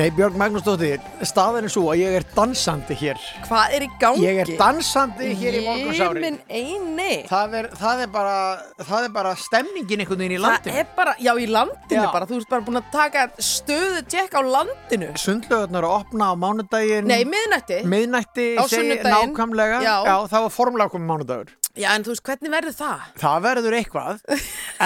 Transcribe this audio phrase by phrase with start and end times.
[0.00, 3.18] Nei, Björg Magnúsdóttir, staðan er svo að ég er dansandi hér.
[3.44, 4.22] Hvað er í gangi?
[4.24, 6.22] Ég er dansandi hér í morgunsári.
[6.24, 7.08] Minn eini.
[7.28, 8.38] Það er, það er bara,
[8.80, 10.78] það er bara stemningin einhvern veginn í Það landinu.
[10.80, 12.08] er bara, já í landinu Já.
[12.16, 15.12] bara, þú ert bara búin að taka stöðu tjekk á landinu.
[15.20, 17.12] Sundlöðunar að opna á mánudaginn.
[17.12, 17.82] Nei, miðnætti.
[17.84, 19.82] Miðnætti, segi nákvæmlega.
[19.84, 19.96] Já.
[20.08, 21.56] Já, það var formulega komið mánudagur.
[21.78, 23.02] Já, en þú veist, hvernig verður það?
[23.20, 24.24] Það verður eitthvað,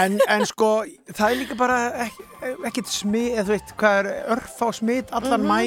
[0.03, 0.69] en, en sko,
[1.15, 2.27] það er líka bara ekki,
[2.69, 5.59] ekkit smið, eða þú veit, hvað er örf á smið allan mæ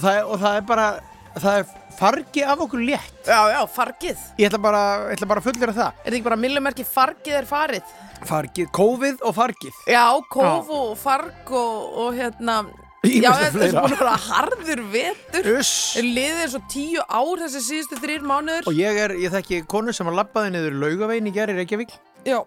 [0.00, 0.88] það er, og það er bara,
[1.36, 3.16] það er fargi af okkur létt.
[3.28, 4.20] Já, já, fargið.
[4.40, 5.90] Ég ætla bara, ég ætla bara að fullera það.
[5.90, 7.96] Er þetta ekki bara millumerki fargið er farið?
[8.30, 9.82] Fargið, kófið og fargið.
[9.92, 12.62] Já, kóf og farg og, og hérna...
[13.00, 14.80] Já, þetta er búin að vera harður.
[14.92, 18.68] Er liðið eins og tíu ár þessi síðustu þrýr mánuður?
[18.68, 21.94] Og ég er, ég þekki konu sem að labbaði niður laugavegin í gerði Reykjavík
[22.28, 22.42] Já,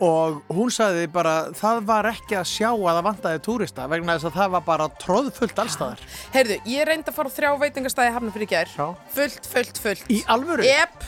[0.00, 4.30] og hún sagði bara, það var ekki að sjá að það vantaði túrista vegna þess
[4.30, 6.04] að það var bara tróðfullt allstaðar.
[6.32, 8.72] heyrðu, ég reyndi að fara á þrjá veitingastæði hafna fyrir.
[8.72, 8.86] Já.
[9.12, 10.06] Fullt, fullt, fullt.
[10.08, 10.64] Í alvöru?
[10.64, 11.04] Jep,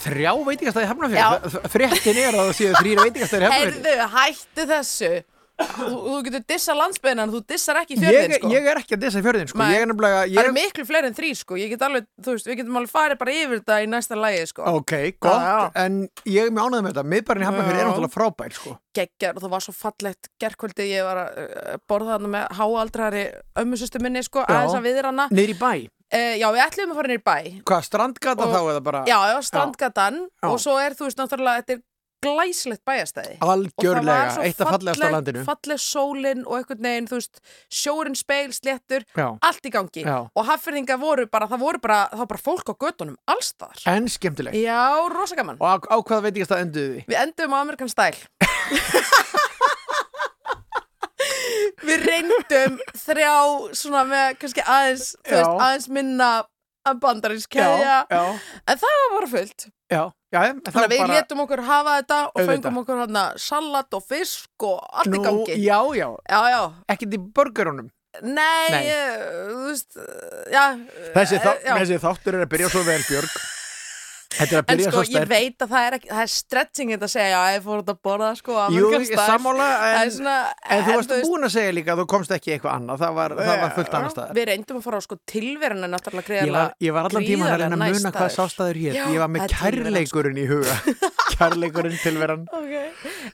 [0.00, 0.90] Þrjá veitingastæði Já.
[0.94, 1.56] hefnafjörð?
[1.74, 3.74] Fréttin er að það séu þrýra veitingastæði hefnafjörð.
[3.84, 5.10] heyrðu, hættu þessu.
[5.60, 8.50] Þú, þú getur dissa landsbyðina en þú dissar ekki Ég, fjörðin, sko.
[8.54, 9.60] ég er ekki að dissa fjörðin, sko.
[9.70, 10.56] Ég er nefnilega, Það eru ég...
[10.56, 11.58] miklu fleiri en þrý, sko.
[11.60, 14.46] Ég get alveg, þú veist, við getum alveg farið bara yfir þetta í næsta lægi,
[14.52, 14.66] sko.
[14.80, 15.70] Ok, gott, já.
[15.84, 17.06] en ég er mjög ánægð með þetta.
[17.14, 18.74] Miðbærin í Hafnarfjörð er náttúrulega frábær, sko.
[19.00, 23.24] Geggjar og það var svo fallegt gerkvöldi ég var að uh, borða þarna með háaldrari
[23.62, 24.50] ömmusustu minni, sko, Já.
[24.56, 25.28] aðeins að viðra hana.
[25.30, 25.72] Í bæ.
[26.10, 27.36] Uh, já, við ætlum að fara nýr bæ.
[27.70, 29.02] Hvað, strandgata Og- þá eða bara?
[29.06, 30.48] Já, já, strandgatan Já.
[30.50, 31.82] og svo er, þú veist, náttúrulega, þetta er
[32.24, 33.36] glæslegt bæjastæði.
[33.44, 35.44] Algjörlega, eitt af fallegast á landinu.
[35.46, 37.40] Falleg sólin og einhvern veginn, veist,
[37.72, 39.26] sjórin speil, sléttur, Já.
[39.40, 40.04] allt í gangi.
[40.04, 40.18] Já.
[40.34, 43.82] Og hafðfyrðingar voru bara, það voru bara, það var bara fólk á göttunum, allstaðar.
[43.94, 44.56] En skemmtilegt.
[44.60, 44.82] Já,
[45.12, 45.56] rosa gaman.
[45.60, 47.04] Og á, á hvað veitingast það enduðu því?
[47.08, 48.20] Við endum á Amerikan Style.
[51.80, 53.32] Við reyndum þrjá
[53.76, 56.28] svona með kannski aðeins, veist, aðeins minna
[58.10, 58.22] já,
[58.66, 59.66] En það var bara fullt.
[59.90, 60.02] já,
[60.32, 61.14] já, en það Þannig að við bara...
[61.14, 62.50] létum okkur hafa þetta og Auðvitað.
[62.54, 65.56] fengum okkur hérna salat og fisk og allt í Nú, gangi.
[65.60, 66.62] Já, já, Já, já.
[66.94, 67.90] ekkert í burgerunum.
[68.22, 68.80] Nei, Nei.
[68.88, 69.20] Ég,
[69.50, 69.98] þú veist,
[70.50, 70.64] já.
[71.14, 71.74] Þessi, eh, þá, já.
[71.78, 73.36] þessi þáttur er að byrja svo vel, Björg.
[74.30, 77.38] Að En sko, ég veit að það er, ekki, það er stretching þetta að segja
[77.40, 79.66] að ég fór út að borða sko Jú, sammála,
[80.00, 80.34] en, svona,
[80.70, 83.02] en þú varst búin að segja líka að þú komst ekki eitthvað annað.
[83.02, 84.36] Það var, það var fullt annar staðar.
[84.38, 87.64] Við reyndum að fara á sko tilverun en náttúrulega var, ég var allan tíma að
[87.64, 89.00] reyna að muna hvað sástaður hér.
[89.00, 90.78] Ég var með tilveran, kærleikurinn í huga.
[91.34, 92.46] kærleikurinn tilveran.
[92.54, 92.86] okay.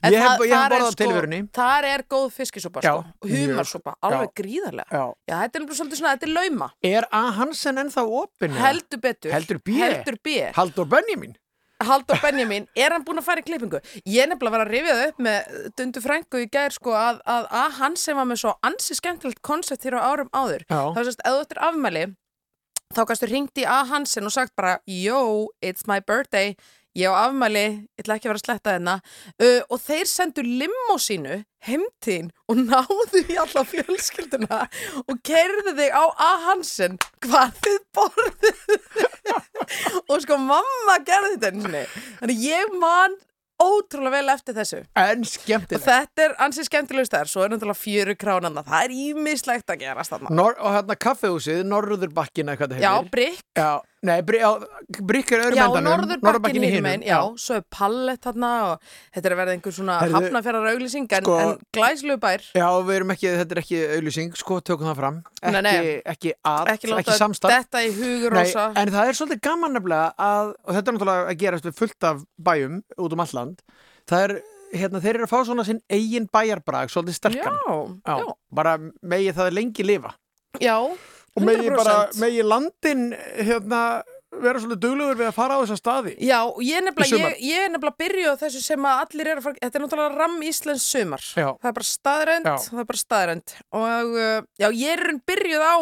[0.07, 1.41] Ég hef- borðað á tilverunni.
[1.55, 6.69] Þar er góð fiskisúpa sko humarsúpa, alveg gríðarlega þetta er svolítið svona, þetta er lauma
[6.87, 7.23] Er A.
[7.37, 8.53] Hansen ennþá opinn?
[8.53, 8.63] eða?
[8.65, 9.35] Heldur betur
[10.57, 11.35] Heldur Haldur Benjamin?
[11.83, 13.79] Haldur Benjamin, er hann búinn að fara í klippingu?
[14.07, 16.93] Ég er nefnilega að vera að rifja það upp með Dundu Frængu í gær sko
[16.97, 20.63] að, að, að hann sem var með svo ansi skemmtilegt koncept hér á árum áður
[20.65, 20.79] Já.
[20.95, 22.05] þá sérst, ef þú ættir afmæli
[22.95, 23.83] þá kannstu hringt í A.
[23.91, 26.55] Hansen og sagt bara Yo, it's my birthday
[26.97, 29.03] ég á afmæli, ég ætla ekki að vera að sletta þennan
[29.45, 31.37] uh, og þeir sendu limósínu
[31.67, 34.63] heimtíðin og náðu í alla fjölskylduna
[35.03, 36.31] og kerðu þig á A.
[36.47, 38.65] Hansen hvað þið borðið?
[40.11, 41.81] Og sko mamma gerði þetta einu sinni.
[42.21, 43.17] Þannig ég man
[43.57, 44.79] ótrúlega vel eftir þessu.
[45.01, 45.85] En og skemmtilegt.
[45.85, 49.85] þetta er ansið skemmtilegust þar svo er náttúrulega fjöru kránanna það er ímislegt að
[50.29, 53.71] Nor og hérna kaffehúsið, Norðurbakkina, hvað það já, brygg Já,
[54.05, 54.49] nei, já,
[55.01, 55.87] brygg er öðrum Já, endanum.
[56.21, 57.01] norðurbakkin í hinum.
[57.03, 58.83] já, svo er pallet þarna og
[59.15, 62.93] þetta er að verða einhver svona hafnafjara auglýsing en, sko- en glæslegu bær Já, við
[62.99, 65.17] erum ekki, þetta er ekki auðlýsing, sko, tökum það fram.
[65.41, 66.01] Ekki, Nei, nei.
[66.13, 67.55] ekki að, ekki ekki, láta samstarf.
[67.57, 71.25] þetta í hugur rosa en það er svolítið gaman nefnilega að, og þetta er náttúrulega
[71.33, 72.21] að gerast við fullt af
[72.51, 73.65] bæjum út um alland,
[74.07, 74.35] það er,
[74.77, 77.59] hérna, þeir eru að fá svona sinn eigin bæjarbrag, svolítið já, sterkan.
[78.05, 78.17] já,
[78.53, 80.13] Bara megi það lengi lifa.
[80.61, 80.77] já,
[81.37, 82.21] Og megi bara, 100%.
[82.23, 83.81] megi landin, hérna,
[84.37, 86.13] vera svolítið duglegur við að fara á þessa staði.
[86.25, 89.45] Já, ég er nefnilega, ég, ég er nefnilega á þessu sem að allir eru að
[89.47, 91.23] fara, þetta er náttúrulega ramm Íslands sumar.
[91.31, 91.47] Já.
[91.53, 92.57] Það er bara staðrend, Já.
[92.65, 93.55] það er bara staðrend.
[93.81, 95.75] Og uh, já, ég er byrjuð á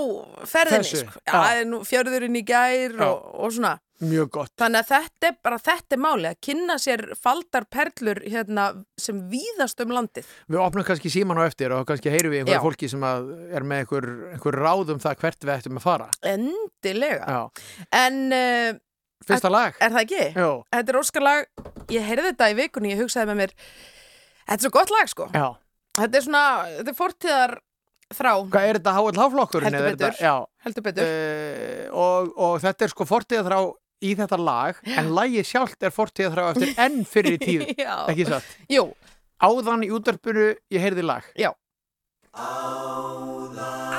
[0.54, 1.24] ferðinni, sko.
[1.26, 1.34] já.
[1.34, 3.76] Já, nú fjörðurinn í gær og, og svona.
[4.04, 4.52] Mjög gott.
[4.60, 8.66] Þannig að þetta er bara, þetta er máli, að kynna sér faldar perlur hérna
[9.00, 10.28] sem víðast um landið.
[10.52, 12.64] Við opnum kannski síman á eftir og kannski heyrum við einhverja Já.
[12.66, 16.10] fólki sem er með einhver, einhver ráð um það hvert við ættum að fara.
[16.28, 17.30] Endilega.
[17.38, 17.70] Já.
[18.02, 18.80] En uh,
[19.26, 19.78] Fyrsta lag.
[19.80, 20.26] er það ekki?
[20.44, 20.50] Jó.
[20.76, 21.48] Þetta er óskarlag,
[21.96, 23.54] ég heyrði þetta í vikunni, ég hugsaði með mér,
[24.44, 25.30] þetta er svo gott lag sko.
[25.32, 25.48] Já.
[26.02, 26.44] Þetta er svona,
[26.82, 27.56] þetta er fortíðar
[28.12, 29.72] þrá, Hvað er þetta HLH-flokkurinn?
[29.72, 30.28] Heldur eða er þetta- betur.
[30.28, 30.36] Já.
[30.68, 31.10] heldur betur.
[31.10, 33.60] Uh, og, og þetta er sko fortíða þrá
[34.04, 37.68] í þetta lag, en lagið sjálft er fortíða þrá eftir enn fyrir tíð.
[38.12, 38.50] Ekki satt.
[38.72, 38.90] Jú,
[39.46, 41.24] Áðan í útdarpinu ég heyrði lag.
[41.40, 41.52] já.
[42.36, 43.95] Áðan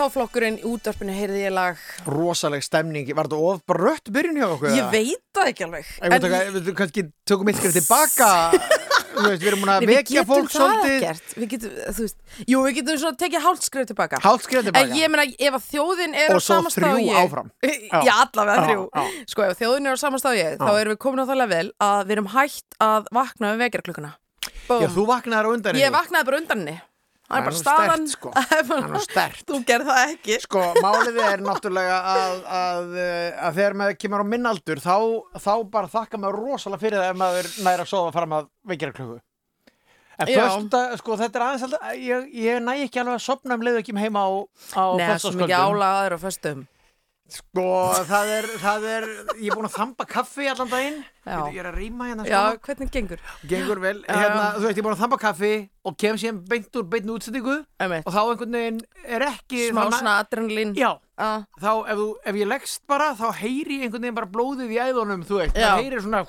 [0.00, 1.80] HLH-flokkurinn í útvarpinu heyrði ég lag.
[2.08, 4.72] Rosaleg stemning, var þetta of brött byrjun hjá okkur?
[4.72, 5.90] Ég veit það ekki alveg.
[6.00, 8.30] En við við kannski tökum eitt skrif tilbaka.
[9.20, 10.92] Við erum múin að vekja fólk það svolítið.
[10.94, 14.20] ekkert Við getum, þú veist Jú, við getum svona tekið hálfskrif tilbaka.
[14.24, 14.86] Hálft skrif tilbaka?
[14.86, 17.50] En ég meina, ef að þjóðin er Og á svo sama stað þrjú og áfram.
[18.06, 18.86] Já, allavega þrjú.
[19.34, 21.40] Sko, ef þjóðin er á sama stað og ég Þá erum við komin á það
[21.42, 24.14] level að við erum hætt að vakna við vekjarklukkuna
[24.70, 26.78] Já, þú vaknaðar á undan Ég vaknaði bara undan henni
[27.30, 28.30] Það er bara staðan sko.
[28.50, 29.44] Það er nú sterkt.
[29.46, 32.96] Þú gerð það ekki Sko, málið er náttúrulega að, að,
[33.46, 34.96] að þegar maður kemur á minnaldur þá,
[35.38, 38.96] þá bara þakka maður rosalega fyrir það ef maður næra að sofa fram að vekjara
[38.98, 39.20] klukku
[40.20, 43.62] En fösta, sko, þetta er aðeins alltaf, ég, ég næ ekki alveg að sopna um
[43.64, 44.30] leiðu ekki heima á,
[44.76, 46.66] á Nei, svo mikið álagaður á föstum
[47.30, 47.64] Sko,
[48.08, 49.04] það er, það er,
[49.38, 50.96] ég er búin að þamba kaffi allan daginn.
[51.26, 53.18] Ég er að rýma hérna Já, svona hvernig gengur?
[53.46, 54.14] Gengur vel, Já.
[54.16, 55.52] hérna, þú veist, ég er búin að þamba kaffi
[55.84, 58.06] og kem síðan beint úr beint útsendingu Einmitt.
[58.06, 61.42] og þá einhvern veginn er ekki Smá svona adrenalín Já, Ah.
[61.60, 65.24] þá ef, þú, ef ég leggst bara þá heyri einhvern veginn bara blóðið í æðunum
[65.28, 65.68] þú veist, Já.
[65.76, 66.24] það heyri svona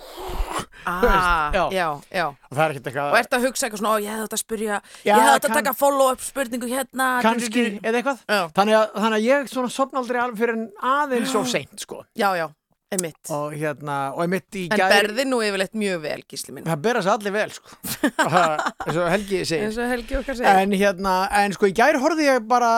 [0.85, 1.69] Ah, já.
[1.71, 4.09] já, já og það er ekkert Og eitthvað ert að hugsa eitthvað svona, ó, ég
[4.11, 7.65] hefði þetta að spyrja Já, Ég hefði þetta að kann- taka follow-up spurningu hérna kannski
[7.81, 8.39] eða eitthvað Já.
[8.57, 12.03] þannig að, þannig að ég svona sopna aldrei alveg fyrir en aðeins svo seint sko
[12.17, 12.47] Já, já,
[12.91, 13.31] einmitt.
[13.31, 16.65] Og hérna, og ég mitt í En gær berði nú yfirleitt mjög vel, gísli minn.
[16.67, 17.77] Það bera sig allir vel sko.
[18.85, 19.65] Eins og Helgi segir.
[19.67, 20.47] Eins og Helgi segir.
[20.51, 22.71] En hérna, en sko í gær horfði ég bara,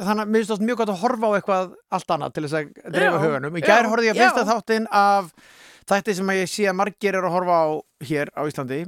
[0.00, 2.72] þannig að mér finnst mjög gott að horfa á eitthvað allt annað til þess að
[2.96, 3.60] dreifa Já, huganum.
[3.60, 4.22] Í gær já, horfði ég já.
[4.24, 5.30] fyrsta þáttinn af
[5.90, 7.68] þætti sem að ég sé að margir eru að horfa á
[8.10, 8.80] hér á Íslandi,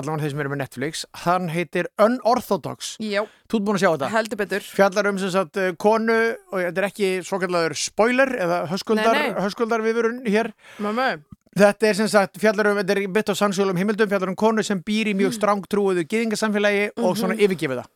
[0.00, 1.04] allavega þeir sem eru með Netflix.
[1.24, 2.96] Hann heitir Unorthodox.
[3.00, 4.10] Já, Þú ert búin að sjá þetta?
[4.12, 6.18] heldur betur Fjallar um sem sagt konu
[6.52, 10.52] og þetta er ekki svo kallaður spoiler eða höskuldar, höskuldar viðurinn hér.
[10.78, 11.16] Mamma
[11.58, 14.62] Þetta er sem sagt, fjallar um, þetta er bytt á sannsjólum himildum, fjallar um konu
[14.62, 15.38] sem býr í mjög Mm.
[15.40, 17.88] strángtrúuðu gyðingasamfélagi og svona yfirgefið það.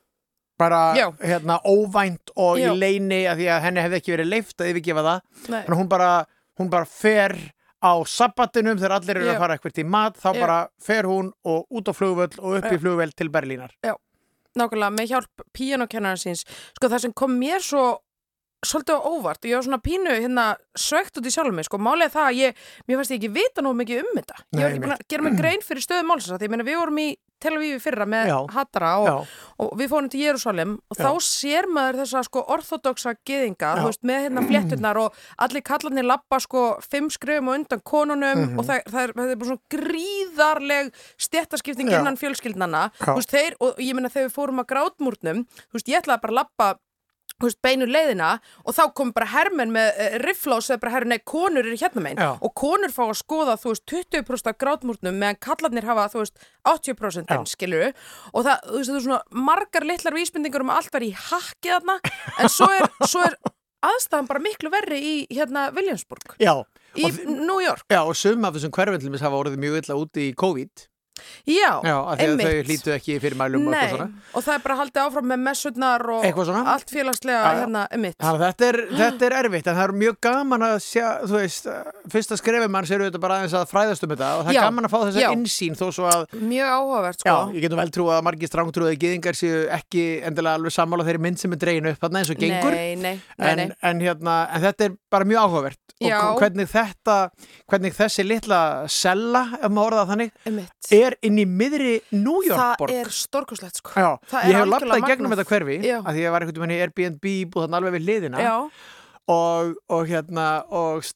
[0.59, 0.99] Bara Mhm.
[0.99, 1.06] Já.
[1.23, 2.73] hérna óvænt og Já.
[2.73, 5.66] í leini að því að henni hefði ekki verið leift að yfirgefa það.
[5.68, 6.26] Hún bara,
[6.59, 7.37] hún bara fer
[7.82, 9.34] á sabbatinum þegar allir eru Já.
[9.34, 10.40] að fara eitthvað í mat, þá Já.
[10.40, 13.74] bara fer hún og út á flugvöll og upp í flugvöll til Berlínar.
[14.52, 16.44] nákvæmlega með hjálp píanokennara síns
[16.76, 18.02] Sko það sem kom mér svo
[18.62, 20.44] svolítið á óvart og ég var svona pínu hérna
[20.78, 23.64] svegt út í sjálfum mig, sko, er það að ég mér fannst ég ekki vita
[23.64, 26.36] nóg mikið um þetta ég var ekki búin að gera mig grein fyrir stöðu málsins
[26.38, 27.08] því ég meina við vorum í
[27.42, 28.37] Tel Aviv í fyrra með Já.
[28.54, 29.26] Hattara og,
[29.58, 33.80] og við fórum til Jérúsalem og þá sér maður þessa sko orthodoxa gyðinga, Já.
[33.82, 38.42] þú veist, með hérna flétturnar og allir kallarnir lappa sko fimm skrifum og undan konunum
[38.46, 38.58] Mhm.
[38.58, 40.92] og það, það, er, það er bara svona gríðarleg
[41.26, 45.88] stjættaskipting innan fjölskyldnana veist, þeir, og ég meina þegar við fórum að grátmúrnum þú veist,
[45.92, 46.70] ég ætlaði bara að lappa
[47.49, 48.32] veist, beinu leiðina
[48.64, 51.78] og þá kom bara hermenn með uh, rifla og segði bara herru, nei, konur eru
[51.80, 52.30] hérna megin Já.
[52.38, 56.46] og konur fá að skoða, þú veist, 20% af grátmúrnum meðan kallarnir hafa, þú veist,
[56.68, 57.40] 80% Já.
[57.52, 57.88] skilur
[58.32, 61.75] og það, þú veist, er svona margar litlar vísbendingar um að allt var í hakki
[61.75, 61.99] þarna
[62.38, 63.37] en svo er, svo er
[63.82, 66.54] aðstæðan bara miklu verri í, hérna, Williamsburg Já.
[66.94, 70.34] í New York já, og sum af þessum hverfendlumis hafa orðið mjög illa úti í
[70.38, 70.88] COVID.
[71.45, 74.07] Já, Já, að einmitt þau hlýtu ekki fyrir mælum og Nei, svona.
[74.33, 76.25] og það er bara haldið áfram með messurnar og
[76.73, 77.59] allt félagslega Já, já.
[77.61, 81.04] hérna, Þannig að þetta er, þetta er erfitt en það er mjög gaman að sjá,
[81.26, 81.69] þú veist,
[82.14, 84.62] fyrsta skrefum mann sér auðvitað bara aðeins að fræðast um þetta og það er Já,
[84.64, 85.28] gaman að fá þessa já.
[85.37, 88.99] insýn þó svo að, Mjög áhugavert, já, sko ég getum vel trú að margir strángtrúið
[89.02, 92.40] gyðingar séu ekki endilega alveg sammála þeirri mynd sem er dreginu upp þarna eins og
[92.40, 95.81] gengur Nei, nei, en, en, hérna, en þetta er bara mjög áhugavert Já.
[96.11, 97.16] Og hvernig þetta,
[97.71, 98.61] hvernig þessi litla
[98.92, 103.12] sella, ef maður orða það þannig, Emitt er inn í miðri New York Það er
[103.16, 103.94] stórkuslegt, sko.
[103.97, 105.97] Já, það ég er hef algjörlega gegnum þetta hverfi Já.
[106.00, 108.42] að því ég var einhvern veginn í Airbnb búið þannig alveg við hliðina.
[108.42, 108.56] Já,
[109.32, 111.12] og, og hérna og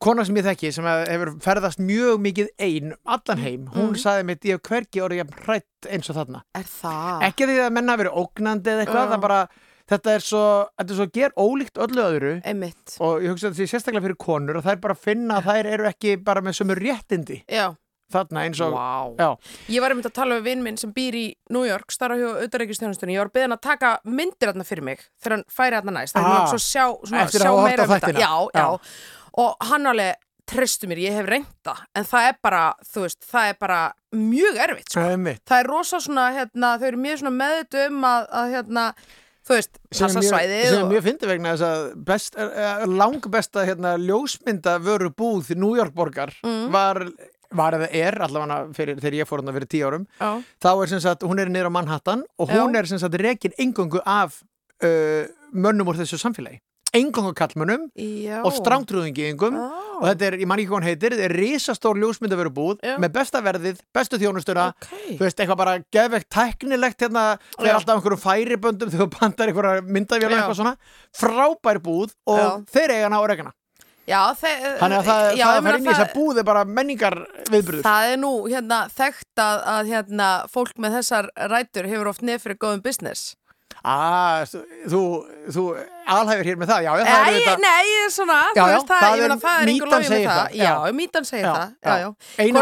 [0.00, 4.28] kona sem ég þekki sem hefur ferðast mjög mikið ein um allan heim, hún sagði
[4.28, 6.44] mitt ég hef hvergi orðið hrætt eins og þarna.
[6.54, 7.24] Er það?
[7.30, 9.40] ekki því að menna hafi verið ógnandi eða eitthvað, það er bara
[9.90, 10.44] þetta er svo,
[10.78, 12.96] þetta er svo ger ólíkt öllu öðru Einmitt.
[13.00, 15.48] og ég hugsa að þetta sé sérstaklega fyrir konur það er bara að finna að
[15.50, 17.66] þær eru ekki bara með sömu réttindi Já.
[18.10, 19.14] þarna eins og Vá.
[19.18, 19.28] já,
[19.74, 22.26] Ég var einmitt að tala við vinn minn sem býr í New York, starra hjá
[22.42, 23.14] auðaríkistjónustunni.
[23.14, 26.16] Ég var beðin að taka myndir þarna fyrir mig þegar hann færi þarna næst.
[26.18, 26.40] Er Ah.
[26.40, 28.06] ah, svo sjá, svona, Eftir að sjá hafa horft meira á um þetta.
[28.08, 28.20] þættina.
[28.20, 28.80] Já, já, Já.
[29.38, 30.14] Og hann alveg
[30.50, 31.76] treystu mér, ég hef reynda.
[31.94, 33.80] En það er bara, þú veist, það er bara
[34.12, 35.00] mjög erfitt, sko.
[35.00, 38.26] það er mitt Það er rosa svona, hérna, þau eru mjög svona meðutu um að,
[38.40, 38.88] að hérna,
[39.50, 40.64] þú veist, passa svæðið.
[40.70, 42.36] sem og- mjög fyndi vegna þess að best,
[42.86, 46.70] langbesta hérna, ljósmynda vöru búð í New York borgar Mm.
[46.70, 47.02] var,
[47.52, 50.42] var eða er allavega fyrir, þegar ég fór hana fyrir tíu árum Já.
[50.62, 52.78] þá er sem sagt, hún er niður á Manhattan og hún Já.
[52.78, 54.42] er sem sagt rekin engungu af
[54.82, 56.60] uh, mönnum úr þessu samfélagi
[56.96, 57.84] engungu kallmönnum
[58.44, 59.68] og strángtrúðingiðingum Á.
[60.00, 63.14] og þetta er, ég man ekki hvað hann heitir, þetta er risastór ljósmyndaveru búð með
[63.14, 64.90] besta verðið, bestu þjónustuna Ok.
[65.14, 67.24] þú veist, eitthvað bara geðvegt tæknilegt hérna,
[67.56, 67.76] þegar Já.
[67.78, 70.76] alltaf einhverjum færiböndum þegar þú bandar einhverja myndavél og eitthvað svona
[71.22, 72.50] frábær búð og Já.
[72.74, 73.54] þeir eiga hana og regana
[74.10, 76.62] Já, þannig að það, já, það að fara inn í þess að búð er bara
[76.66, 77.16] menningar
[77.52, 82.24] viðbröður Það er nú hérna þekkt að, að hérna, fólk með þessar rætur hefur oft
[82.26, 83.36] nefn fyrir góðum business.
[83.84, 84.44] Ah,
[84.90, 85.00] þú,
[85.50, 85.64] þú
[86.10, 89.04] alhæfir hér með það, já, já, það er Nei, ég er svona, Já, veist það,
[89.04, 90.40] það er- það er einhver logið með það.
[90.40, 90.72] það, já.
[91.00, 91.72] Mítan segir það,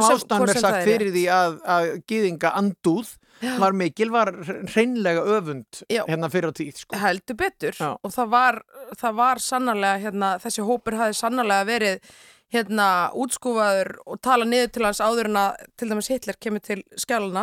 [0.09, 3.15] sem- ástæðan er sagt fyrir því að, að gýðinga andúð
[3.59, 4.33] var mikil, var
[4.75, 6.97] hreinlega öfund hérna fyrir á tíð sko.
[6.99, 7.77] heldur betur.
[8.03, 8.63] Og það var,
[8.99, 12.01] það var sannarlega hérna, þessi hópur hafi sannarlega verið
[12.49, 16.79] hérna útskúfaður og tala niður til hans áður en að til dæmis Hitler kemur til
[16.97, 17.43] skjáluna.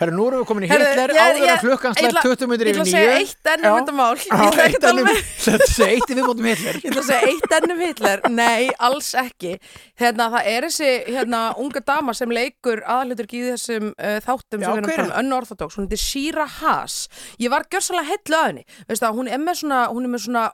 [0.00, 2.22] Herru, nú erum við komin í Hitler ég- áður ég- að klukkan ég slætt ætla-
[2.24, 4.16] 20 minnir Ég yfir ætla að nýju segja eitt enn um þetta mál.
[4.16, 4.72] Ég ætla að
[5.10, 6.80] með Þetta segja eitt viðbótum Hitler.
[6.80, 9.52] Ég ætla að segja eitt enn um Hitler, nei, alls ekki.
[10.00, 14.72] Hérna, það er þessi hérna, unga dama sem leikur aðalutur í þessum uh, þáttum sem
[14.72, 16.96] við erum er um önnorthodox, hún heitir Shira Haas.
[17.38, 18.96] Ég var gjörsalega heillu að henni, er
[19.92, 20.44] hún er með svona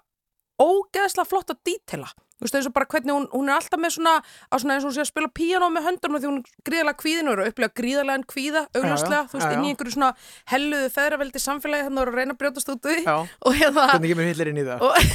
[0.59, 2.09] ógeðslega flotta dítela.
[2.39, 4.15] Þú veist, eins og bara hvernig hún, hún er alltaf með svona,
[4.55, 7.31] svona eins og hún sé að spila píanó með höndunum því hún er gríðalega kvíðin
[7.31, 10.11] og er að upplega gríðalega en kvíða, augljóslega, þú veist, inn í einhverju svona
[10.53, 13.03] helluðu feðraveldi samfélagi þannig að að reyna að brjótast út úr því.
[13.09, 13.17] Já.
[13.49, 14.87] og hérna, Hvernig kemur Hitler inn í það?
[14.87, 14.95] og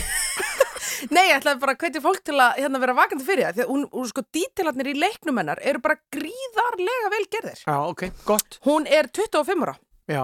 [1.12, 3.64] Nei, ég ætlaði bara að hvetja fólk til að hérna, vera vakandi fyrir það því
[3.66, 7.60] að hún, hún sko dítilarnir í leiknum hennar eru bara gríðarlega vel gerðir.
[7.66, 8.60] Já, ok, gott.
[8.68, 9.76] Hún er 25 ára.
[10.08, 10.24] Já,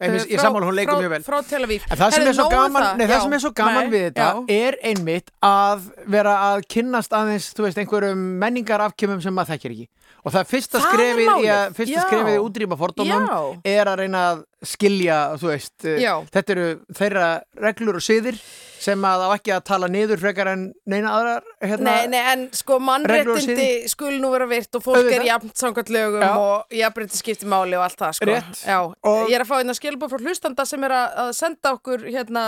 [0.00, 1.22] ég sammála hún leikur mjög vel.
[1.26, 1.84] Frá Tel Aviv.
[1.90, 4.04] En það sem, Herðu, er svo um gaman, nei, það sem er svo gaman við
[4.06, 9.74] þetta er einmitt að vera að kynnast aðeins, þú veist, einhverjum menningarafkjömmum sem maður þekkir
[9.76, 9.88] ekki.
[10.20, 13.28] Og það fyrsta skrefið í að, fyrsta skrefið í útrýma fordómum
[13.64, 17.28] er að reyna að skilja, þú veist, þetta eru þeirra
[17.68, 18.40] reglur og siðir
[18.80, 22.44] sem að á ekki að tala niður frekar en neina aðrar, hérna, Nei, nei, en
[22.56, 25.26] sko mannréttindi skul nú vera virt og fólk er Auðvitað.
[25.28, 26.30] jafnt samkvæmt lögum Já.
[26.40, 28.30] og jafnrétti skipti máli og allt það sko.
[28.30, 28.64] Rétt.
[28.64, 31.72] Já, Og- ég er að fá einna skilbúr frá hlustanda sem er að, að senda
[31.76, 32.44] okkur hérna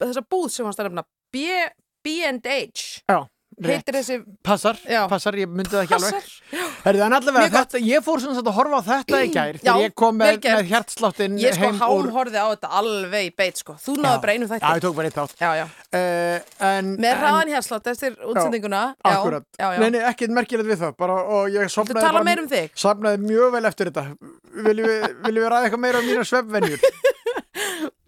[0.00, 1.72] þessa búð sem hann stærnefna B-
[2.04, 3.26] B&H Já.
[3.70, 5.02] Heitir þessi Passar, Já.
[5.10, 6.16] passar, ég myndi það ekki alveg.
[6.16, 6.72] Passar.
[6.82, 9.94] Herðu, en allavega, þetta, ég fór svona að horfa á þetta í gær þegar ég
[10.02, 13.76] kom með, með hjartsláttin Ég sko hámhorði á þetta alveg í beit sko.
[13.82, 14.82] Þú náðu bara einu Já, ég þætti.
[14.86, 15.36] tók bara eitt átt.
[15.38, 15.64] Já, já.
[15.92, 18.82] Uh, en, Með hraðan hérslátt eftir útsendinguna.
[19.12, 19.46] Akkurat.
[19.56, 19.78] Já, já.
[19.84, 20.94] Nei, nei, ekkert merkilegt við það.
[20.98, 21.72] Bara, og ég
[22.26, 22.50] meir um
[23.22, 24.06] mjög vel eftir þetta.
[24.68, 25.08] Viljum við,
[25.54, 26.86] ræða eitthvað meira um mína svefnvenjur?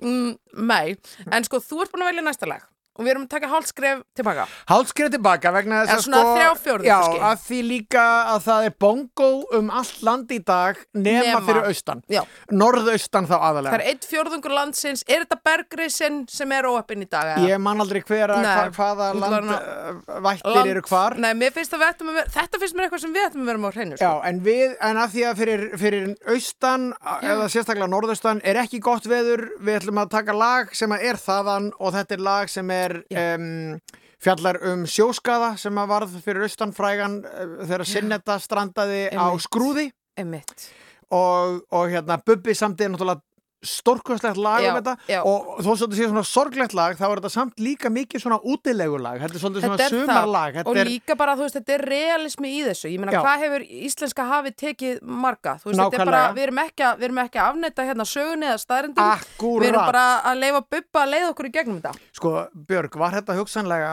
[0.05, 0.35] Mm,
[0.69, 0.97] nei,
[1.33, 2.65] en sko þú ert búin að velja næsta lag
[2.95, 4.45] og við erum að taka hálfskref tilbaka.
[4.71, 6.35] Hálskrið tilbaka vegna þess Já, að svona sko...
[6.35, 7.21] þrjá fjórðu Já, kannski.
[7.31, 8.05] að því líka
[8.35, 11.41] að það er bongo um allt land í dag nema, Nema.
[11.49, 12.03] fyrir austan.
[12.13, 12.23] Já.
[12.55, 13.75] Norðaustan þá Það aðalega.
[13.81, 15.03] er eitt fjórðungur landsins.
[15.11, 17.33] Er þetta bergrisin sem er óöppin í dag?
[17.35, 17.49] eða?
[17.51, 18.53] Ég man aldrei hver að Nei.
[18.55, 21.17] hva, hvaða land uh, vættir Land- eru hvar.
[21.25, 23.43] Nei, mér finnst að við ættum að vera, þetta finnst mér eitthvað sem við ættum
[23.43, 23.97] að vera með á hreinu.
[23.99, 24.23] Já, Sko.
[24.31, 26.87] en við, en af því að fyrir, fyrir austan,
[27.25, 31.17] eða sérstaklega norðaustan, er ekki gott veður, við ætlum að taka lag sem að er
[31.25, 33.79] þaðan og þetta er lag sem er um,
[34.23, 39.47] fjallar um sjóskaða sem að varð fyrir austan frægan uh, þegar Sinnetta strandaði á Einmitt.
[39.47, 39.87] skrúði
[40.21, 40.69] Einmitt.
[41.11, 43.23] og, og hérna Bubbi samt er náttúrulega
[43.69, 45.21] stórkostlegt lag Já, um þetta já.
[45.27, 48.39] og þó svo þetta sé svona sorglegt lag þá er þetta samt líka mikið svona
[48.45, 50.05] útilegu lag þetta er svolítið Þetta svona er það.
[50.05, 52.89] sumarlag Og er, líka bara, þú veist, þetta er realismi í þessu.
[52.93, 55.57] Ég meina, hvað hefur íslenska hafið tekið marga?
[55.63, 56.11] Þú veist, þetta er Nákvæmlega.
[56.11, 59.25] bara, við erum ekki að, við erum ekki að afnetta hérna sögunni eða staðrindum.
[59.63, 61.95] Við erum bara að leifa bubba að leiða okkur í gegnum þetta.
[62.21, 62.33] Sko,
[62.69, 63.93] Björg, var þetta hugsanlega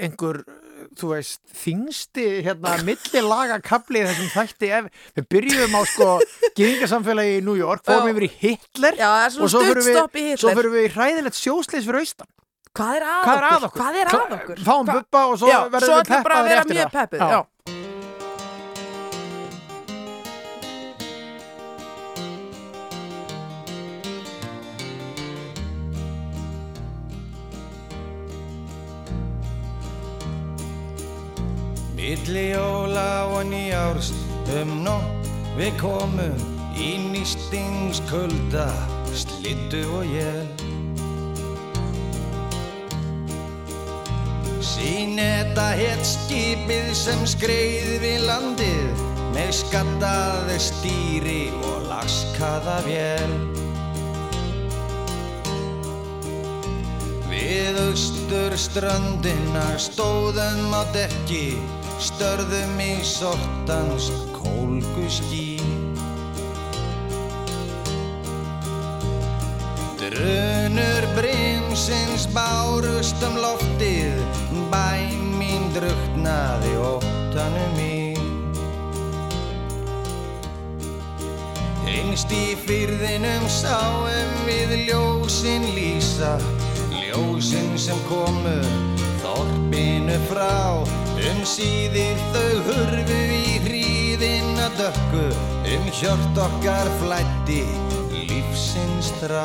[0.00, 0.42] einhver,
[0.98, 6.08] þú veist, þingsti hérna millilaga kapli í þessum þætti ef við byrjum á sko
[6.58, 8.14] gýðingasamfélagi í New York, fórum Já.
[8.14, 12.30] yfir í Hitler Já, og svo förum við, við í hræðilegt sjósleis fyrir austan.
[12.70, 13.80] Hvað er að okkur?
[13.80, 14.60] Hvað er að okkur?
[14.66, 17.89] Fáum bubba og svo verðum við vera eftir það.
[32.00, 34.08] Milli jóla og nýjárs
[34.56, 36.38] um nótt við komum
[36.72, 38.64] í nýstingskulda,
[39.12, 40.46] slittu og jél.
[44.64, 49.02] Sýneta hétt skipið sem skreið við landið
[49.34, 53.34] með skattaði stýri og laskaða vél.
[57.28, 61.60] Við austur ströndina stóðum á dekki,
[62.00, 65.60] störðum í sortans kólguský.
[70.00, 74.16] Drunur brimsins bárust um loftið,
[74.72, 78.00] bæn mín druknaði óttanum í.
[81.90, 86.38] Einst í fyrðinum sáum við ljósin lýsa,
[86.96, 88.56] ljósin sem komu
[89.20, 91.09] þorpinu frá.
[91.20, 95.26] Um síðir þau hurfu í hríðina dökku,
[95.68, 97.60] um hjört okkar flætti
[98.14, 99.44] lífsins þrá.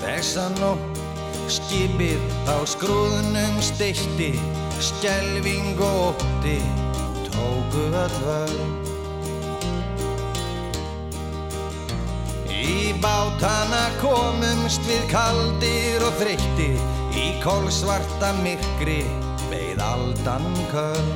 [0.00, 1.04] Þessa nótt
[1.52, 4.32] skipið á skrúðnum steitti,
[4.80, 6.58] skelving og ótti
[7.76, 8.60] tóku öll völd.
[12.48, 16.78] Í bátana komumst við kaldir og þreyttir,
[17.12, 19.04] í kólsvarta myrkri
[19.50, 21.12] beið aldan köld.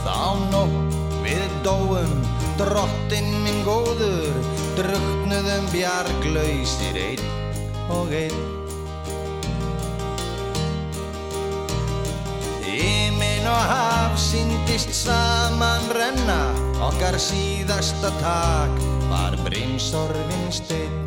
[0.00, 2.14] Þá nótt við dóum,
[2.58, 4.40] drottin minn góður,
[4.78, 7.28] druknuðum bjarglausir einn
[7.92, 8.59] og einn.
[13.50, 16.40] Og haf síndist saman renna,
[16.86, 20.98] okkar síðasta tak var brimsorfin steinn.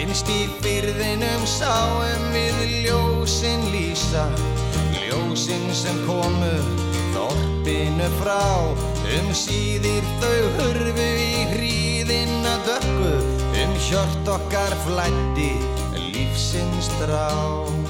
[0.00, 4.24] Innst í byrðinum sáum við ljósin lýsa,
[4.96, 6.54] ljósin sem komu
[7.14, 8.42] þorpinu frá.
[9.10, 13.14] Um síðir þau hurfu í hríðina dökku,
[13.62, 15.52] um hjört okkar flætti
[15.98, 17.89] lífsins drá.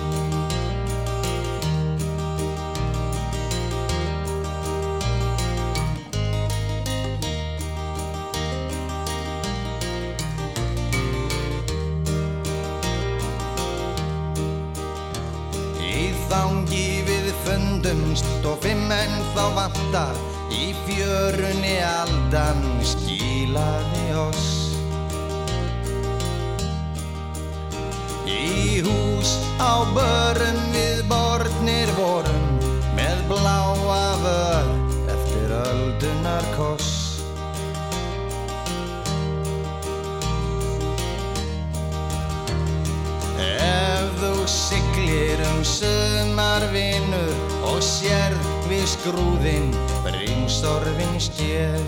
[49.00, 49.70] Skrúðinn
[50.04, 51.78] brimsorfin stjér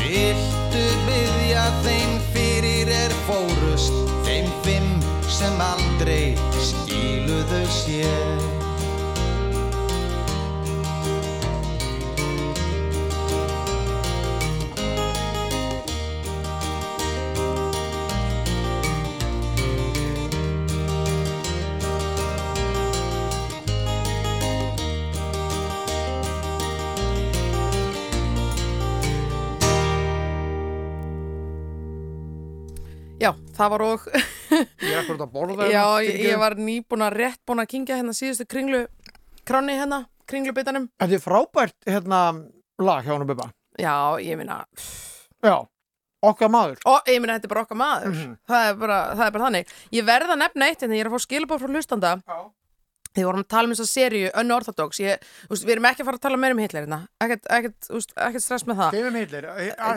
[0.00, 3.94] Viltu byggja þeim fyrir er fórust
[4.26, 4.90] þeim fimm
[5.30, 8.59] sem aldrei skiluðu sér
[33.60, 37.18] það var og Ég er akkurat að borða Já, hérna, ég, ég var nýbúin að
[37.20, 38.84] rétt búin að kingja hérna síðustu kringlu
[39.48, 42.22] kráni hérna, kringlubitanum Þetta er frábært hérna
[42.80, 43.50] lag hjá hann Bubba?
[43.80, 44.62] Já, ég meina
[45.40, 45.56] Já,
[46.26, 46.80] okkar maður.
[46.88, 48.08] Og ég meina þetta er bara okkar maður.
[48.12, 48.32] Mhm.
[48.50, 49.74] það, er bara, það er bara þannig.
[49.96, 52.10] Ég verð að nefna eitt en ég er að fá skilabóð frá hlustanda.
[52.28, 52.40] Já.
[53.10, 56.18] Þið vorum að tala um þessa seríu Unorthodox ég, úst, Við erum ekki að fara
[56.20, 57.00] að tala meira um Hitler hérna.
[57.24, 58.98] Ekkert, ekkert, úst, ekkert stress með það.
[58.98, 59.48] Geifum Hitler.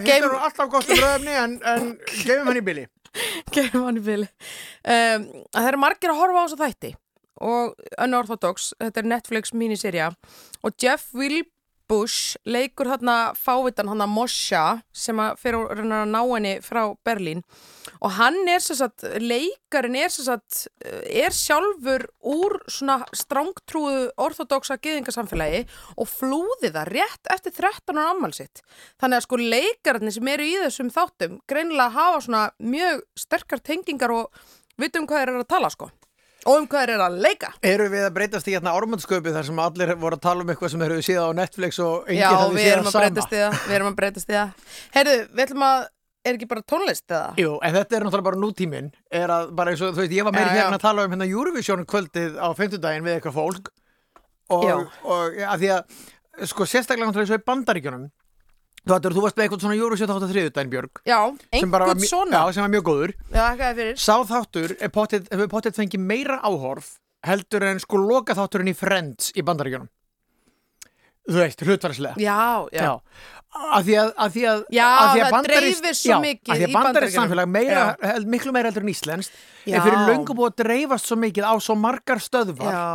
[0.08, 1.92] Hitler er alltaf gott um röfni en, en
[2.24, 2.88] geifum hann í bili
[3.56, 4.28] Gerum hann í bili.
[4.84, 6.94] Um, Það eru margir að horfa á þessa þætti
[7.44, 10.12] og Unorthodox, þetta er Netflix miniserja
[10.64, 11.50] og Jeff Wilbur
[11.94, 14.64] Bush leikur þarna fávitan hann að Mosha
[14.96, 17.44] sem að fyrir að reyna að ná henni frá Berlín
[18.04, 24.80] og hann er sem sagt, leikarin er sem sagt, er sjálfur úr svona strángtrúðu orthodoxa
[24.82, 25.64] gyðingasamfélagi
[25.96, 28.64] og flúði það rétt eftir 13 ára ammál sitt.
[29.02, 34.16] Þannig að sko leikararnir sem eru í þessum þáttum greinilega hafa svona mjög sterkar tengingar
[34.18, 34.48] og
[34.82, 35.94] vitum hvað eru að tala sko
[36.46, 37.50] og um hvað þeir eru að leika.
[37.64, 40.74] Eru við að breytast í hérna ármöndsköpi þar sem allir voru að tala um eitthvað
[40.74, 43.28] sem eru síðan á Netflix og enginn Já, hefði við séð erum það að sama?
[43.34, 44.72] það, við erum að breytast í það.
[44.98, 45.86] Heyrðu, við ætlum að,
[46.24, 47.30] er ekki bara tónlist eða?
[47.44, 48.90] Jú, en þetta er náttúrulega bara nútíminn
[49.22, 50.54] er að bara eins og, þú veist, ég var Já, já.
[50.62, 53.72] hérna að tala um hérna Eurovision kvöldið á 50 við eitthvað fólk
[54.54, 54.76] og, Já.
[55.08, 58.06] og að því að sko sérstaklega náttúrulega eins og í bandaríkjunum
[59.16, 61.20] þú, varst með eitthvað svona Eurovision þátt á þriðudaginn Björg Já,
[61.56, 61.72] einhvern
[62.10, 62.36] svona.
[62.36, 63.14] Já, sem var mjög góður.
[63.32, 63.78] Já, hvað er
[64.92, 66.90] pottet, hefur pottet fengið meira áhorf
[67.24, 69.88] heldur en sko loka þátturinn í Friends í bandaríkjunum?
[71.24, 72.84] Þú veist, hlutvarslega Já, já.
[72.84, 72.94] Já,
[73.54, 76.52] að því að, að, því að, Já, að því að það dreifir svo já, mikið
[76.54, 77.16] að því í að Bandaríkjunum.
[77.20, 78.08] samfélag meira, Já.
[78.14, 79.76] held, miklu meira heldur en íslenskt Já.
[79.78, 82.88] er fyrir löngu búið að dreifast svo mikið á svo margar stöðvar Já,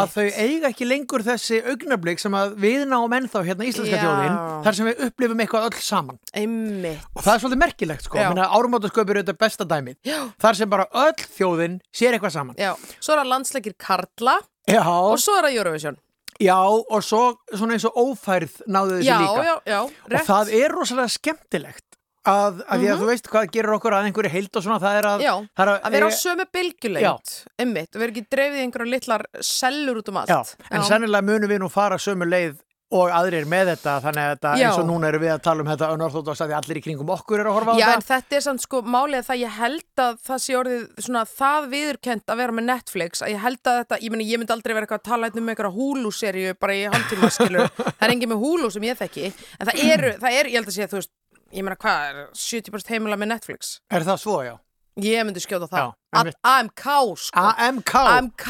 [0.00, 4.02] að þau eiga ekki lengur þessi augnablík sem að við náum ennþá hérna íslenska Já.
[4.02, 7.04] þjóðin þar sem við upplifum eitthvað öll saman Einmitt.
[7.14, 8.28] og það er svolítið merkilegt sko Já.
[8.48, 10.18] árumótasköpur er þetta besta dæmið Já.
[10.40, 14.82] þar sem bara öll þjóðin sér eitthvað saman Já, svo er það landsleikir Karla Já,
[14.84, 15.96] og svo er það Eurovision.
[16.40, 17.22] Já og svo
[17.54, 20.26] svona eins og ófærð náðu þessu Já, líka já, já, og rétt.
[20.28, 21.84] það er rosalega skemmtilegt
[22.28, 24.96] að, að því að þú veist hvað gerir okkur að einhverju heild og svona það
[25.00, 28.58] er að, Já, það er að vera á sömu bylgjulengd, einmitt, og vera ekki dreifið
[28.58, 30.28] í einhverju litlar sellur út um allt.
[30.34, 30.40] já,
[30.76, 34.52] en sennilega munum við nú fara sömu leið og aðrir með þetta þannig að þetta
[34.56, 37.10] eins og núna erum við að tala um þetta unorthodox að því allir í kringum
[37.12, 39.40] okkur eru að horfa á Já, en þetta þetta er samt sko málið að það
[39.42, 43.44] ég held að það sé orðið svona það viðurkent að vera með Netflix að ég
[43.44, 45.74] held að þetta, ég meni ég myndi aldrei vera eitthvað að tala hérna um einhverja
[45.76, 49.82] Hulu-seríu bara í handtíma skilur, það er engin með Hulu sem ég þekki, en það
[49.84, 51.12] eru, það er, ég held að sé þú veist,
[51.58, 54.56] ég meina hvað er 70% heimila með Netflix, Er það svo, já?
[55.04, 55.92] Ég myndi skjóta það.
[56.08, 56.32] Já.
[56.48, 56.84] AMK
[57.20, 58.46] sko, AMK AMK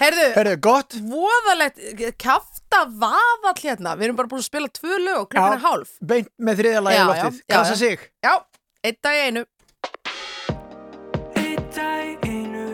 [0.00, 0.96] Herðu, Herðu, gott.
[1.06, 1.78] voðalegt
[2.18, 5.94] kjafta vaðall hérna, við erum bara búin að spila tvö lög og klukkan er hálf.
[6.02, 7.80] Beint með þriðja lagi já, Kassa já.
[7.84, 8.08] sig.
[8.24, 8.34] Já,
[8.82, 9.44] einn dag í einu.
[11.38, 12.66] Einn dag í einu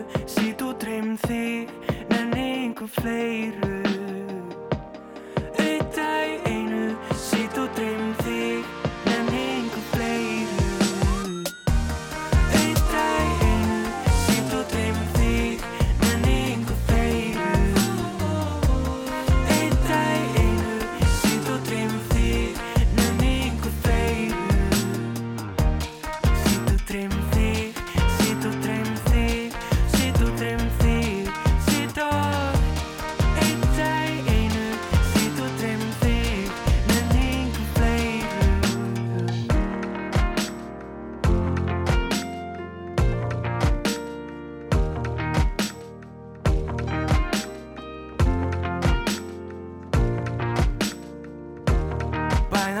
[0.69, 1.69] og dreym þig
[2.11, 3.68] Nenni einhver fleiru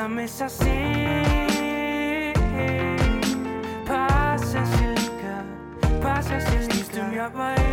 [0.09, 2.33] Bæða missa sig
[3.85, 5.43] Passa sér líka
[6.01, 7.68] Passa sér líka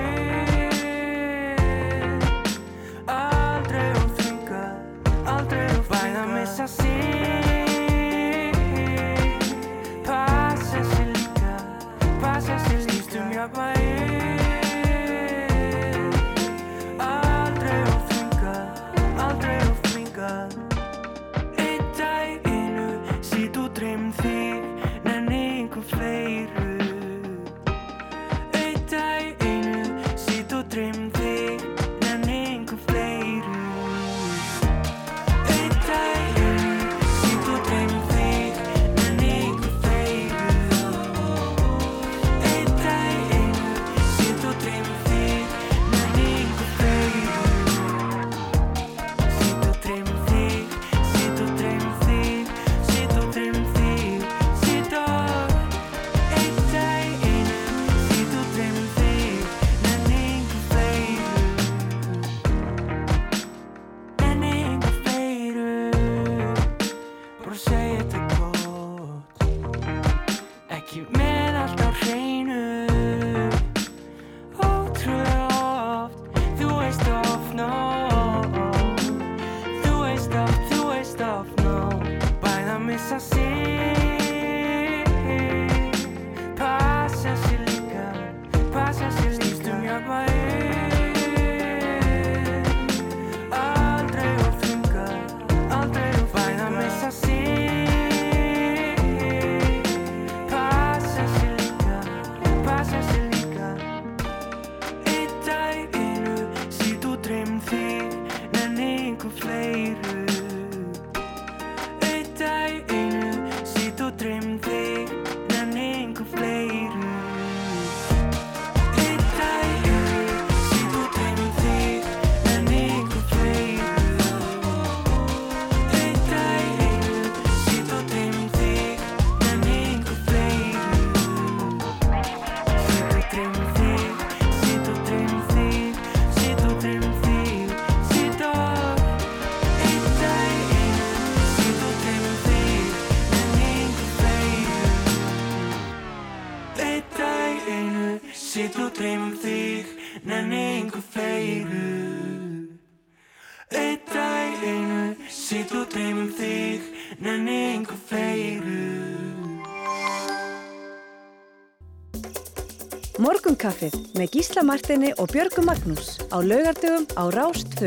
[163.66, 167.82] Morgunkaffið með Gísla Martini og Björgu Magnús á laugardögum á Rást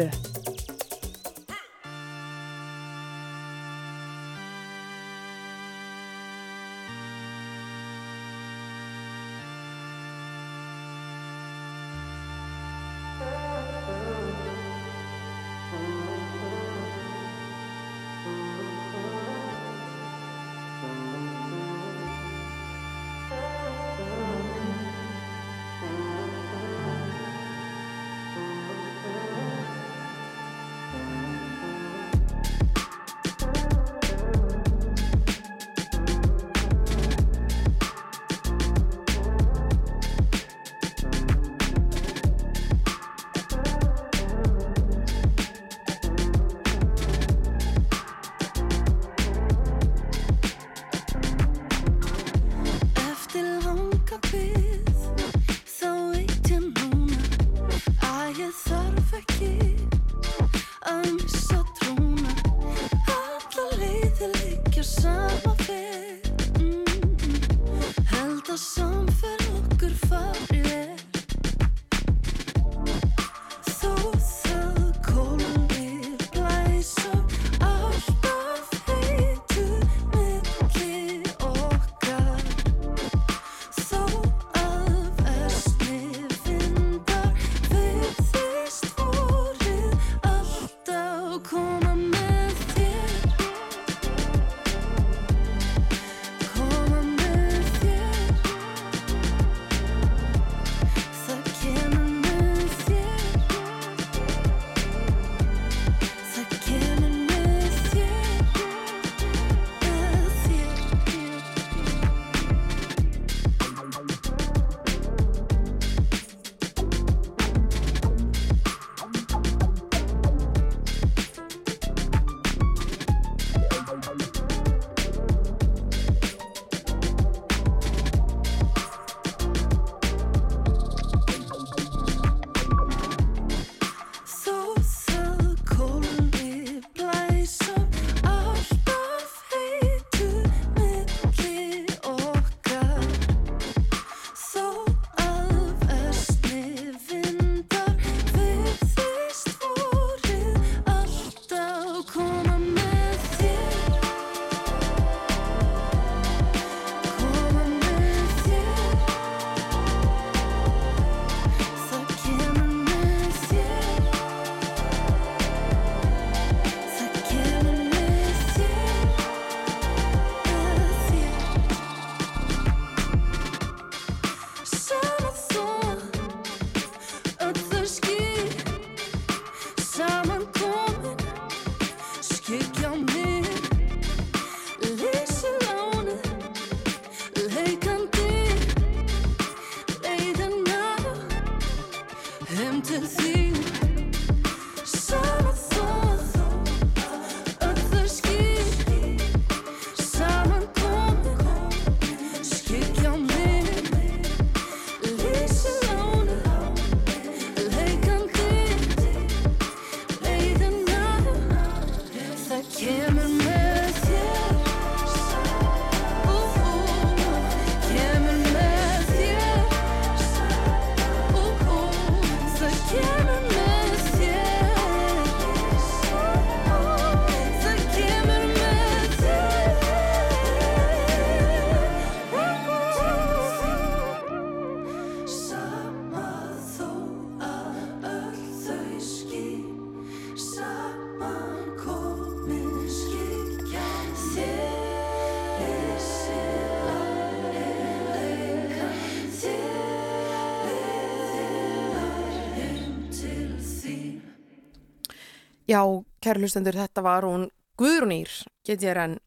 [255.69, 255.83] Já,
[256.23, 258.31] kæru hlustendur, þetta var hún Guðrúnýr,
[258.65, 259.19] get ég enn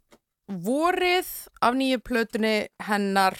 [0.50, 1.28] vorið
[1.62, 3.38] af nýju plötunni hennar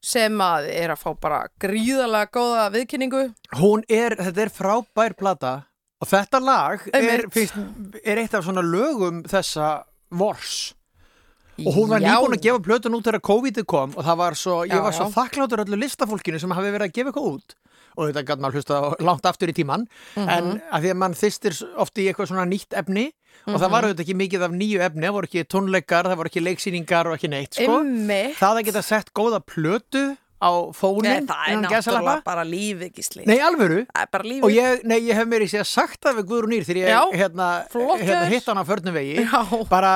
[0.00, 3.26] sem að er að fá bara gríðalega góða viðkynningu.
[3.60, 5.52] Hún er, þetta er frábær plata
[6.00, 7.26] og þetta lag er,
[8.00, 10.72] er eitt af svona lögum þessa vors.
[11.60, 14.62] Og hún var nýbúin að gefa plötun út þegar COVID kom og það var svo,
[14.64, 17.58] ég Já, var svo þakkláttur öllu listafólkinu sem hafi verið að gefa eitthvað út
[17.96, 19.86] og þetta gæti maður hlusta langt aftur í tíman
[20.16, 20.28] Mhm.
[20.28, 23.12] en að því að mann þystir oft í eitthvað svona nýtt efni
[23.46, 23.70] og það Mhm.
[23.70, 27.06] var auðvitað ekki mikið af nýju efni, það voru ekki tónleikar, það voru ekki leiksýningar
[27.06, 27.64] og ekki neitt, sko.
[28.36, 33.26] Það að geta sett góða plötu á Nei, fónin, það er náttúrulega bara lífi, gísli.
[33.28, 33.82] Nei, alvöru.
[34.24, 34.40] Lífi.
[34.46, 37.02] Og ég, nei, ég hef meiri sér sagt það við Guðrún Ír þegar ég Já,
[37.20, 37.48] hérna,
[38.00, 39.40] hérna hitt hann á förnum vegi Já.
[39.68, 39.92] bara,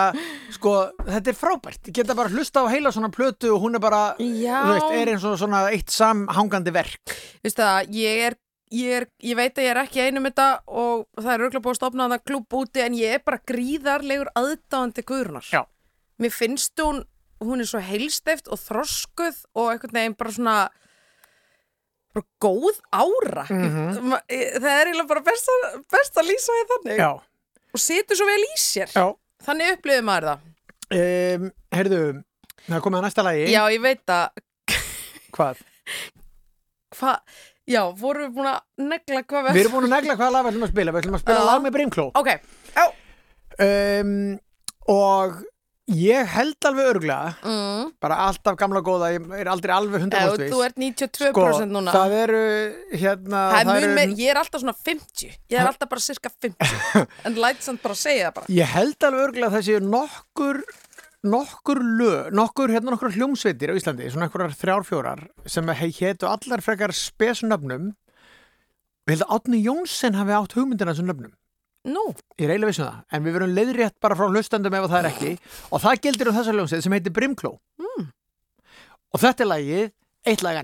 [0.54, 0.74] sko,
[1.08, 4.02] þetta er frábært ég geta bara hlusta á heila svona plötu og hún er bara,
[4.20, 7.14] veist, er eins og svona eitt samhangandi verk
[7.44, 8.36] það, ég er,
[8.74, 11.74] ég er, ég veit að ég er ekki einum þetta og það er auðvitað búið
[11.74, 15.48] að stopna það klubb úti en ég er bara gríðarlegur aðdáðandi Guðrunar.
[15.52, 15.62] Já.
[16.22, 17.02] Mér finnst hún,
[17.44, 20.56] hún er svo heilsteft og þroskuð og einhvern veginn bara svona
[22.14, 23.44] bara góð ára.
[24.06, 26.98] Ma- ég- Það er eiginlega bara best að, best að lýsa því þannig.
[27.02, 27.10] Já,
[27.74, 28.92] Og situr svo vel í sér.
[28.94, 29.06] já
[29.44, 30.44] Þannig upplifið maður það.
[30.94, 32.02] um, Herðu,
[32.68, 34.44] það komið að næsta lagi Já, ég veit að,
[35.34, 35.58] Hvað?
[36.94, 37.18] hvað,
[37.66, 40.52] já, vorum við búin að negla hvað Við erum búin að negla hvaða lag við
[40.54, 41.46] ætlum að spila Við ætlum að spila Já.
[41.50, 42.30] lag með Brimkló Ok,
[43.58, 44.38] um,
[44.94, 45.42] Og
[45.92, 47.90] ég held alveg örglega Mm.
[48.00, 50.54] bara alltaf gamla góða, ég er aldrei alveg 100% Ef viss.
[50.54, 52.40] þú ert 92% núna Sko, það eru
[53.02, 56.30] hérna Það það eru- meir, ég er alltaf svona 50 Ég er alltaf bara cirka
[56.40, 58.46] 50 En læt samt bara að segja það bara.
[58.48, 60.62] Ég held alveg örgulega að það séu nokkur
[61.24, 66.60] nokkur lög, nokkur hérna nokkur hljómsveitir á Íslandi, svona einhverjar þrjár fjórar sem hétu allar
[66.64, 67.92] frekar spesnöfnum
[69.04, 71.32] Ég held að Átni Jónsson hafi átt hugmyndina þessum nöfnum
[71.84, 72.02] Nú,
[72.40, 75.32] Ég eiginlega vissum það, en við verum leiðrétt bara frá hlustandum ef það er ekki.
[75.68, 77.58] Og það gildir um þessa hljómsveit sem heitir Brimkló.
[77.80, 78.06] Mm.
[79.14, 79.92] og þetta er lagið
[80.26, 80.62] eitt lag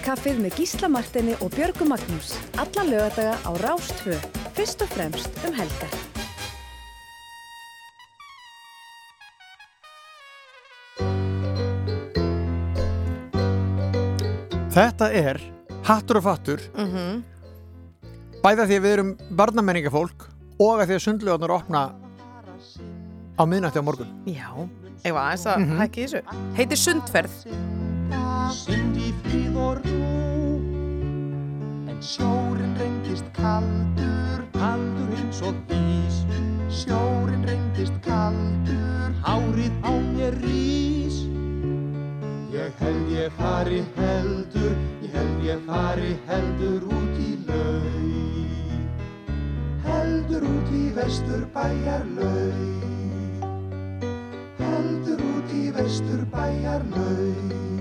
[0.00, 2.30] Morgun kaffið með Gísla Martini og Björgu Magnús.
[2.56, 4.16] Alla lögadaga á Rástfö.
[4.56, 5.92] Fyrst og fremst um helgar.
[14.70, 15.40] Þetta er
[15.88, 17.26] Hattur og Fattur mhm
[18.40, 20.22] bæða því að við erum barnamenningafólk
[20.64, 21.80] og að því að sundljóðnar opna
[23.36, 24.48] á miðnætti á morgun Já,
[25.04, 25.76] ég var aðeins að Mhm.
[25.82, 26.22] hækki þessu
[26.56, 27.34] Heitir Sundferð
[28.56, 30.08] Sund í fríð og rú
[31.90, 36.20] En Sjórin reyndist kaldur, kaldur eins og ís.
[36.70, 41.18] Sjórin reyndist kaldur, hárið á mér rís.
[42.54, 48.86] Ég held ég fari heldur, ég held ég fari heldur út í laug.
[49.88, 52.62] Heldur út í vestur bæjar laug.
[54.62, 57.79] Heldur út í vestur bæjar laug.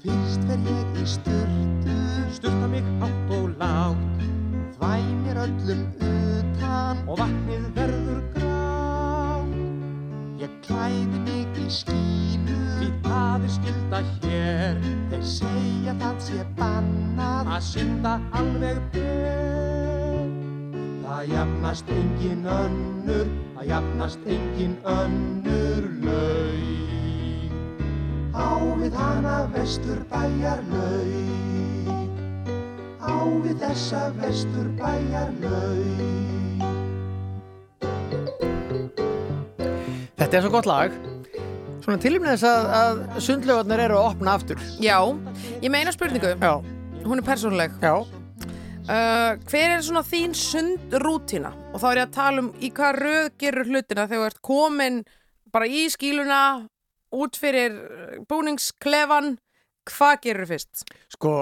[0.00, 1.94] Fyrst fer ég í sturtu,
[2.32, 4.22] sturta mig hátt og lágt.
[4.78, 4.92] Þvæ
[5.24, 7.02] mér öllum utan.
[7.04, 9.58] Og vatnið verður grátt.
[10.40, 12.56] Ég klæði mig í skínu.
[12.78, 14.80] Því það er skylda hér.
[15.12, 17.52] Þeir segja það sé bannað.
[17.58, 20.24] Að synda alveg ber
[21.04, 23.28] Það jafnast engin önnur.
[23.58, 26.70] Það jafnast engin önnur laug
[28.30, 31.98] Á við hana vestur bæjar laug
[33.00, 33.14] Á
[33.44, 36.06] við þessa vestur bæjar laug
[40.20, 40.92] Þetta er svo gott lag.
[41.80, 44.60] Svona tilumni þess að, að sundlaugarnir eru að opna aftur.
[44.84, 44.98] Já,
[45.64, 46.52] ég meina spurningu, Já,
[47.06, 47.72] hún er persónuleg.
[47.80, 47.94] já.
[48.84, 51.50] Uh, hver er svona þín sundrútína?
[51.72, 54.40] Og þá er ég að tala um í hvað röð gerur hlutina þegar þú ert
[54.44, 55.00] komin
[55.54, 56.40] bara í skíluna,
[57.14, 59.34] út fyrir uh, búningsklefan,
[59.90, 60.84] hvað gerur fyrst?
[61.14, 61.32] Sko,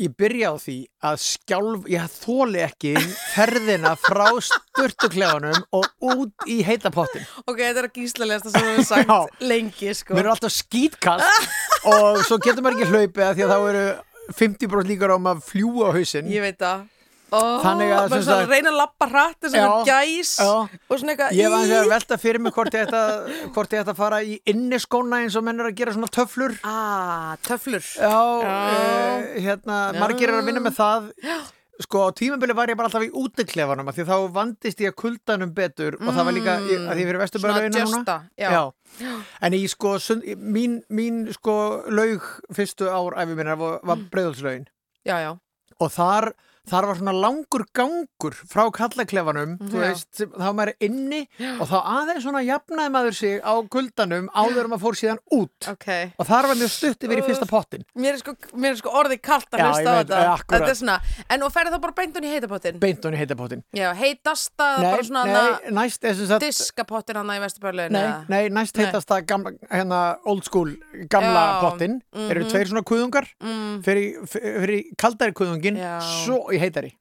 [0.00, 0.76] ég byrja á því
[1.08, 2.94] að skjálf, ég þóli ekki
[3.34, 7.24] ferðina frá sturtuklefanum og út í heitapottin.
[7.46, 9.46] Ok, þetta er að gíslalegasta sem þú hefur sagt Já.
[9.52, 10.16] lengi, sko.
[10.18, 13.86] Mér er alltaf skítkast og svo getur maður ekki hlaupið af því að þá eru
[14.36, 16.30] 50% líkar á maður að fljúa á hausinn.
[16.34, 16.84] Ég veit það.
[17.34, 20.46] Oh, Þannig að, svona sagt- reyna að lappa hratt að Já, gæs já.
[20.46, 24.20] og svona eitthvað Ég var að velta fyrir mig hvort ég ég ætta að fara
[24.22, 26.54] í inniskóna eins og menn er að gera svona töflur.
[26.62, 28.14] Ah, töflur Já,
[28.46, 31.10] uh, hérna, margir eru að vinna með það.
[31.82, 34.96] Sko, á tímabili var ég bara alltaf í útiklefanum af því þá vandist ég að
[35.02, 38.14] kuldanum betur og það var líka, að því ég fyrir Svona vesturbælaugina núna.
[38.38, 38.72] já.
[39.42, 42.22] En í sko, sund, mín, mín sko laug
[42.54, 44.08] fyrstu ár æfi minna var, var Mm.
[44.14, 44.66] breiðalslaugin
[45.04, 45.38] Já, já,
[45.80, 46.32] og þar,
[46.66, 49.82] þar var svona langur gangur frá kallaklefanum, þú Já.
[49.84, 51.20] veist, sem- þá maður inni
[51.60, 55.68] og þá aðeins svona jafnaði maður sig á kuldanum áður maður fór síðan út.
[55.70, 55.88] Ok.
[56.18, 57.84] Og þar var mjög stutt yfir í fyrsta pottin.
[57.96, 60.66] Mér er sko, mér er sko orðið kalt að hlusta á þetta.
[60.70, 60.96] er svona,
[61.30, 62.80] en og ferði þá bara beint hún í heitapottin?
[62.82, 63.62] Beint hún í heitapottin.
[63.76, 68.76] Já, heitasta bara svona nei, næst er sagt diskapottin hana í Vesturbörlun Nei, nei, næst
[68.76, 70.74] heitast það gamla, hérna, old school
[71.12, 72.00] gamla Já, pottin.
[72.16, 73.28] Eru tveir svona kuðungar.
[73.42, 76.92] Mm, fyrir, fyrir kaldari kuðungin svo í heitari.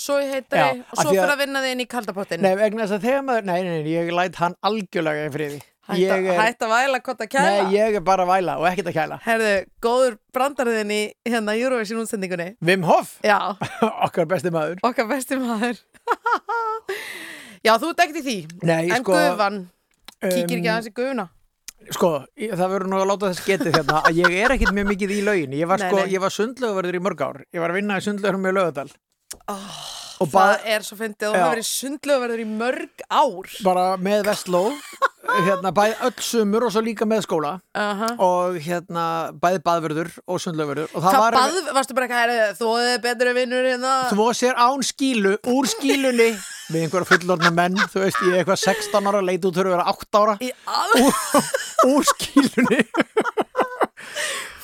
[0.00, 2.54] Svo í heitari Já, og svo að- fyrir að vinna þið inn í kaldapottin Nei,
[2.56, 5.60] vegna þess að þegar maður, nei, nei, nei, ég læt hann algjörlega í friði.
[5.90, 7.64] Hætt að- að væla kotta kæla.
[7.64, 9.18] Nei, ég er bara að væla og ekkert að kæla.
[9.24, 12.54] Herðu, góður brandarðin í hérna Eurovision útsendingunni.
[12.62, 13.56] Wim Hof, Já,
[14.06, 14.78] okkar besti maður.
[14.86, 15.80] Okkar besti maður.
[17.66, 17.90] Já, þú
[18.22, 18.38] í því.
[18.62, 19.58] Nei, En sko, gufan,
[20.22, 21.28] kíkir ekki um, aðeins í gufuna
[21.90, 25.14] Sko, það verður nú að láta þess getið hérna að ég er ekkert mjög mikið
[25.16, 25.56] í laugin.
[25.58, 27.40] Ég var sko, var sundlöguverður í mörg ár.
[27.50, 28.90] Ég var að vinna í sundlögurum með lögadal
[29.50, 33.54] og Það bað, er svo fyndið og það verið sundlöguverður í mörg ár.
[33.64, 34.60] Bara með vestló
[35.46, 37.54] hérna, bæði öll sumur og svo líka með skóla.
[37.72, 39.04] Uh og hérna
[39.40, 43.68] bæði baðverður og sundlöguverður og það Hvað var bað, varstu bara eitthvað, er betri vinnur
[43.70, 43.96] hérna?
[44.12, 46.30] Þvó sér án skílu, úr skílunni.
[46.70, 49.78] Við einhverja fullorna menn þú veist, ég er eitthvað 16 ára, leit út fyrir að
[49.78, 50.36] vera 8 ára.
[50.76, 52.84] Al úr skílunni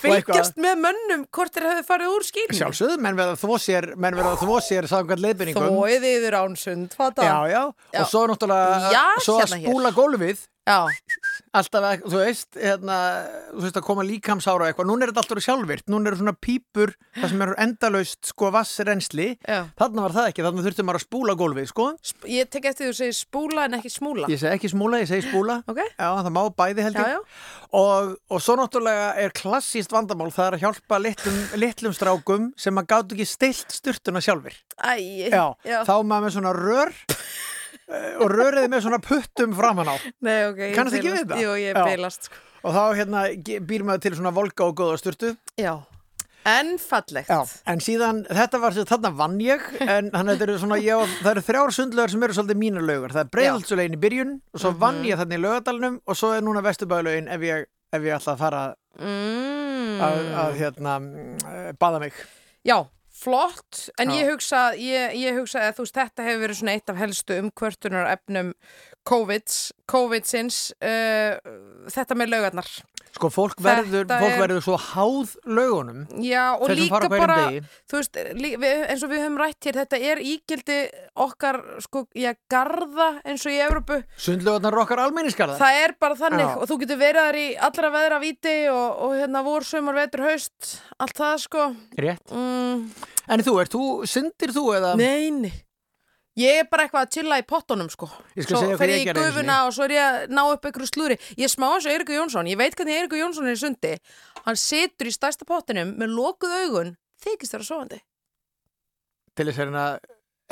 [0.00, 4.18] fylgjast með mönnum hvort þeir hefðu farið úr skýrnum sjálfsögðu, menn verða þvó sér menn
[4.18, 7.48] verða þvó sér samkvæmt leiðbyrningum Þvóið yfir án sund, hvað já, það?
[7.54, 7.62] já,
[7.96, 8.00] Já.
[8.02, 9.70] og svo náttúrulega Já, svo að hérna hér.
[9.70, 10.82] spúla gólfið Já,
[11.54, 12.96] alltaf, þú veist, hérna,
[13.52, 16.92] þú veist að koma líkamsára eitthvað, núna er þetta alltaf sjálfvirt, núna eru svona pípur
[17.20, 19.60] það sem eru endalaust sko vassrensli já.
[19.78, 22.82] Þarna var það ekki, þarna þurfti maður að spúla gólfið sko, Sp Ég tek eftir
[22.82, 24.26] því að þú segir spúla en ekki smúla.
[24.32, 25.60] Ég segi ekki smúla, ég segi spúla.
[25.70, 27.14] Ok, já, það má bæði held já, ég.
[27.14, 32.46] Já Og, og svo náttúrulega er klassíst vandamál það er að hjálpa litlum, litlum strákum
[32.60, 35.80] sem að gátu ekki stilt sturtuna sjálfur Æ, já, já.
[35.82, 36.94] þá maður með svona rör
[37.86, 41.42] og rörið með svona puttum framan á Nei, ok, ég Kannast ekki við þetta?
[41.42, 41.84] Jú, ég Já.
[41.86, 42.40] beilast sko.
[42.66, 43.20] og þá hérna
[43.68, 45.74] býr maður til svona volga og góða sturtu Já,
[46.50, 50.46] en fallegt Já, en síðan, þetta var sér, þarna vann ég en þannig að þetta
[50.48, 53.94] eru svona, ég, það eru þrjár sundlögar sem eru svolítið mínar lögur, það er breiðaldsulegin
[53.98, 55.06] í byrjun og svo vann Mhm.
[55.12, 58.42] ég þarna í lögadalnum og svo er núna vesturbæðalögin ef ég, ef ég ætla að
[58.42, 58.64] fara
[58.98, 60.00] mm.
[60.02, 62.12] að, að hérna, mm, baða mig
[62.66, 62.82] Já,
[63.26, 67.40] flott, en ég hugsa, ég, ég hugsa að veist, þetta hefur verið eitt af helstu
[67.42, 68.52] umkvörtunar efnum
[69.06, 69.56] COVID,
[69.92, 71.38] COVID-sins uh,
[71.94, 72.70] þetta með laugarnar.
[73.16, 79.04] Sko, fólk verður, fólk er- verður svo háð lögunum Já, og líka bara veist, eins
[79.06, 80.76] og við höfum rætt hér þetta er ígildi
[81.24, 84.02] okkar sko, já, garða eins og í Evrópu.
[84.20, 86.52] Sundlögarnar er okkar almenningskarða það er bara þannig Já.
[86.60, 90.26] og þú getur verið þar í allra veðra víti og, og hérna vor, sumar, vetur,
[90.28, 91.68] haust allt það sko.
[91.96, 92.36] Rétt.
[92.36, 92.88] Mm,
[93.32, 94.92] En þú, ert þú, syndir þú eða?
[95.00, 95.54] Nei, nei
[96.36, 98.08] Ég er bara eitthvað að chilla í pottunum sko.
[98.36, 100.42] Ég Svo segja hvað fer ég ég í gufuna og svo er ég að ná
[100.52, 102.50] upp einhverju slúri Ég er smá eins og Eirikur Jónsson.
[102.50, 103.92] Ég veit hvernig Eirikur Jónsson er í sundi.
[104.44, 106.92] Hann situr í stærsta pottinum með lokuð augun.
[107.24, 108.02] Þykist vera sofandi.
[109.36, 109.86] Til þess að hérna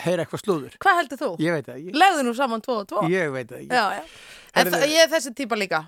[0.05, 0.79] heyra eitthvað slúður.
[0.81, 1.29] Hvað heldur þú?
[1.45, 1.99] Ég veit það ekki.
[2.01, 3.05] Legðu nú saman tvo og tvo.
[3.13, 3.77] Ég veit það ekki.
[3.77, 4.17] Já, já.
[4.55, 5.85] En það, ég er þessi típa líka.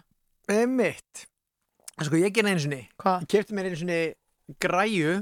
[0.53, 1.26] Eh, Mitt
[1.97, 2.82] Sko, ég gerði einu sinni.
[3.01, 3.22] Hvað?
[3.24, 4.01] Ég kefti mér einu sinni
[4.61, 5.12] græju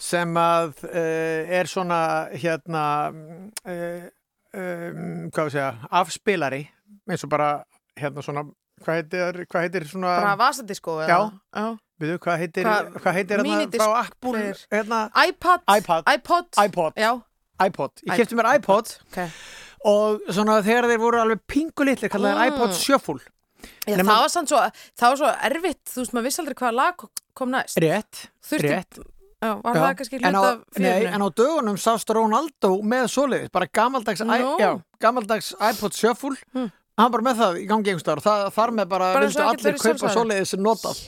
[0.00, 2.00] sem að uh, er svona
[2.32, 4.08] hérna uh,
[4.56, 5.70] um, hvað við segja
[6.00, 6.62] afspilari
[7.10, 7.50] eins og bara
[8.00, 8.46] hérna svona
[8.80, 11.18] hvað heitir, hvað heitir svona Bara vasandi sko Já.
[11.52, 11.66] já.
[12.00, 14.62] við hvað heitir, Hvað- hvað heitir hérna player.
[14.72, 15.60] hérna, iPad.
[15.68, 16.08] iPod
[16.64, 17.10] iPod, Já
[17.60, 17.92] iPod.
[18.08, 19.28] ég kefti mér iPod okay.
[19.84, 22.56] og svona þegar þeir voru alveg pingu litli kallaði Mm.
[22.56, 23.20] iPod shuffle
[23.84, 24.58] Já, það var svo,
[24.96, 27.02] það var svo erfitt, þú veist, maður vissi aldrei hvaða lag
[27.36, 27.76] kom næst.
[27.76, 28.98] rétt, Þurfti, rétt
[29.40, 31.14] já, var Já, það kannski hlut af nei, fyririnu?
[31.14, 34.36] en á dögunum sást Ronaldo með svoleiðis, bara gamaldags, Nú.
[34.38, 34.56] no.
[34.60, 34.70] já,
[35.00, 36.70] gamaldags iPod Shuffle Hmm.
[36.98, 39.46] hann bara með það í gangi einhvers staðar og það þar með bara, Bara ekkert
[39.46, 40.16] allir kaupa sjálfsagður.
[40.16, 41.04] svoleiðis notað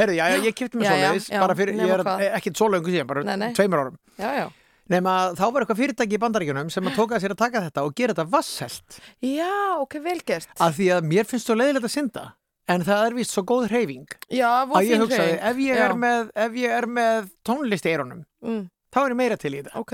[0.00, 2.24] Herru, já, ég kipti mér já, bara fyrir, ég er hvað?
[2.38, 3.52] ekkit svoleiðingu síðan, bara Nei, nei.
[3.52, 4.46] tveimur árum Já, já.
[4.88, 7.94] nema þá var eitthvað fyrirtæki í bandaríkjunum sem að tóka sér að taka þetta og
[7.94, 10.48] gera þetta vasselt Já, ok, vel gert.
[10.58, 12.24] af því að mér finnst svo leiðilegt að synda
[12.68, 14.06] en það er vist svo góð hreyfing.
[14.30, 18.24] Já, að ég hugsaði, ef ég, er með, ef ég er með tónlist í eyrunum
[18.44, 19.76] Mm, þá er ég meira til í þetta.
[19.80, 19.92] Ok,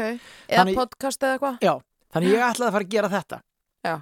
[0.48, 1.56] eða Þannig- podcast eða eitthvað?
[1.62, 1.74] Já,
[2.14, 3.40] þannig ég ætlaði að fara að gera þetta.
[3.84, 3.96] Já.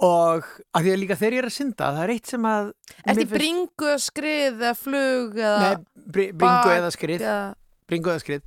[0.00, 2.70] og að því að líka þegar ég er að synda það er eitt sem að
[3.06, 5.58] mér í bringu skrið eða flug eða...
[5.60, 5.74] Nei,
[6.14, 7.20] bri, bringu bak- eða skrið.
[7.20, 7.54] eða-
[7.90, 8.42] bringu eða skrið.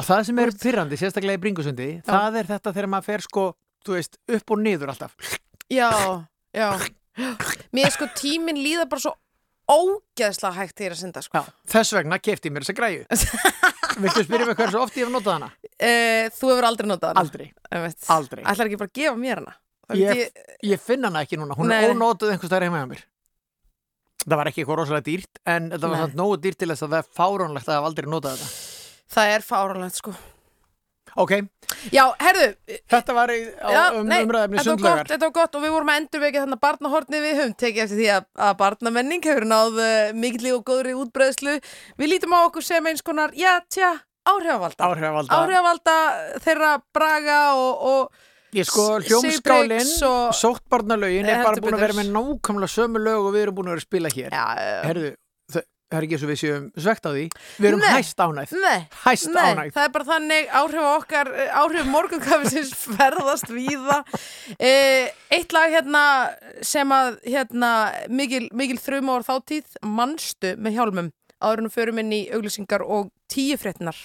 [0.00, 3.44] Og það sem er pyrrandi, sérstaklega í bringusundi það er þetta þegar maður fer sko
[3.86, 5.14] þú veist, upp og niður alltaf.
[5.70, 5.90] Já,
[6.56, 6.70] já.
[7.76, 9.14] Mér sko tíminn líða bara svo
[9.66, 11.40] ógeðslega hægt þegar ég er að synda, sko.
[11.40, 11.54] Já.
[11.72, 13.06] þess vegna kefti ég mér þessa græju
[14.04, 15.48] Viltu spyrja mig hversu oft ég hef notað hana?
[15.80, 17.22] Eh, þú hefur aldrei notað hana.
[17.24, 17.46] Aldrei,
[18.12, 19.54] aldrei Ætlar ekki bara að gefa mér hana?
[19.86, 21.96] Það Ég, myndi ég finn hana ekki núna, hún Nei, er nei.
[21.96, 23.02] ónotuð einhvers staðar heima hjá mér
[24.26, 27.02] Það var ekki eitthvað rosalega dýrt en þetta var nógu dýrt til þess að það
[27.02, 28.48] er fáránlegt að hafa aldrei notað þetta
[29.16, 30.14] Það er fáralegt, sko.
[31.16, 31.32] Ok,
[31.90, 32.46] Já, herðu,
[32.92, 35.64] þetta var í, á, Já, um nei, umræðefni þetta var gott, þetta var gott og
[35.64, 37.24] við vorum að endurvekja þannig barnahornið.
[37.26, 41.56] Við höfum tekið eftir því að, að barnamenning hefur náð uh, mikilli og góðri útbreðslu
[41.98, 43.90] við lítum á okkur sem eins konar já, tja,
[44.28, 44.86] áhrifavalda.
[44.92, 45.40] Áhrifavalda.
[45.40, 45.96] Áhrifavalda
[46.46, 48.24] þeirra braga og, og
[48.56, 52.72] Ég sko, S- hljómskálin, Sigbriggs og- sóttbarnalögin er Heldur bara búin að vera með nákvæmlega
[52.72, 54.30] sömu lög og við erum búin að vera að spila hér.
[54.30, 55.10] já, uh, Herðu,
[55.86, 57.24] það er ekki eins og við séum svegt á því.
[57.62, 57.90] Við erum Nei.
[57.94, 58.54] hæst ánægð.
[58.62, 59.72] nei, Hæst nei, ánægð.
[59.76, 61.30] það er bara þannig áhrif okkar,
[61.62, 64.00] áhrif morgunkafisins ferðast víða
[64.58, 66.02] eh, eitt lag hérna
[66.66, 67.70] sem að hérna
[68.10, 72.82] mikil, mikil þrjum ára þáttíð mannstu með hjálmum áður en við förum inn í auglýsingar
[72.82, 73.98] og tíu fréttinar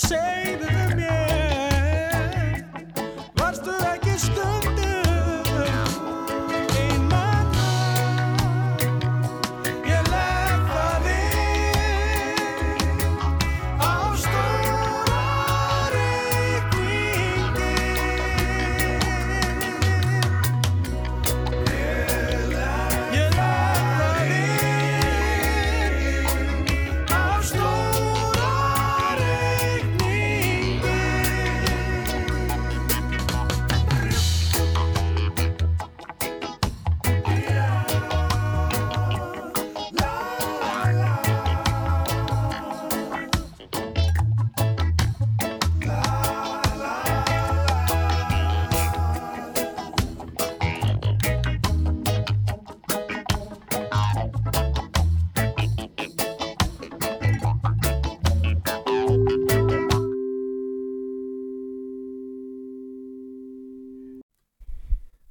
[0.00, 0.59] say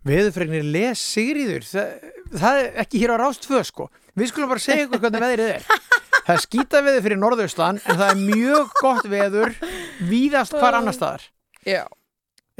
[0.09, 1.65] Veðurfregnir les Sigríður.
[1.69, 1.93] Það,
[2.41, 3.87] það er ekki hér á rást tvö sko.
[4.19, 5.69] Við skulum bara segja ykkur hvernig veðrið er.
[6.29, 9.53] Það er skýta veður fyrir norðaustan en það er mjög gott veður
[10.11, 11.23] víðast hvar annar staðar.
[11.65, 11.85] Já,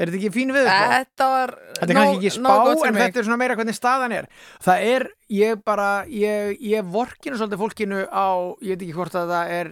[0.00, 0.70] Er þetta ekki fín veður?
[0.72, 0.88] sko?
[0.96, 4.14] þetta var Þetta er kannski ekki spá gott en þetta er svona meira hvernig staðan
[4.16, 4.28] er.
[4.64, 5.04] Það er,
[5.36, 8.26] ég bara ég, ég vorkinu svolítið fólkinu á
[8.64, 9.70] ég veit ekki hvort að það er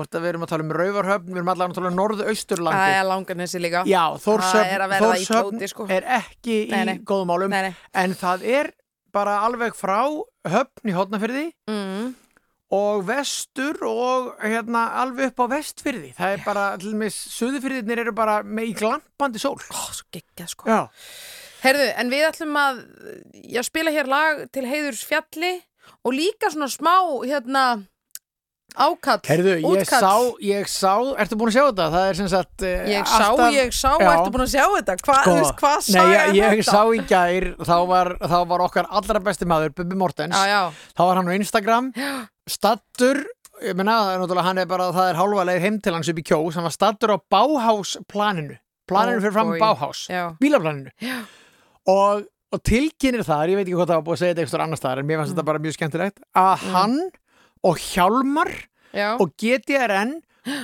[0.00, 2.80] hvort að við erum að tala um Rauvarhöfn við erum allavega að tala um norðausturlandi
[2.80, 3.82] Það er langarnesi líka.
[3.88, 5.86] Já, er Þórshöfn, illa úti, sko.
[5.92, 6.94] er ekki Nei, nei.
[6.96, 8.72] í góðum málum Nei, en það er
[9.14, 10.00] bara alveg frá
[10.48, 12.10] höfn í hotnafyrði mm.
[12.78, 18.04] og vestur og hérna alveg upp á vestfyrði það er bara, til og með suðufyrðinir
[18.06, 19.58] eru bara með í glampandi sól.
[19.58, 20.70] Ó, svo geggjað sko.
[20.70, 20.84] Já,
[21.60, 22.78] Herðu, en við ætlum að
[23.52, 25.58] já, spila hér lag til heiðurs fjalli
[26.06, 26.94] og líka svona smá
[27.26, 27.64] hérna
[28.76, 30.02] ákall Herðu, ég útkall.
[30.02, 30.12] sá,
[30.44, 30.92] ég sá,
[31.22, 31.86] ertu búin að sjá þetta?
[31.94, 34.10] Það er sem sagt eh, Ég sá, alltaf- ég sá, Já.
[34.14, 34.96] ertu búin að sjá þetta?
[35.06, 36.70] Hva, Sko, veist, hvað Nei, saga ég, ég þetta?
[36.70, 40.62] sá í gær, þá var, þá var okkar allra besti maður, Bubi Mortens Já, já,
[40.96, 41.92] þá var hann á Instagram
[42.50, 43.22] stattur,
[43.60, 46.08] ég meina það er náttúrulega hann er bara, það er hálfa leið heim til hans
[46.12, 48.56] upp í kjós, hann var stattur á Bauhaus planinu
[48.90, 49.60] planinu Oh fyrir fram boy.
[49.60, 51.18] Bauhaus já, bílaplaninu Já.
[51.86, 54.64] og, og tilkynir þar, ég veit ekki hvað það var búið að segja þetta eitthvað
[54.66, 55.36] annar staðar en mér fannst Mm.
[55.38, 56.96] þetta bara mjög skemmtilegt að hann
[57.66, 58.50] og Hjálmar
[58.94, 60.16] já, og GTRN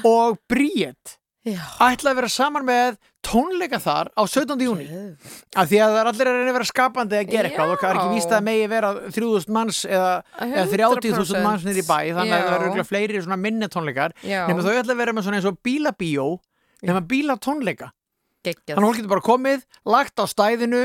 [0.06, 1.60] og Bríett já.
[1.84, 4.54] ætla að vera saman með tónleika þar á 17.
[4.62, 7.72] júni af því að það er allir að reyna að vera skapandi að gera eitthvað
[7.74, 8.14] og það er ekki Já.
[8.14, 10.12] víst að megi vera 3000 manns eða,
[10.46, 12.58] eða 30.000 manns í bæ þannig að það Já.
[12.60, 14.40] örugglega fleiri svona minni tónleikar Já.
[14.46, 16.26] nema þau ætla að vera með svona eins og bílabíó
[16.86, 17.90] nema bílatónleika
[18.46, 20.82] geggjað þannig að fólk getur bara komið, lagt á stæðinu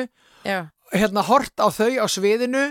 [0.48, 0.60] Já,
[0.96, 2.64] hérna hort á þau á sviðinu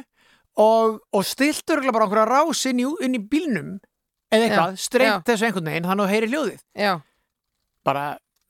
[0.58, 3.76] og, og stilt örgulega bara einhverja rás inn í, inn í bílnum
[4.30, 4.74] eða eitthvað,
[5.06, 5.14] já.
[5.26, 6.60] þessu einhvern veginn að þú heyri hljóðið.
[6.78, 6.92] Já.
[7.86, 8.04] Bara,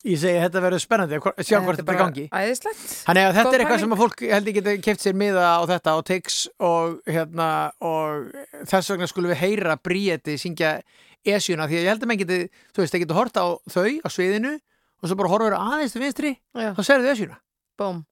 [0.04, 2.24] ég segi að þetta verður spennandi að sjá hvort þetta er gangi.
[2.30, 5.62] Þannig að þetta er eitthvað sem að fólk held ég geti keft sér miða á
[5.70, 7.48] þetta og teiks og hérna
[7.84, 8.32] og
[8.68, 10.78] þess vegna skulum við heyra Bríeti syngja
[11.24, 12.40] esjuna því að ég held að menn geti,
[12.72, 14.54] þú veist, það geti hort á þau á sviðinu
[15.00, 17.36] og svo bara horfur aðeins til vinstri Já, þá serðu esjuna.
[17.80, 18.04] búm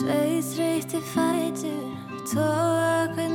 [0.02, 3.31] Sveið þreytti fætur Tóa hvern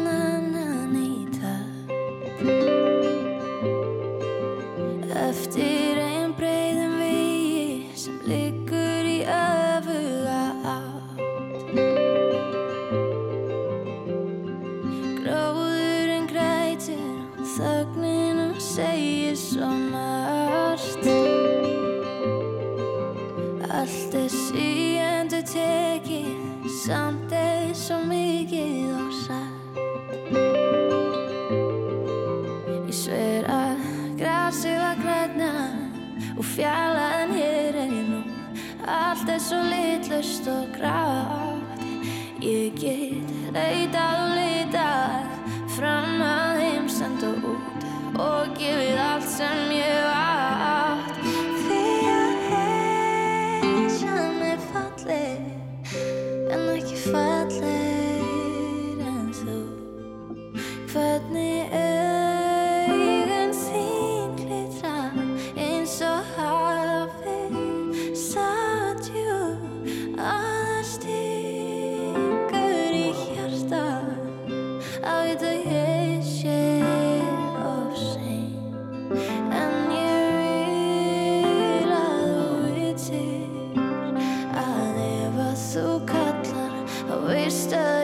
[36.57, 38.21] Og fjallaðan hér er ég nú
[38.89, 41.83] Allt er svo litlust og grátt.
[42.41, 47.85] Ég get leitað og leitað Fram að heimsend og út
[48.17, 50.36] Og gefið allt sem ég átt
[87.47, 87.96] crystal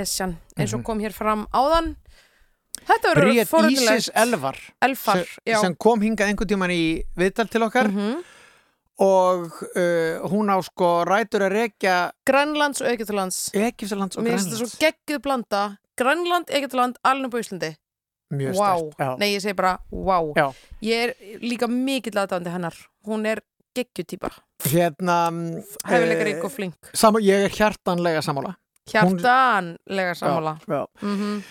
[0.00, 0.80] Esjan eins Mhm.
[0.80, 1.94] og kom hér fram áðan.
[2.86, 3.98] Þetta Bríett forvitnilegt.
[4.00, 7.88] Ísis Elvar Elfar, sem, sem kom hingað einhvern tíman í viðtal til okkar.
[7.90, 8.22] Mhm.
[9.00, 9.46] og
[9.80, 13.38] uh, hún á sko rætur að rekja Grænlands og Egyptalands.
[13.54, 14.74] Egiptalands og Mér finnst þetta Grænlands.
[14.74, 15.62] svo geggjuð blanda.
[15.96, 17.70] Grænland, Egyptaland, alveg på Íslandi.
[18.32, 20.52] Mjög Vá, stert nei ég segi bara wow Já.
[20.82, 22.76] Ég er líka mikill aðdáðandi hennar.
[23.06, 23.40] Hún er
[23.74, 24.30] geggjutýpa
[24.68, 26.76] Hérna mm, Hefileikarík eh, og flink.
[27.24, 28.54] Ég er hjartanlega sammála
[28.92, 30.58] Hjartanlega sammála.
[30.66, 30.86] já.
[31.02, 31.42] mm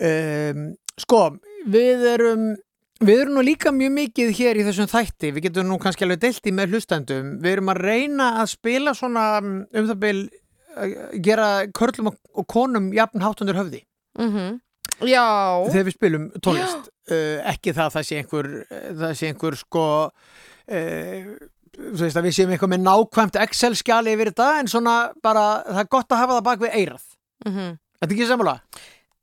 [0.00, 1.16] Um, sko,
[1.66, 2.42] við erum
[3.02, 6.20] við erum nú líka mjög mikið hér í þessum þætti, við getum nú kannski alveg
[6.22, 10.94] deilt í með hlustendum, við erum að reyna að spila svona um um það uh,
[11.26, 13.82] gera körlum og, og konum jafn háttundur höfði.
[15.00, 15.26] Já.
[15.70, 16.90] Þegar við spilum tónlist.
[17.10, 19.86] Uh, ekki það að það sé einhver uh, það sé einhver sko
[20.70, 21.30] uh,
[22.00, 26.14] veist við séum eitthvað með nákvæmt Excel-skjali yfir þetta en svona bara, það er gott
[26.14, 27.04] að hafa það bak við eirað
[27.46, 27.78] mm -hmm.
[28.00, 28.56] Þetta er ekki sammála?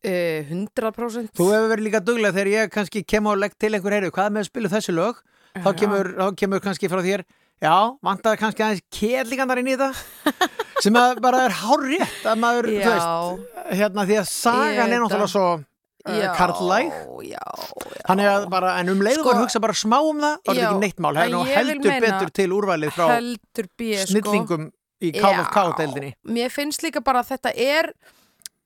[0.05, 3.97] uh, 100% Þú hefur verið líka duglega þegar ég kannski kem og legg til einhver
[3.97, 5.21] heyru, hvað með að spila þessi lög?
[5.57, 7.23] Þá kemur, þá kemur kannski frá þér
[7.63, 10.51] já, vantar kannski aðeins kérlíkandar inn í þetta
[10.83, 15.01] sem að bara er hár rétt að maður, þú veist hérna því að sagan er
[15.01, 15.63] náttúrulega svo uh,
[16.05, 16.91] já, karlæg
[17.27, 20.35] Já, já Þannig að bara, en um leiðum Sko- að hugsa bara smá um það,
[20.43, 21.13] þá er þetta ekki neitt mál.
[21.15, 24.11] Það er nú heldur betur til úrvalið frá Heldur B sko.
[24.13, 24.69] snillingum
[25.01, 26.13] í KFK-deildinni.
[26.37, 27.91] Mér finnst líka bara að þetta er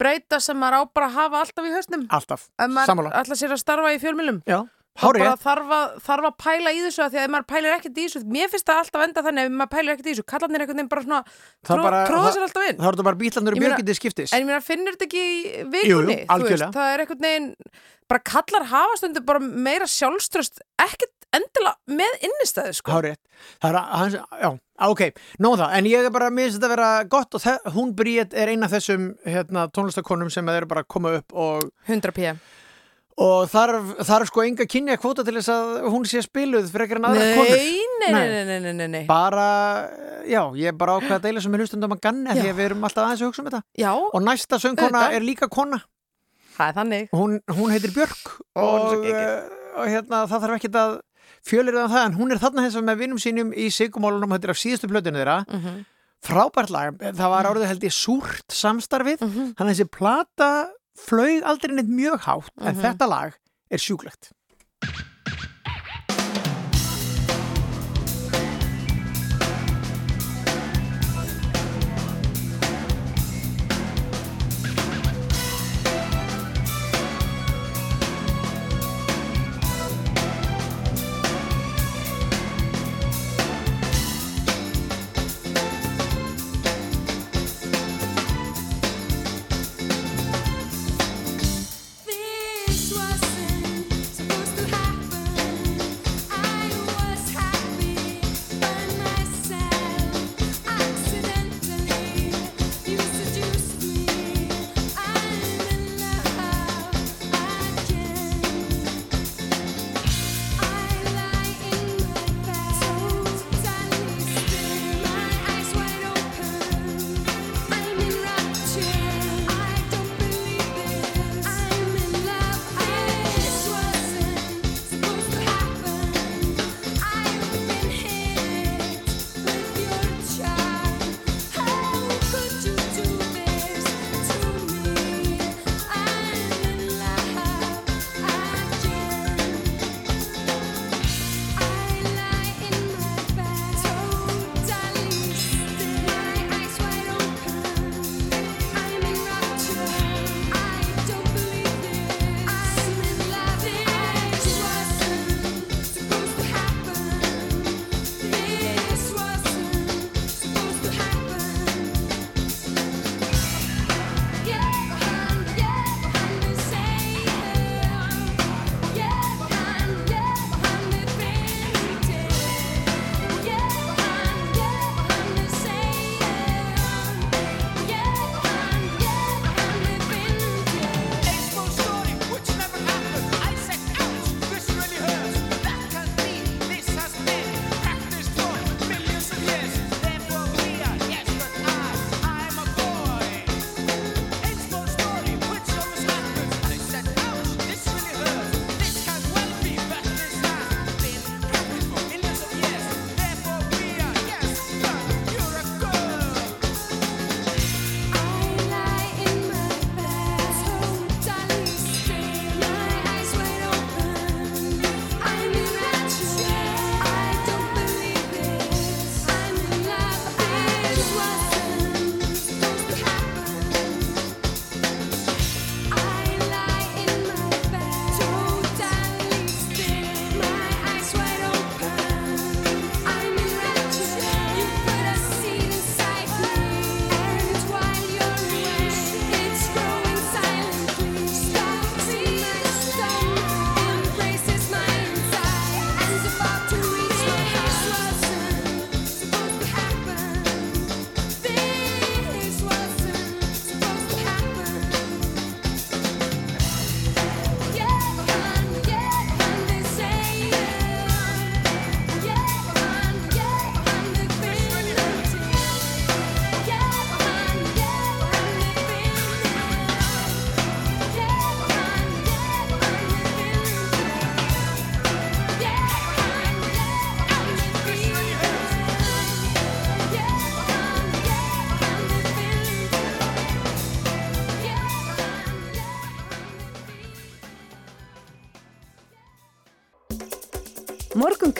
[0.01, 3.11] breyta sem maður á bara að hafa alltaf í hausnum Alltaf, sammála.
[3.21, 4.67] ætla sér að starfa í þá
[4.99, 5.23] hárið.
[5.41, 8.05] þarf að, þarf að pæla í þessu að því að ef maður pælir ekkert í
[8.07, 10.77] þessu mér finnst það alltaf enda þannig ef maður pælir ekkert í þessu kallarnir einhvern
[10.81, 13.53] veginn bara svona Það tró, tróða það- sér alltaf inn Þá er þetta bara bítlandur
[13.55, 14.33] og björgindi skiptis.
[14.33, 16.71] en ég meina finnur þetta ekki í Jú, jú, vikunni þú algjörlega.
[16.75, 17.49] það er einhvern veginn
[18.11, 22.91] bara kallar hafa stundu bara meira sjálfströst ekkert endilega með innistæðu sko.
[22.91, 23.15] Hárið.
[23.63, 24.49] Það er hans, já,
[24.83, 25.01] ok,
[25.39, 25.75] nóg það.
[25.77, 28.51] En ég er bara, mér finnst þetta að vera gott og þe- hún Bríett er
[28.51, 32.35] eina af þessum hérna, tónlistakonum sem eru bara að koma upp og, 100 p
[33.17, 37.05] og þarf, þarf sko enga kynja kvóta til þess að hún sé spiluð fyrir en
[37.09, 37.61] aðra nei, konur.
[38.01, 39.03] nei, nei, nei, nei, nei.
[39.09, 39.89] Bara,
[40.25, 42.41] já, ég er bara ákveð að deila sem er hlustundum að ganni Já.
[42.41, 43.61] því að við erum alltaf aðeins að hugsa um þetta.
[43.77, 45.81] já, Og næsta söngkona er líka kona.
[46.57, 49.21] það er þannig hún, hún heitir Björk og, geggjuð.
[49.21, 50.97] uh, og hérna, það þarf ekkert að
[51.47, 54.49] fjölir um það en hún er þarna þess að með vinnum sínum í Sigumólunum, þetta
[54.49, 55.85] er af síðustu plötinu þeirra Mhm.
[56.21, 59.23] frábært lag, það var árið held ég súrt samstarfið,
[59.57, 63.37] þessi plata flög aldrei neitt mjög hátt en þetta lag
[63.71, 64.31] er sjúklegt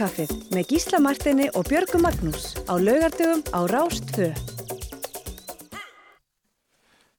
[0.02, 4.32] Morgunkaffið með Gísla Martini og Björgu Magnús á laugardögum á Rástfö.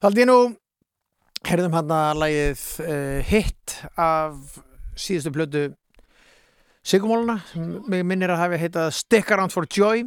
[0.02, 0.38] Þaldi nú,
[1.46, 4.56] herðum hann að lagið uh, Hit af
[4.98, 5.62] síðustu plötu
[6.82, 7.36] Sigumóluna,
[7.86, 10.02] mig minnir að hafi heitað Stick Around for Joy.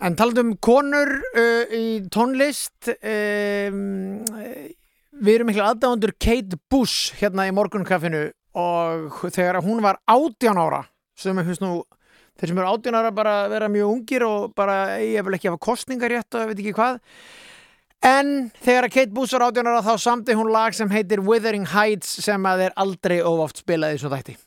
[0.00, 4.22] En talandum konur uh, í tónlist, um,
[5.20, 10.80] við erum miklu aðdáðundur Kate Bush hérna í morgunkaffinu og þegar hún var 18 ára,
[11.20, 11.74] sem ég finnst nú
[12.40, 15.64] þeir sem eru 18 ára bara vera mjög ungir og bara ég vil ekki hafa
[15.70, 17.00] kostningar rétt og ég veit ekki hvað
[18.00, 21.66] En þegar að Kate Bush var 18 ára þá samti hún lag sem heitir Wuthering
[21.68, 24.38] Heights sem að þeir aldrei óváft spilaði svo þætti.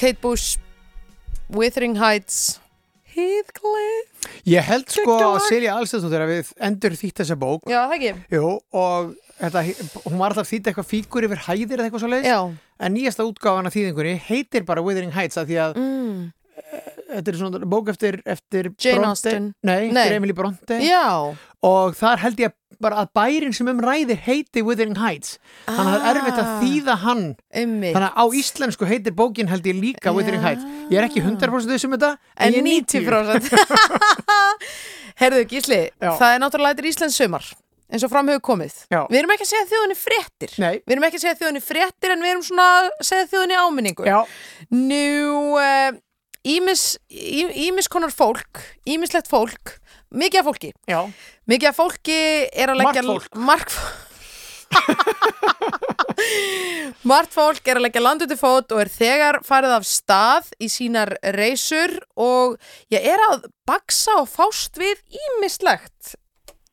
[0.00, 0.56] Kate Bush,
[1.52, 2.58] Withering Heights,
[3.10, 4.28] Heathcliff.
[4.48, 5.40] Ég held sko að.
[5.48, 8.12] Silja Alstæðsson þegar við endur þýtt þessa bók Já, það ekki.
[8.36, 9.10] Jú, og
[9.40, 9.62] þetta,
[10.06, 12.38] hún var alltaf þýtt eitthvað fíkur yfir hæðir eða eitthvað svo leiðis Já.
[12.86, 16.20] en nýjasta útgáfan af þýðingunni heitir bara Withering Heights að því að Mm.
[17.10, 19.10] þetta er svona bók eftir, eftir Jane Bronte.
[19.10, 19.54] Austen.
[19.66, 20.08] Nei, Nei.
[20.14, 21.34] Emily Bronte Já,
[21.66, 25.38] og þar held ég bara að bærin sem um ræðir heiti Wuthering Heights.
[25.66, 26.60] Þannig að það er erfitt að Ah.
[26.62, 27.24] þýða hann.
[27.62, 30.64] Ummi þannig að á íslensku heitir bókin held ég líka Wuthering Heights.
[30.90, 33.50] Ég er ekki 100% þessum þetta En ég er 90%
[35.20, 36.12] Herðu Gísli, Já.
[36.16, 37.48] það er náttúrulega þetta er Íslands sumar
[37.90, 38.74] eins og fram hefur komið.
[38.94, 39.00] Já.
[39.10, 40.52] Við erum ekki að segja þjóðinni fréttir.
[40.62, 40.76] Nei.
[40.86, 44.04] Við erum ekki að segja þjóðinni fréttir en við erum svona að segja þjóðinni áminningu.
[44.06, 44.20] Já,
[44.70, 45.00] Nú,
[45.58, 45.98] uh,
[46.46, 49.74] ímis, í- ímis konar fólk, ímislegt fólk,
[50.10, 50.70] mikið af fólki.
[50.90, 51.00] já,
[51.50, 52.20] Mikið af fólki
[52.52, 53.02] er að leggja...
[53.34, 54.08] Margt fólk.
[57.02, 60.50] Margt fólk er að leggja land út í fót og er þegar farið af stað
[60.62, 62.56] í sínar reysur og
[62.92, 66.14] ég er að baksa og fást við ímislegt,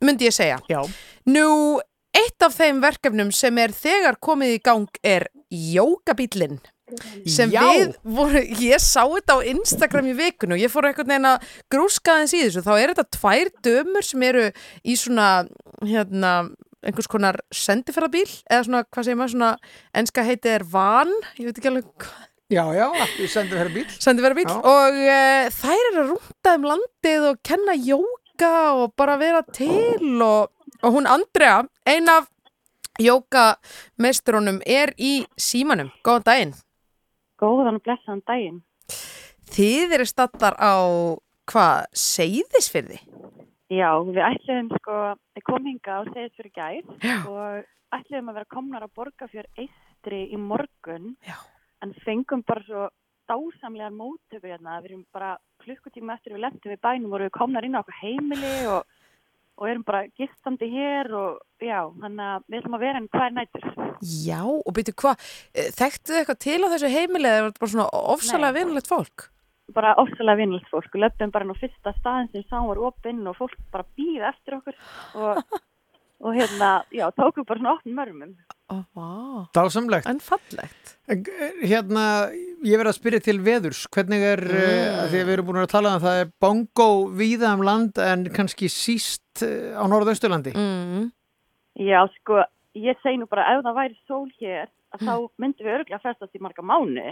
[0.03, 0.59] myndi ég segja.
[0.69, 0.81] já
[1.27, 1.79] Nú,
[2.15, 6.59] eitt af þeim verkefnum sem er þegar komið í gang er jókabílinn
[7.27, 7.61] sem Já.
[7.65, 11.49] við voru, ég sá þetta á Instagram í vikun og ég fór einhvern veginn að
[11.73, 14.45] grúska aðeins í þessu, þá er þetta tvær dömur sem eru
[14.87, 15.27] í svona
[15.83, 16.31] hérna,
[16.85, 19.51] einhvers konar sendiferðabíl eða svona, hvað segir maður, svona
[20.01, 22.85] enska heiti er van, ég veit ekki alveg hvað Já, já,
[23.17, 24.53] við sendum hérna bíl sendiferðabíl Já.
[24.55, 30.21] og uh, þær eru að rúnda um landið og kenna jóka og bara vera til
[30.23, 32.29] og, og hún Andrea, ein af
[33.03, 36.55] jókameisturunum er í símanum, góðan daginn
[37.37, 38.61] Góðan og blessaðan daginn.
[39.53, 40.75] Þið eru stattar á
[41.47, 42.99] hvað, seyðisfyrði?
[43.71, 44.97] Já, við ætlum sko,
[45.65, 47.17] hinga á segist fyrir gær Já.
[47.27, 51.35] og ætlum að vera komnar að borga fyrir eistri í morgun Já.
[51.83, 52.87] en fengum bara svo
[53.27, 54.79] dásamlegar móttöku hérna.
[54.81, 57.99] Við erum bara klukkutíma eftir við lendum við bænum vorum við komnar inn á okkur
[58.01, 58.87] heimili og,
[59.57, 63.33] og erum bara gistandi hér og já, þannig að við ætlum að vera enn hver
[63.33, 63.65] nætur.
[64.05, 65.23] Já, og byrju hvað,
[65.53, 68.91] eh, þekktu þið eitthvað til á þessu heimili eða er þetta bara svona ofsalega vinnulegt
[68.91, 69.27] fólk?
[69.73, 70.91] Bara ofsalega vinnilegt fólk.
[70.93, 74.59] Við löpum bara nú fyrsta staðin sem sá var opinn og fólk bara býð eftir
[74.59, 74.77] okkur
[75.23, 75.41] og,
[76.21, 78.37] og hérna, já, tókum bara svona opnum mörmum.
[78.67, 80.07] Ó, vá, Dásamlegt.
[80.11, 80.97] En fallegt.
[81.07, 82.27] En, eh, Hérna,
[82.67, 83.85] ég verð að spyrja til veðurs.
[83.95, 85.05] Hvernig er, mm.
[85.07, 88.25] því að við erum búin að tala um það er bongo víða um land en
[88.35, 90.51] kannski síst eh, á norðausturlandi?
[90.51, 91.05] Mm.
[91.79, 92.41] Já, sko,
[92.75, 96.35] ég segi nú bara ef það væri sól hér, að þá myndum við örgulega festast
[96.35, 97.07] í marga mánu.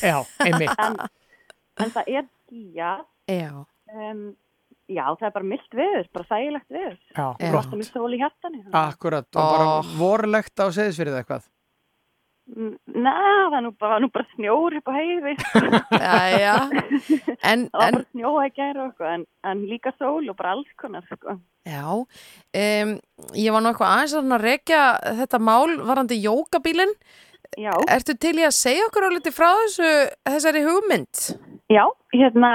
[0.00, 0.72] Já, einmitt.
[0.78, 0.96] En,
[1.84, 2.94] en það er skýja,
[3.28, 4.24] Já, um,
[4.94, 6.96] já, það er bara mildt viður, bara þægilegt viður.
[7.16, 7.50] Já, Já.
[7.54, 8.62] Gott með sól í hjartanu.
[8.72, 9.90] Akkurat, og bara Oh.
[9.98, 11.50] vorlegt á seðisfyrið eitthvað
[12.44, 15.32] N- Nei, það nú bara, nú bara snjór upp á heiði.
[15.96, 16.56] Jæja
[17.50, 20.36] En, Það var en bara snjóa í gæra og eitthvað, en, en líka sól og
[20.36, 21.38] bara alls konar, sko.
[21.64, 22.92] já um,
[23.32, 24.82] Ég var nú eitthvað aðeins að rekja
[25.22, 26.92] þetta mál varandi jókabílinn
[27.56, 29.90] Já, Ertu til í að segja okkur á liti frá þessu
[30.28, 31.24] þessari hugmynd?
[31.72, 32.50] já, hérna,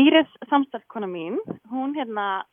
[0.00, 1.36] Íris samstarfkona mín,
[1.68, 2.44] hún hérna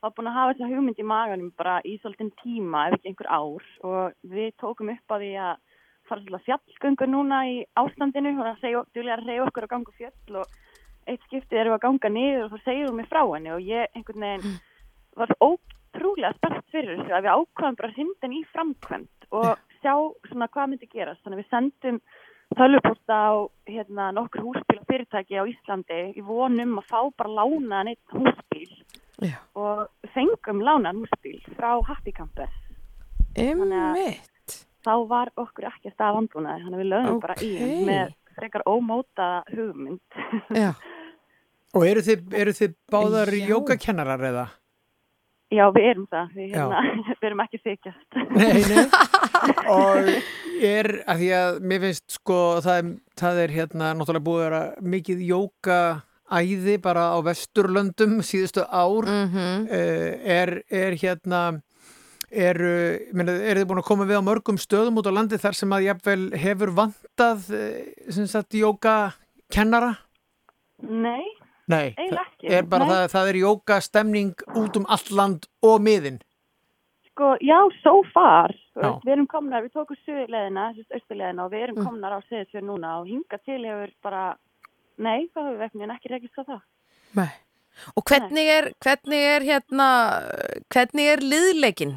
[0.00, 3.28] var búin að hafa þessa hugmynd í maganum bara í svolítinn tíma, ef ekki einhver
[3.28, 5.58] ár og við tókum upp á því að
[6.08, 8.32] fara svolítið fjallgöngu núna í ástandinu
[8.62, 10.56] segja, duðlega að reyja okkur að ganga fjöll og
[11.06, 13.66] eitt skiptið erum við að ganga niður og þá segir hún mig frá henni og
[13.66, 14.56] ég einhvern veginn
[15.16, 19.52] var svo ótrúlega spennt fyrir þessu að við ákvaðum bara hrindan í framkvæmt og
[19.82, 19.94] sjá
[20.30, 21.22] svona hvað myndi gerast.
[21.24, 22.00] Þannig að við sendum
[22.54, 23.32] tölvupósta á
[23.66, 28.70] hérna, nokkur húsbíl og fyrirtæki á Íslandi í vonum að fá bara lánaðan eitt húsbíl
[29.24, 29.38] Já.
[29.58, 32.52] og fengum lánaðan húsbíl frá Happy Camper.
[33.36, 34.32] Einmitt
[34.86, 37.54] Þá var okkur ekki að staða vandbúnaði, þannig að við lögum bara í
[37.88, 40.20] með frekar ómótaða hugmynd.
[40.54, 40.70] Já,
[41.76, 44.44] Og eru þið, eru þið báðar jókakennarar eða?
[45.54, 46.80] Já, við erum það, við, hérna,
[47.20, 48.16] við erum ekki þykjast.
[48.34, 48.86] Nei, nei.
[49.76, 50.08] Og
[50.66, 52.90] er, að því að mér finnst sko, það er,
[53.22, 54.62] það er hérna náttúrulega búið að vera
[54.96, 59.06] mikið jókaæði bara á vesturlöndum síðustu ár.
[59.12, 59.70] Mhm.
[59.70, 61.44] Uh, er, er hérna
[62.26, 62.74] eru,
[63.14, 65.78] meni, eru þið búin að koma við á mörgum stöðum út á landi þar sem
[65.78, 67.70] að jafnvel hefur vantað uh,
[68.10, 69.94] sem sagt jókakennara?
[70.82, 71.22] Nei,
[71.68, 71.94] Nei,
[72.46, 72.92] er bara Nei.
[72.94, 76.20] það, það er jókastemning út um allt land og miðin
[77.16, 78.52] Sko, já, so far.
[78.76, 78.90] Já.
[79.00, 81.64] Við erum komnar, við tókum suðuleðina, þessu austuleðina og við Mm.
[81.64, 84.24] erum komnar á seðisfjör núna og hinga til hefur bara,
[84.98, 86.60] nei, það hefur veknin ekki rekist á það.
[87.16, 87.30] Nei.
[87.96, 89.88] Og hvernig er, hvernig er hérna,
[90.68, 91.96] hvernig er liðleikin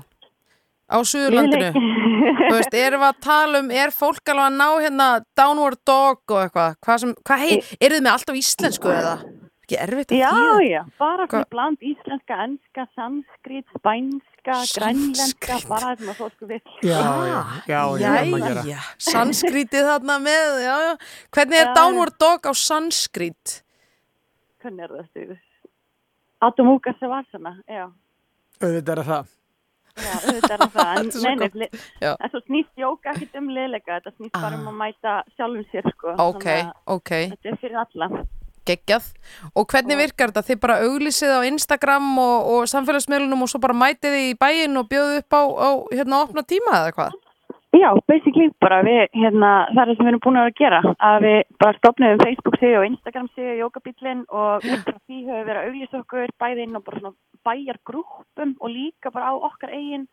[0.87, 1.73] á Suðurlandinu?
[2.49, 6.23] Þú veist, erum við að tala um, er fólk alveg að ná hérna downward dog
[6.31, 6.79] og eitthvað?
[6.87, 9.17] Hvað sem, hvað hei, eru þið með allt á íslensku eða?
[9.69, 10.61] Ekki erfitt að Já, þýða?
[10.65, 16.39] já, bara Hva- fyrir bland íslenska, enska, sanskrit, spænska, grænlenska, bara það sem að fólk
[16.49, 16.61] vil.
[16.81, 18.63] Já, já, já, já, já, já.
[18.65, 20.93] Jæja, sanskrítið þarna með, já, já.
[21.37, 21.75] Hvernig er Já, já.
[21.77, 23.61] downward dog á sanskrit?
[24.63, 25.37] hvernig er það stu?
[26.41, 27.85] Atomúka Savasana, já.
[28.61, 29.27] auðvitað er það
[29.99, 31.69] Já, auðvitað er það, en Þetta svo nei,
[32.01, 32.11] Já.
[32.31, 36.15] svo snýst jóka ekkert um liðleika, þetta snýst bara um að mæta sjálfum sér, sko.
[36.17, 38.09] Ok, Þannig að ok, Þetta er fyrir alla.
[38.67, 39.07] Geggjað.
[39.55, 40.47] Og hvernig virkar þetta?
[40.49, 44.81] Þið bara auglýsið á Instagram og, og samfélagsmiðlunum og svo bara mætið þið í bæinn
[44.81, 47.17] og bjóðu upp á, á hérna opna tíma eða hvað?
[47.69, 50.59] Já, basically bara við, hérna, það er það sem við erum búin að vera að
[50.59, 55.19] gera, að við bara stopnum Facebook síðu og Instagram síðu jókabílinn og út frá því
[55.27, 57.13] höfum við verið að auglýsa okkur bæði inn á bara svona
[57.45, 60.07] bæjargrúppum og líka bara á okkar eigin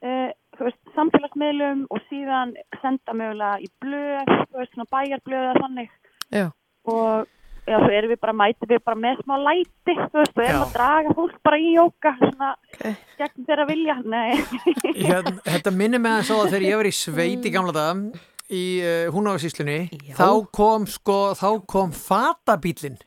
[0.00, 5.92] uh, veist, samfélagsmiðlum og síðan senda mögulega í blöð, veist, svona bæjarblöð eða þannig
[6.32, 6.46] Já.
[6.88, 7.28] og
[7.66, 10.60] já, svo erum við bara mætið við bara með smá læti, þú veist, og erum
[10.60, 10.64] Já.
[10.64, 12.96] að draga fólk bara í jóka, svona Ok.
[13.20, 14.30] gegn þeirra vilja, nei.
[15.04, 18.26] hérna, Þetta minnir mig aðeins á að þegar ég var í sveit í gamla daga
[18.50, 19.78] í uh, húnáðsíslunni
[20.10, 20.14] Já.
[20.18, 22.98] þá kom sko, þá kom fatabílin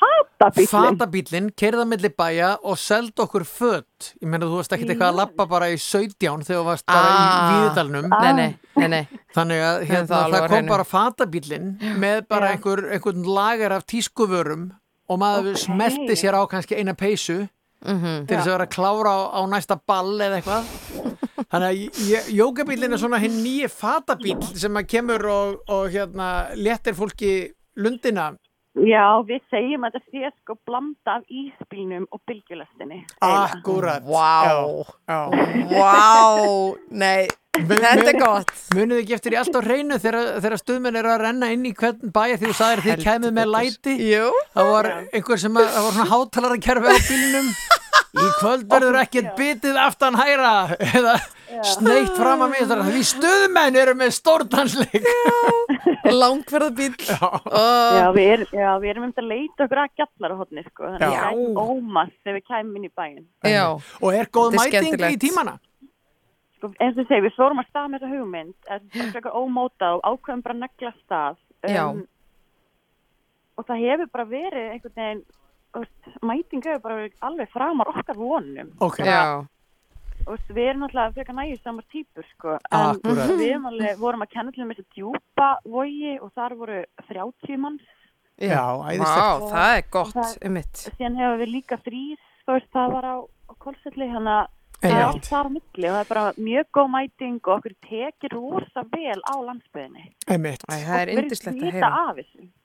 [0.00, 0.68] Fatabíllinn.
[0.98, 5.18] fatabílin, kerða milli bæja og seld okkur fött ég meina þú varst ekkert eitthvað að
[5.20, 7.72] lappa bara í 17 þegar þú varst bara Ah.
[7.72, 9.08] í nei, nei, nei.
[9.34, 11.68] þannig að það hérna, það, á kom bara fatabílin
[11.98, 14.70] með bara einhver, einhvern lager af tískuvörum
[15.08, 15.64] og maður Ok.
[15.66, 17.48] smelti sér á kannski eina peysu
[17.84, 20.64] Mm til þess að vera að klára á, á næsta ball eða eitthvað.
[21.52, 26.94] Þannig að jókabílinn er svona hinn nýji fatabíl sem að kemur og, og hérna léttir
[26.96, 28.30] fólki lundina
[28.74, 33.04] Já, við segjum að þetta sé sko blanda af ísbílnum og bylgjulestinni.
[33.22, 34.82] Akkurat Vá.
[35.70, 35.94] Vá,
[36.90, 38.50] nei, þetta er gott.
[38.74, 41.72] Munið ekki eftir í allt á hreinu þegar, þegar stuðmenn eru að renna inn í
[41.78, 44.26] hvern bæja því þú sagðir að þið kæmið með læti Jú.
[44.58, 47.54] það var einhver sem að, það var svona hátalara kerfi á bílnum
[48.14, 50.54] í kvöld verður ekkert bitið aftan hæra
[50.90, 51.14] eða
[51.62, 55.06] sneitt fram að mér því stuðmenn eru með stórdansleik
[56.14, 56.94] Langferðabíl.
[57.00, 57.18] Já,
[57.54, 60.88] Uh, við erum, já, við erum um að leita okkur að gjallarahotni, sko.
[60.88, 61.20] Þannig að Já.
[61.24, 63.22] við gætum ómast þegar við kæmum inn í bæinn.
[63.48, 63.64] já,
[64.00, 65.54] og er góð Þetta er mæting í tímana
[66.58, 69.96] Sko, eins og segi, við fórum að stað með þessa hugmynd, þetta er eitthvað ómótað
[69.98, 71.40] og ákveðum bara að negla stað.
[71.64, 71.84] Um, Já.
[73.54, 75.24] Og það hefur bara verið einhvern veginn,
[75.74, 78.72] þú veist, mæting hefur bara verið alveg framar okkar vonum.
[78.80, 79.02] ok,
[80.32, 82.54] veist, við erum náttúrulega frekar nægir samar típur, sko.
[82.72, 83.30] En Akkúrat.
[83.38, 87.56] við erum alveg, vorum að kenna til með þessu djúpa vogi og þar voru 30
[87.60, 87.82] manns.
[88.40, 90.74] já, Vá, æðislegt það er gott, Það- um mitt.
[90.98, 91.78] Síðan hefur við líka
[92.58, 94.46] veist, það var á, á kólselli, þannig að
[94.84, 97.74] það er allt þar á milli og það er bara mjög góð mæting og okkur
[97.88, 99.34] tekir rosa vel á.
[100.68, 101.90] Æ, það er indislegt að heyra.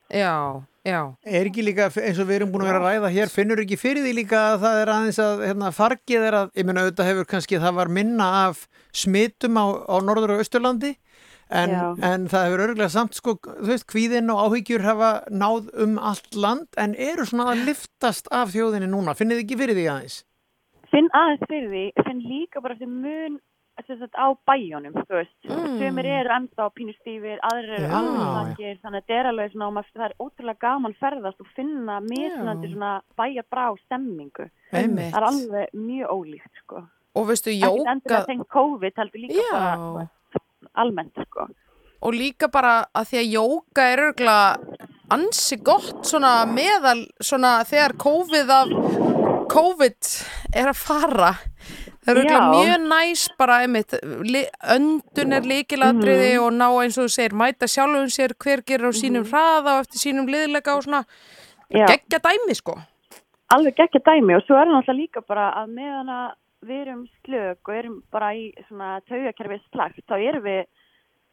[0.10, 3.30] Já, já, er ekki líka eins og við erum búin að vera að ræða hér
[3.30, 6.66] finnur ekki fyrir því líka að það er aðeins að hérna, fargið er að, ég
[6.66, 10.96] meina auðvitað hefur kannski það var minna af smitum á, á norður og austurlandi
[11.50, 15.94] en, en það hefur örgulega samt sko, þú veist, kvíðin og áhyggjur hafa náð um
[16.02, 19.86] allt land en eru svona að liftast af þjóðinni núna, finnið þið ekki fyrir því
[19.94, 20.18] aðeins?
[20.90, 23.38] Finn aðeins fyrir því, finn líka bara þessi mun
[23.88, 25.38] á bæjónum, þú veist.
[25.48, 25.78] Mm.
[25.80, 30.16] Sumir eru ennþá pínustífir, aðrir eru alveg þannig að þetta er alveg svona, það er
[30.20, 32.74] ótrúlega gaman ferðast og finna mismunandi Já.
[32.74, 34.50] svona bæjarbrá stemmingu.
[34.72, 35.14] Einmitt.
[35.14, 36.84] Það er alveg mjög ólíkt, sko.
[37.16, 39.52] Og veistu, Ekki jóka, endilega tengt COVID, heldur líka Já.
[39.54, 40.08] bara
[40.76, 41.48] almennt, sko.
[42.02, 47.96] og líka bara að því að jóka er örgulega ansi gott svona meðal, svona þegar
[48.00, 48.74] COVID af,
[49.50, 50.12] COVID
[50.56, 51.32] er að fara.
[52.10, 52.40] Það er Já.
[52.50, 53.94] mjög næs bara, einmitt,
[54.76, 56.44] öndun er líkilatriði Mhm.
[56.44, 59.86] og ná eins og þú segir, mæta sjálfum sér hver gerir á sínum hraða og
[59.86, 61.04] eftir sínum liðleika og svona,
[61.72, 62.78] geggja dæmi sko.
[63.52, 66.32] alveg geggja dæmi og svo er það náttúrulega líka bara að meðan að
[66.66, 70.66] við erum slög og erum bara í svona taugakerfið slagt, þá erum við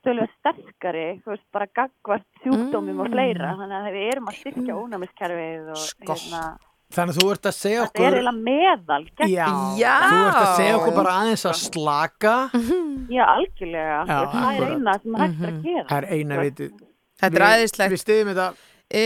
[0.07, 3.12] tölveg sterkari, þú veist, bara gagvart sjúkdómum og Mm.
[3.12, 6.12] fleira, þannig að við erum að styrkja ónæmiskerfið og Sko.
[6.15, 6.59] hérna,
[6.95, 9.47] Þannig að þú ert að segja þetta er okkur eiginlega meðal, Já,
[9.81, 9.95] Já.
[10.07, 12.35] þú ert að segja okkur bara aðeins að slaka
[13.17, 14.71] já, algjörlega, Já, það er akkúrat.
[14.77, 15.85] eina sem er hægt að gera.
[15.91, 16.77] það er eina vitið
[17.17, 17.93] Þetta er æðislegt.
[17.97, 18.49] Við stiðum þetta
[18.87, 19.01] E,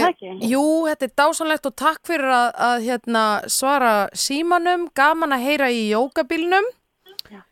[0.00, 0.28] Það ekki?
[0.48, 5.66] jú, þetta er dásanlegt og takk fyrir að, að hérna, svara símanum, gaman að heyra
[5.76, 6.70] í jókabílnum.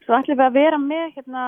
[0.06, 1.42] Svo ætlum við að vera með hérna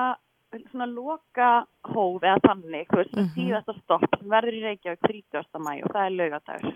[0.69, 1.47] svona loka
[1.95, 3.29] hóf eða þannig, þú veist, Mhm.
[3.37, 5.59] síðasta stopp sem verður í Reykjavík 30.
[5.59, 6.73] mæ og það er laugadagur.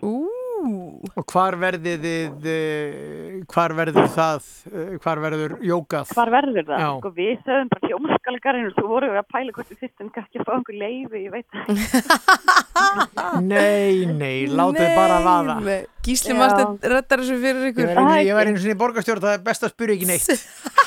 [1.17, 6.05] Og hvar verðið þið, eh, hvar verður það, eh, hvar verður jókað?
[6.13, 6.79] Hvar verður það?
[6.79, 6.89] Já.
[7.01, 10.37] Sko við sögum bara hljómskalikarinn og svo vorum við að pæla hvort við þyrstum kannski
[10.37, 11.65] að fá einhver leiði, ég veit það.
[13.41, 15.55] Nei, nei, látið bara vaða.
[15.63, 15.85] nei.
[16.01, 16.33] Gísli.
[16.33, 17.89] Martin reddar þessu fyrir Ég ykkur.
[18.25, 20.29] ég var einu sinni í borgarstjórn, það er best að spyrja ekki neitt.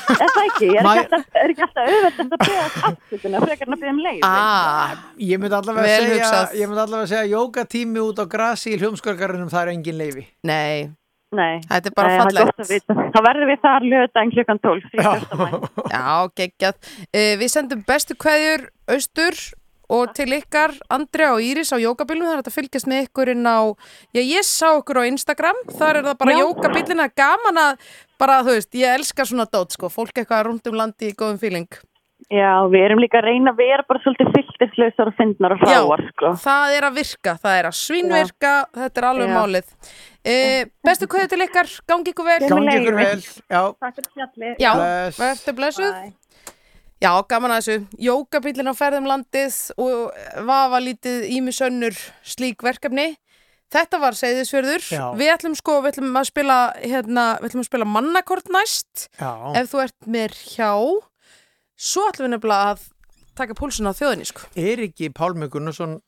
[0.05, 0.67] Er það ekki?
[0.75, 4.01] Er ekki alltaf, er ekki alltaf auðvelt að beða afsökunar frekar en að beða um
[4.05, 4.14] leið?
[4.23, 6.43] Ah, Ég myndi allavega Vel segja.
[6.55, 10.87] Ég myndi allavega segja jókatími út á grasi í hljómskörgarunum það er engin leifi nei,
[11.35, 11.59] Nei.
[11.67, 12.63] þetta er bara fallegt.
[12.63, 13.03] að.
[13.11, 14.89] Þá verðum við þar lögðan klukkan 12.
[14.93, 15.47] því fyrsta mæ.
[15.95, 16.07] Já,
[16.39, 16.75] geggjað.
[17.11, 19.39] Uh, við sendum bestu kveðjur austur
[19.95, 22.25] og til ykkar Andrea og Íris á jókabilnum.
[22.25, 23.59] Það er hægt að fylgjast með ykkur inn á,
[24.17, 26.39] já ég sá ykkur á Instagram, þar er það bara Já.
[26.41, 27.83] jókabillina gaman að,
[28.17, 31.37] bara þú veist, ég elska svona dót sko, fólk eitthvað rúnd um landi í góðum
[31.37, 31.69] feeling.
[32.33, 36.03] Já, við erum líka að reyna að vera bara svolítið fylltislausar og fyndnar og hráar,
[36.09, 36.31] sko.
[36.41, 39.35] það er að virka, það er að svínvirka, þetta er alveg Já.
[39.35, 39.73] málið.
[40.25, 42.39] Uh, bestu kveðjur til ykkar, gangi ykkur vel.
[42.49, 44.55] Gangi ykkur vel Já, Takk fyrir fjallið.
[44.63, 44.71] Já,
[45.19, 45.99] verður blessuð.
[47.03, 47.99] Já, gaman að þessu.
[48.07, 53.11] Jókabílinn á ferðum landið og vafa lítið ímisönnur slík verkefni.
[53.75, 54.85] Þetta var Seyðisfjörður.
[54.93, 55.03] Já.
[55.17, 59.09] Við ætlum sko, við ætlum að spila, hérna, við ætlum að spila mannakort næst.
[59.19, 60.71] já Ef þú ert mér hjá,
[61.75, 62.83] svo ætlum við nefnilega að
[63.35, 64.47] taka púlsun á þjóðinni, sko.
[64.55, 65.99] Er ekki Pálmi Gunnarsson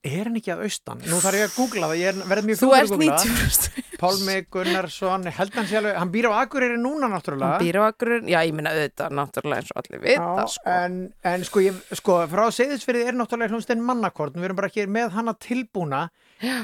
[0.00, 1.00] Er hann ekki að austan?
[1.04, 3.32] Nú þarf ég að googla það, ég er verið mjög fljótur að googla það.
[3.34, 3.88] 90%.
[4.00, 7.50] Pálmi Gunnarsson, held hann alveg, hann býr á Akureyri núna náttúrulega.
[7.50, 10.72] Hann býr á akkur, já, ég minna auðvitað, náttúrulega eins og allir vita, Já, sko.
[10.72, 10.94] en,
[11.34, 15.12] en sko, ég, sko, frá Seyðisfyrði er náttúrulega hljómsdinn mannakort, við erum bara ekki með
[15.18, 16.00] hana tilbúna.
[16.40, 16.56] Já.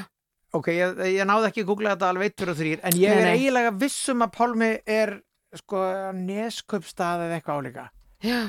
[0.57, 3.13] Ok, ég, ég náði ekki að googla þetta alveg 1, 2 og 3, en ég
[3.13, 3.35] Nei, er nei.
[3.37, 5.13] eiginlega vissum að Pálmi er,
[5.61, 5.85] sko,
[6.25, 7.85] nesköpstað eða eitthvað álíka.
[8.23, 8.39] Já,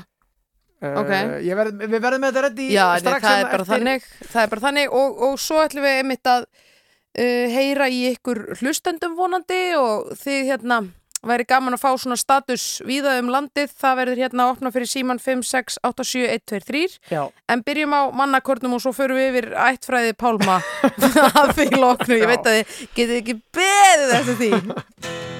[0.78, 1.08] Uh, Ok.
[1.42, 4.50] ég verð, við verðum með þetta reddi strax það er bara eftir- þannig, það er
[4.52, 9.58] bara þannig og, og svo ætlum við einmitt að uh, heyra í ykkur hlustendum vonandi
[9.74, 10.78] og þið hérna
[11.26, 14.86] væri gaman að fá svona status víða um landið, það verður hérna að opna fyrir
[14.92, 20.60] síman 5687123 Já, en byrjum á mannakornum og svo förum við yfir ættfræði Pálma
[21.42, 24.52] að því loknu, ég veit að þið getið ekki beðið eftir því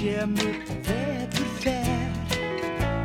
[0.00, 2.08] kemur og vetur fer.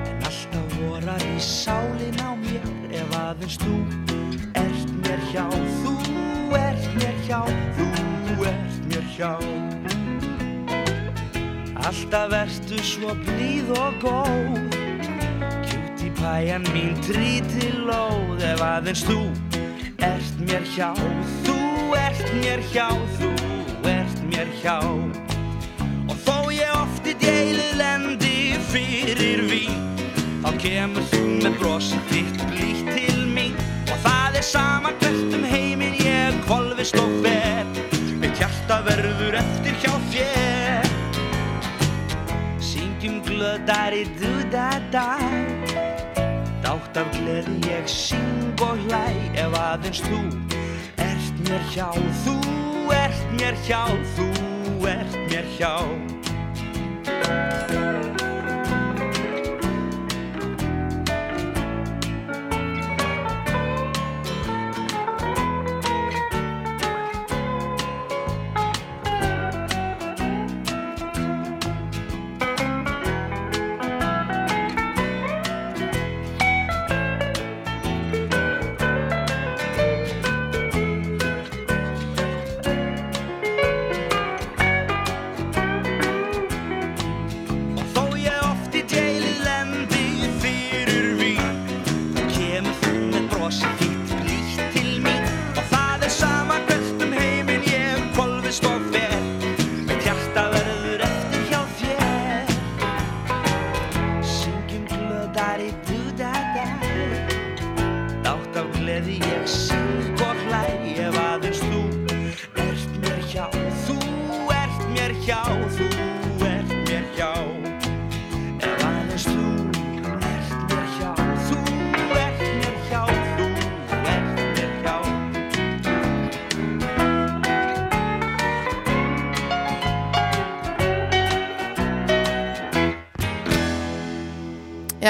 [0.08, 3.76] En alltaf vorar í sálin á mér Ef aðeins þú
[4.62, 5.44] ert mér hjá.
[5.82, 5.96] Þú
[6.60, 7.42] ert mér hjá
[7.76, 7.88] Þú
[8.52, 9.34] ert mér hjá.
[11.86, 14.80] Alltaf ertu svo blíð og góð.
[15.68, 19.20] Kjúti pæjan mín trítilóð Ef aðeins þú
[20.00, 20.94] ert mér hjá.
[21.44, 21.60] Þú
[22.00, 22.90] ert mér hjá
[23.20, 23.36] Þú
[23.84, 24.80] ert mér hjá
[26.06, 28.36] Og þó ég oft í deilið lendi
[28.70, 29.86] fyrir vín
[30.46, 33.56] Þá kemur þú með brosi þitt blítt til mín.
[33.90, 37.66] Og það er sama hvert um heiminn ég kolvist og fer
[38.22, 40.88] Mitt hjarta verður eftir hjá þér.
[42.62, 45.08] Syngjum glöðar í du-da-da
[46.62, 49.06] Dátt af gleði ég syng og hlæ.
[49.34, 50.22] Ef aðeins þú
[51.10, 51.90] ert mér hjá
[52.22, 52.40] Þú
[52.94, 53.82] ert mér hjá
[54.14, 54.45] Þú
[54.86, 55.74] ert mér hjá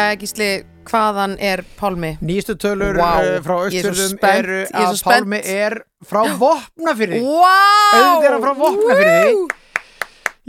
[0.06, 0.48] Já, Gísli,
[0.86, 2.12] hvaðan er Pálmi?
[2.22, 5.76] Nýstu tölur Vá, uh, frá er spennt, eru er að Pálmi er
[6.06, 7.22] frá Vopnafyrði.
[7.26, 7.56] Vá!
[7.96, 9.32] Auðvitað er hann frá Vopnafirði.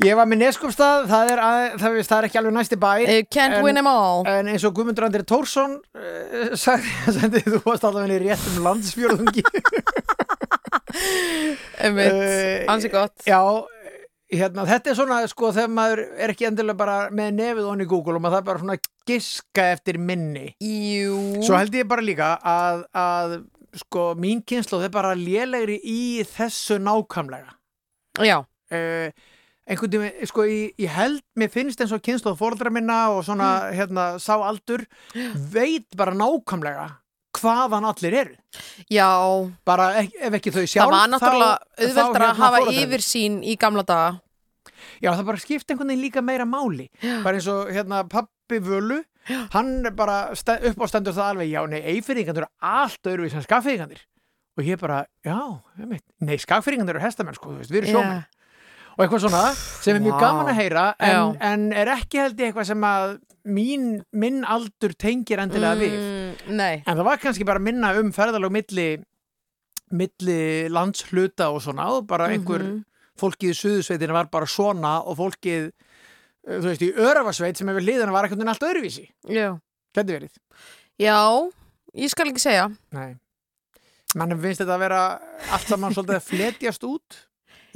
[0.04, 3.04] Ég var með Neskupstað, það er, að, það, er, það er ekki alveg næsti bær.
[3.08, 7.40] You can't en, win them all En eins og Guðmundur Andri Tórsson uh, sagði, sagði,
[7.46, 9.46] þú varst alltaf henni rétt um landsfjörðungi.
[11.80, 13.40] Einmitt, Eh, ansi gott Já,
[14.32, 17.90] hérna, þetta er svona sko þegar maður er ekki endilega bara með nefið onni í
[17.90, 21.42] Google og maður það bara svona giska eftir minni Jú.
[21.46, 23.36] svo held ég bara líka að, að
[23.84, 27.54] sko mín kynslu er bara lélegri í þessu nákvæmlega
[28.24, 29.08] Já, uh,
[29.68, 33.50] einhvern tími, sko ég, ég held mér finnst eins og kynslu fóreldra minna og svona
[33.66, 33.74] Mm.
[33.78, 34.86] hérna sá aldur
[35.52, 36.86] veit bara nákvæmlega
[37.40, 38.36] hvaðan allir eru.
[38.92, 39.08] Já,
[39.68, 43.56] bara ef ekki þau sjálf það var náttúrulega þá- auðveldra hérna, að hafa yfirsýn í
[43.60, 44.20] gamla daga.
[45.02, 46.88] Já, það bara skipti einhvern veginn líka meira máli.
[47.24, 49.02] Bara eins og hérna pappi Völu
[49.52, 53.42] hann er bara upp á stendur það alveg, já, nei, eifyrringandur eru allt öðruvís en
[53.42, 54.04] skagfyrringandir
[54.56, 55.60] og ég bara, já,
[56.22, 58.22] nei, skagfyrringandur eru hestamenn, sko, þú veist, við erum sjómenn
[58.96, 59.42] og eitthvað svona
[59.84, 60.20] sem er mjög Vá.
[60.24, 63.16] gaman að heyra en, en er ekki held ég eitthvað sem að
[63.46, 68.10] mín, minn aldur tengir endilega við Mm, nei, en það var kannski bara minna um
[68.12, 68.86] ferðalög milli
[69.96, 70.38] milli
[70.72, 72.80] landshluta og svona og bara einhver Mhm.
[73.20, 77.80] fólkið í suðusveitinu var bara svona og fólkið uh, þú veist, í Örafasveit sem hefur
[77.86, 79.58] liðan var einhvern veginn allt öðruvísi já.
[79.94, 80.34] Gæti verið
[80.98, 81.16] Já,
[81.94, 82.70] ég skal ekki segja.
[82.92, 83.16] Nei
[84.16, 85.00] Mannum finnst þetta að vera
[85.52, 87.16] allt saman svolítið að fletjast út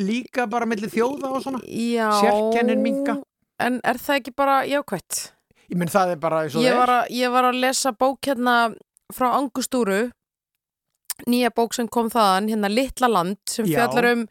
[0.01, 2.09] líka bara milli þjóða og svona Já.
[2.20, 3.18] Sérkennin minnka.
[3.60, 5.20] En er það ekki bara jákvætt?
[5.70, 8.55] Ég menn það er bara eins og það er ég var að lesa bók hérna
[9.14, 10.01] frá Angustúru
[11.28, 14.27] nýja bók sem kom þaðan hérna Litla land sem fjallar um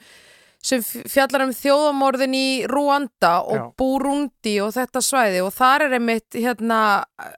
[0.60, 3.66] sem fjallar um þjóðamorðin í Rúanda og Já.
[3.80, 6.80] Burundi og þetta svæði og þar er einmitt hérna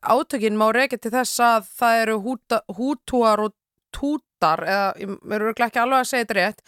[0.02, 3.54] átökin má reykja til þess að það eru húta, hútúar og
[3.94, 6.66] tútar eða ég er örugglega ekki alveg að segja þetta rétt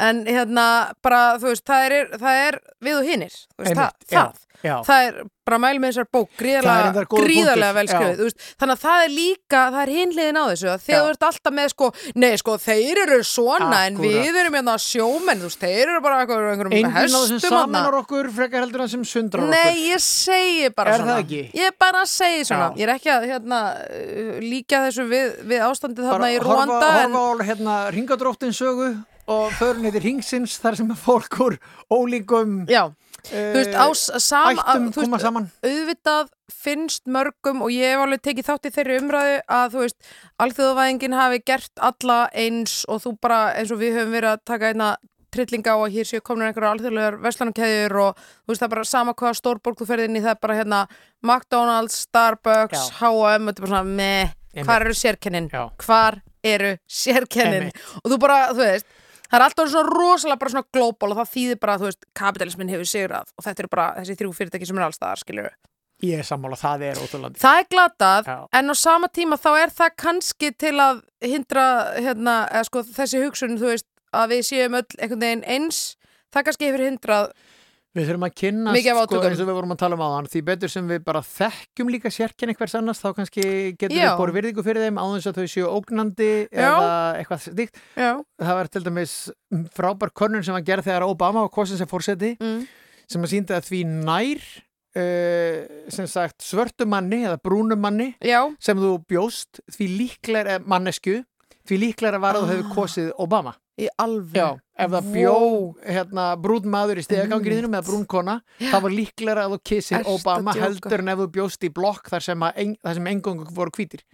[0.00, 0.66] en hérna
[1.04, 4.42] bara þú veist það er, það er við og hinnir það, það,
[4.86, 8.18] það er bara mæl með þessar bók gríðarlega, gríðarlega punktur, vel skrifið já.
[8.20, 11.26] þú veist, þannig að það er líka, það er hinliðin á þessu þegar þú ert
[11.28, 11.88] alltaf með sko
[12.22, 14.14] nei sko þeir eru svona en Akkúrat.
[14.14, 17.52] við erum hérna sjómenn, þú veist, þeir eru bara einhverjum, hestum þarna.
[17.58, 21.20] saminar okkur frekar heldur en sem sundrar Nei, okkur ég segi bara Er svona?
[21.58, 22.78] Ég bara segi svona Já.
[22.78, 26.92] Ég er ekki að hérna, uh, líka þessu við, við ástandið þarna í en, horfa
[27.18, 28.94] á hérna ringadróttin sögu
[29.32, 31.56] og förin heitir ringsins þar sem að fólk úr
[31.92, 32.84] ólíkum Já,
[33.28, 35.50] þú veist, á s- sama ættum þú veist, koma saman.
[35.64, 36.30] auðvitað
[36.62, 39.96] finnst mörgum og ég hef alveg tekið þátt í þeirri umræðu að þú veist,
[40.44, 44.70] alþjóðavæðingin hafi gert alla eins og þú bara eins og við höfum verið að taka
[44.72, 44.90] einna
[45.32, 48.84] trillinga á að hér séu komin einhverja alþjóðlegar veslanumkeðjur og þú veist það er bara
[48.90, 50.80] sama hvaða stórborg þú ferð inn í það er bara hérna
[51.24, 52.98] McDonalds, Starbucks, Já.
[53.00, 54.66] H&M þetta er bara svona meh, Einmitt.
[54.68, 55.48] hvar eru sérkennin?
[55.86, 57.70] Hvar eru sérkennin?
[58.04, 58.86] Og þú bara, þú veist
[59.32, 62.72] það er alltaf svona rosalega bara svona global og það þýðir bara, þú veist, kapitalismin
[62.72, 65.48] hefur sigrað og þetta eru bara þessi þrjú fyrirtæki sem er allstaðar, skilur
[66.02, 68.36] ég er sammála, það er ótrúlandi Það er glatað, Já.
[68.58, 73.22] en á sama tíma þá er það kannski til að hindra hérna, eða sko þessi
[73.22, 75.82] hugsun, þú veist, að við séum öll einhvern veginn eins,
[76.34, 77.30] það kannski hefur hindrað
[77.92, 78.34] við þurfum að
[78.72, 81.22] af sko, eins og við vorum að tala um áðan því betur sem við bara
[81.26, 83.44] þekkjum líka sérkenni hvers annars þá kannski
[83.76, 84.06] getur Já.
[84.06, 86.66] við bór virðingu fyrir þeim á þess að þau séu ógnandi Já.
[86.70, 86.90] eða
[87.20, 89.16] eitthvað stíkt það var til dæmis
[89.76, 92.60] frábær könnun sem var gerð þegar Obama var kosin sem fórseti mm.
[93.12, 94.46] sem að sýndi að því nær
[94.96, 101.20] uh, sem sagt svörtumanni eða brúnumanni já, sem þú bjóst því líklega mannesku
[101.68, 103.54] því líklega var að þú hefur kosið Obama.
[103.80, 104.48] Í alveg Já,
[104.84, 105.36] ef það bjó
[105.80, 110.54] hérna, brún maður í stegagangriðinum eða brún kona, það var líklega að þú að Obama
[110.58, 112.44] heldur en ef þú bjóst í blokk þar sem,
[112.84, 114.04] þar sem engungu voru hvítir.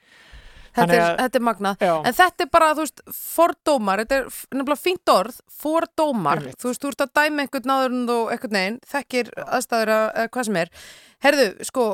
[0.78, 1.92] Þetta, er, þetta er magnað Já.
[2.10, 4.28] En þetta er bara, þú veist, fordómar Þetta er
[4.58, 6.58] nefnilega fínt orð, fordómar Einmitt.
[6.62, 10.06] Þú veist, þú ert að dæma einhvern náður en þú einhvern veginn, þekkir aðstæður að,
[10.22, 10.72] að hvað sem er
[11.18, 11.84] Herðu, sko,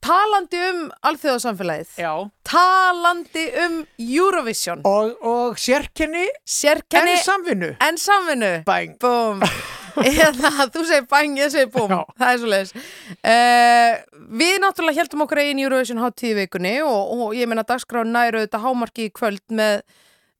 [0.00, 0.78] talandi um
[1.10, 2.12] alþjóðasamfélagið Já.
[2.48, 7.70] Talandi um Eurovision Og, og sérkenni Sérkenni en samvinnu.
[7.84, 8.96] en samvinnu Bæng.
[9.02, 9.44] Búm
[10.00, 11.98] Eða, þú segir bang, ég segir Já.
[12.18, 17.36] Það er svo leiðis uh, Við náttúrulega heldum okkur einn Eurovision hátíð vikunni og, og
[17.36, 19.82] ég meina dagskrá næru þetta hámarki í kvöld með,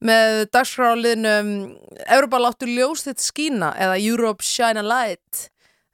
[0.05, 1.53] með dagskráliðnum
[2.07, 5.49] Európa láttu ljós þitt skína eða Europe Shine a Light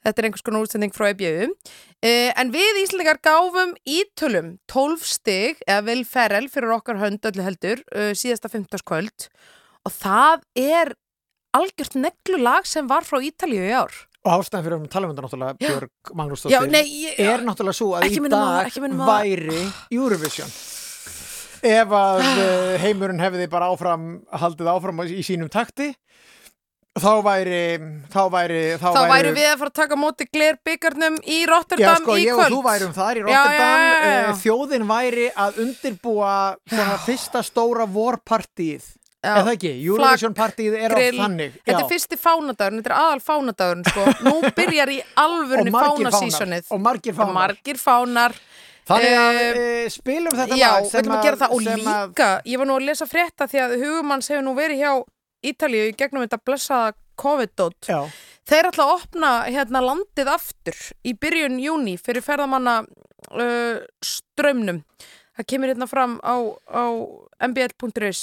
[0.06, 5.62] Þetta er einhvers konar útsending frá EBU uh, En við Íslandingar gáfum ítölum 12 stig
[5.66, 8.86] eða vel ferel fyrir okkar hönd öllu heldur uh, síðasta 15.
[8.86, 9.30] kvöld
[9.86, 10.96] og það er
[11.58, 13.92] algjört neglulag sem var frá Ítalíu í ár.
[14.26, 18.08] Og ástæðan fyrir að tala um þetta náttúrulega Björg Já, Magnúsdóttir er náttúrulega svo að
[18.08, 19.60] í dag á- væri
[19.94, 20.50] Eurovision.
[21.62, 24.08] Ef að uh, heimurinn hefði bara áfram
[24.42, 25.92] haldið áfram í sínum takti
[26.98, 27.58] þá væri
[28.10, 32.00] þá væri þá, þá væri við að fara að taka móti glerbyggarnum í Já, Rotterdam
[32.02, 32.54] sko, í ég og kvöld.
[32.56, 34.16] þú værum þar í Já, Rotterdam já, já, já.
[34.18, 36.32] eh, þjóðin væri að undirbúa
[36.72, 38.88] svona fyrsta stóra vorpartíð
[39.18, 39.70] Það ekki?
[39.82, 41.18] Eurovision partíð er á grill.
[41.18, 41.54] þannig.
[41.66, 41.82] Þetta já.
[41.82, 44.04] er fyrsti fánadagurinn, þetta er aðal fánadagurinn sko.
[44.28, 47.26] Nú byrjar í alvörunni Og margir fánasísonið fánar.
[47.26, 48.36] Og margir fánar.
[48.88, 52.28] Þannig að Eh, e, spilum þetta Já, sem að gera það og sem að- líka,
[52.48, 54.92] ég var nú að lesa frétta því að hugumanns hefur nú verið hjá
[55.44, 57.90] Ítalíu í gegnum þetta blessaða COVID-dót.
[58.48, 64.80] Þeir ætla að opna hérna landið aftur í byrjun júni fyrir ferðamanna uh, strömmnum.
[65.36, 66.34] Það kemur hérna fram á,
[66.70, 66.84] á
[67.46, 68.22] mbl.is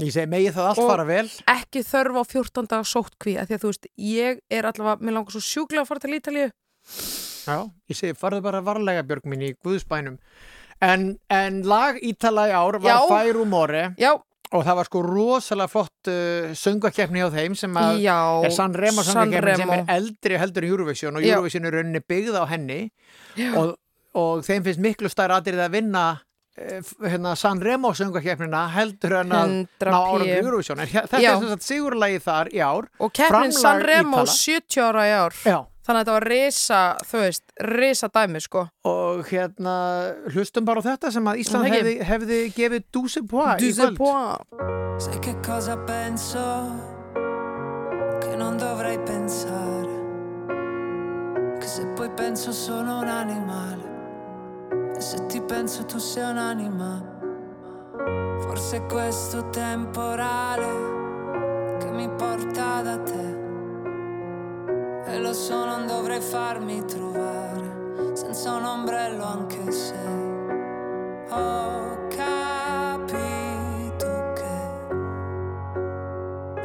[0.00, 1.26] ég segi megið það allt Og- fara vel.
[1.54, 5.16] ekki þörf á 14 daga sóttkví að því að þú veist, ég er allavega, mér
[5.18, 6.48] langar svo sjúklega að fara til Ítalíu.
[7.46, 7.58] Já,
[7.90, 10.16] ég segi farðu bara varlega Björg mín í Guðsbænum.
[10.80, 13.08] En, en lag Ítala í ár var Já.
[13.10, 14.14] Fær Umore Já,
[14.52, 18.16] og það var sko rosalega flott uh, söngakeppni hjá þeim sem að já.
[18.48, 19.84] er San Remo söngakeppni sem er Sanremo.
[19.98, 21.22] eldri heldur en Eurovision og.
[21.28, 22.80] Eurovision er rauninni byggð á henni
[23.60, 23.76] og,
[24.16, 26.06] og þeim finnst miklu stær aðrið að vinna
[27.02, 30.36] hérna, San Remo söngakeppnina heldur en að 100 ná ára p.
[30.40, 31.32] Eurovision en þetta Já.
[31.32, 34.36] er sem sagt sigurlagi þar í ár Og keppnin Framlag San Remo Ítala.
[34.36, 35.36] 70 ára í ár.
[35.44, 35.58] Já.
[35.80, 38.60] Þannig að þetta var risa, þú veist, risa dæmi, sko.
[38.86, 39.74] og hérna
[40.30, 44.38] hlustum bara á þetta sem að Ísland hefði, hefði gefið Duse Pois í pois.
[45.00, 46.44] Sai che cosa penso?
[48.20, 49.96] Che non dovrei pensare.
[51.58, 53.89] Che se poi penso sono un animale.
[55.00, 57.02] E se ti penso tu sei un'anima.
[58.40, 63.38] Forse è questo temporale che mi porta da te.
[65.06, 69.96] E lo so, non dovrei farmi trovare senza un ombrello anche se
[71.30, 73.12] ho capito
[74.34, 74.58] che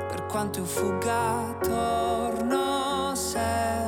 [0.10, 3.85] per quanto io fugga torno sempre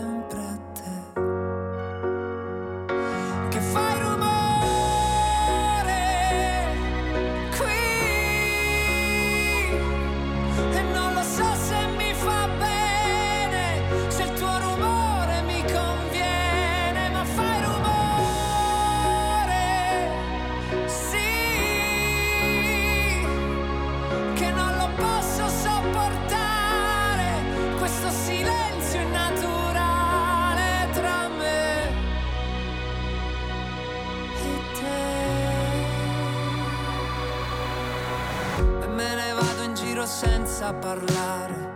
[40.68, 41.76] senza parlare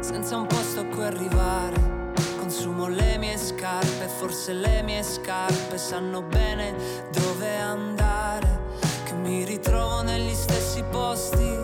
[0.00, 1.90] senza un posto a cui arrivare.
[2.38, 6.74] Consumo le mie scarpe forse le mie scarpe sanno bene
[7.12, 8.60] dove andare.
[9.04, 11.56] Che mi ritrovo negli stessi posti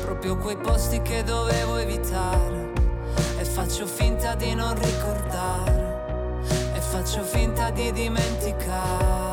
[0.00, 2.72] proprio quei posti che dovevo evitare.
[3.38, 6.34] E faccio finta di non ricordare
[6.74, 9.29] e faccio finta di dimenticare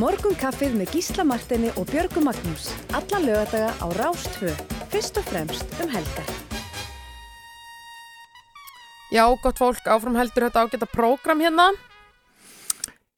[0.00, 2.70] Morgun kaffið með Gísla Martini og Björgu Magnús.
[2.96, 4.48] Alla lögadaga á Rástvö.
[4.88, 6.30] Fyrst og fremst um helgar.
[9.12, 11.68] Já, gott fólk, áfram heldur þetta ágæta prógram hérna.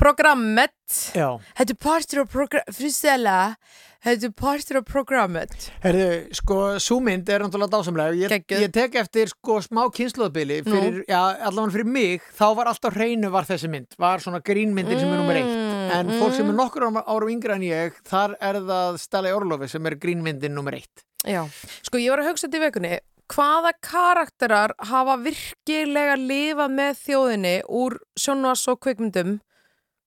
[0.02, 0.74] programmet
[1.14, 3.54] Já, Þetta er partur af programmet Frisella
[4.02, 8.16] Þetta er partur af programmet herðu, sko, súmynd er náttúrulega dásamlega.
[8.18, 12.98] Ég, ég tek eftir sko smá kynsluðbili fyrir, já, allavega fyrir mig, þá var alltaf
[12.98, 15.71] hreinu var þessi mynd, var svona grínmyndin sem er nummer eitt.
[15.92, 19.32] Mm, En fólk sem er nokkur árum, árum yngra en ég, þar er það Stella
[19.36, 21.04] Orlofi sem er grínmyndin nummer eitt.
[21.28, 21.44] Já,
[21.86, 22.94] sko ég var að hugsa þetta í vekunni
[23.32, 29.36] hvaða karakterar hafa virkilega lifað með þjóðinni úr sjónvas og kvikmyndum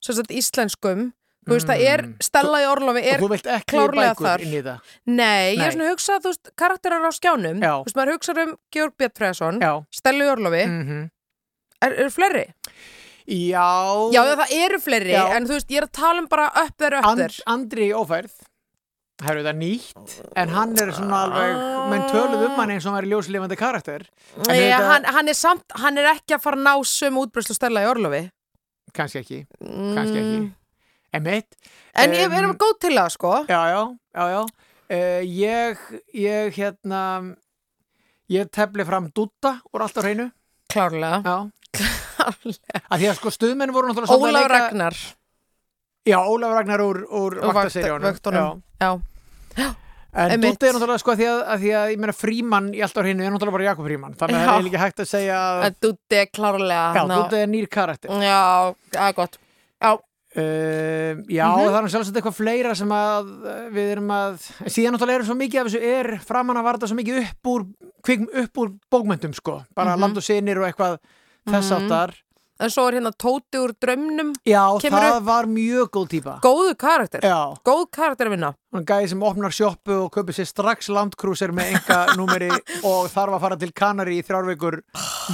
[0.04, 1.08] sagt íslenskum
[1.46, 3.22] þú veist það er, Stella í Orlofi er
[3.70, 4.44] klárlega þar.
[5.06, 7.72] nei, ég er svona að hugsa þú veist, karakterar á skjánum Já.
[7.80, 9.62] þú veist, maður hugsa um Georg Bjartfræðarsson.
[9.94, 11.10] Stella í Orlofi, Mm
[11.86, 12.46] er, er fleiri?
[13.26, 15.24] Já, Já, það eru fleiri, Já.
[15.36, 18.36] en þú veist, ég er að tala um bara upp þeir upp And, Andri ófærð.
[19.16, 22.92] Það eru þetta nýtt En hann er svona alveg Menn töluð um hann eins og
[22.94, 24.04] hann er ljóslifandi karakter.
[24.38, 27.24] En Nei, þetta- hann, hann er samt, hann er ekki að fara að ná sömu
[27.26, 28.30] útbreyslu Stella í Orlofi.
[28.94, 30.38] Kannski ekki, kannski ekki.
[30.44, 30.54] Mm.
[31.16, 31.56] Emitt
[31.96, 33.34] En ég Em, erum góð til það, sko.
[33.48, 34.46] Já, já, já, já.
[34.86, 35.78] Uh, Ég,
[36.14, 37.36] ég hérna
[38.30, 40.32] Ég tefli fram Dutta úr allt á hreinu.
[40.70, 41.24] Klárlega.
[41.24, 41.52] Já
[42.26, 44.96] Af Því að sko stuðmenn voru náttúrulega Ólaf leika- Ragnar.
[46.06, 47.40] Já, Ólaf Ragnar úr, úr
[48.80, 49.70] Já,
[50.16, 50.40] En.
[50.40, 52.96] Dútti er náttúrulega sko að því að, að, því að ég meina Fríman í allt
[52.96, 55.40] á hreinu er náttúrulega bara Jakob Fríman þannig að það er ekki hægt að segja
[55.44, 58.14] að en Dúti er klárlega Já, Dútti er nýr karakter.
[58.24, 58.38] Já,
[58.96, 59.36] það er gott.
[59.84, 61.68] Já, uh, Já, Mhm.
[61.68, 64.40] það er sjálfsagt eitthvað fleira sem að uh, við erum að
[64.72, 67.68] síðan náttúrulega er svo mikið af þessu er framan að varða svo mikið upp úr,
[68.46, 70.00] upp úr bókmyndum sko, bara Mhm.
[70.06, 70.96] land og sinir og eitthvað
[71.48, 71.90] þess Mhm.
[71.90, 72.14] áttar
[72.58, 75.24] en svo er hérna Tóti úr draumnum Já, það upp.
[75.26, 76.40] var mjög góð típa.
[76.40, 77.20] Góðu karakter.
[77.20, 78.54] Já, Góð karakter að vinna.
[78.74, 82.48] Hann gæði sem opnar sjoppu og köpur sér strax landkrúsir með enga númeri
[82.88, 84.80] og þarf að fara til Kanari í þrjárveikur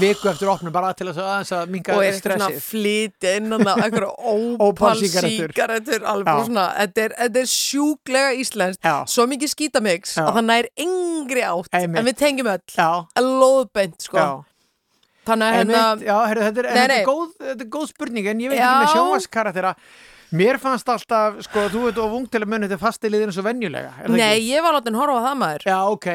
[0.01, 3.61] viku eftir opnum bara til að að minga og er eitthvað svona stressið flytja innan
[3.69, 5.53] það einhverja ópal Ópal-sígarettur.
[5.53, 6.01] sígarettur.
[6.01, 6.45] alveg Já.
[6.49, 8.81] svona, þetta er, þetta er sjúklega íslenskt.
[9.05, 11.99] Svo mikið skítamix að það nær yngri átt Einmitt.
[12.01, 12.65] en við tengjum öll.
[12.73, 14.45] Já, lóðbeint sko
[15.27, 17.01] þannig að hérna já, heru, þetta, er, Nei, þetta, nei.
[17.01, 18.65] er góð, þetta er góð spurning en ég veit Já.
[18.71, 19.75] ekki með sjónvaskaraktera
[20.31, 23.43] Mér fannst alltaf, sko, þú veit of ung til að muni þetta fasti liðinu svo
[23.43, 24.45] venjulega nei, ekki?
[24.53, 25.65] ég var látin horfa á það maður.
[25.67, 26.07] Já, ok,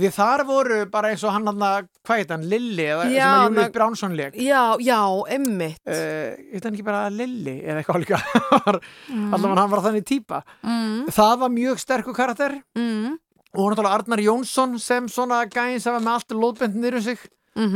[0.00, 3.30] því þar voru bara eins og hann hann hvað heit hann, Lilli eða Já, sem
[3.30, 4.98] að Július na- Bránsson leik já, já,
[5.38, 8.20] emmitt uh, Heit hann ekki bara Lilli eða eitthvað líka
[8.66, 8.80] var,
[9.14, 10.42] allavega hann var þannig típa.
[10.66, 12.58] Mm, Það var mjög sterkur karakter.
[12.74, 13.14] Mm,
[13.54, 17.22] og náttúrulega Arnar Jónsson sem svona gæðin sem var með allt lóðbent niður um sig.
[17.54, 17.70] Mm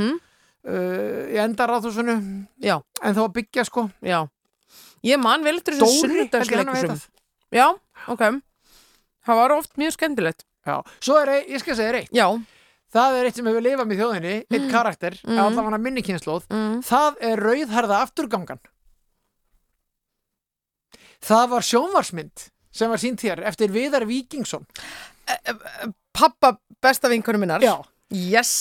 [0.67, 2.17] uh, í enda ráðhúsinu
[2.63, 3.89] já, en þá að byggja sko.
[4.05, 4.23] Já.
[5.05, 6.99] Ég man vel eftir þessu ég sunnudagsleikusum
[7.55, 7.69] já,
[8.09, 8.25] ok.
[9.25, 10.45] Það var oft mjög skemmtilegt.
[10.65, 12.13] Já, svo er, ein- ég skal segja þér eitt.
[12.17, 12.29] Já,
[12.95, 15.39] Það er eitt sem hefur lifað með þjóðinni, eitt karakter, mm.
[15.43, 16.45] allavega minni kynnslóð.
[16.47, 18.61] mm, Það er rauðharða afturgangan.
[21.25, 24.67] Það var sjónvarsmynd sem var sínt hér eftir Viðar Víkingsson.
[26.15, 27.61] pappa besta vinkunum minnar.
[27.65, 27.83] Já.
[28.15, 28.53] Yes.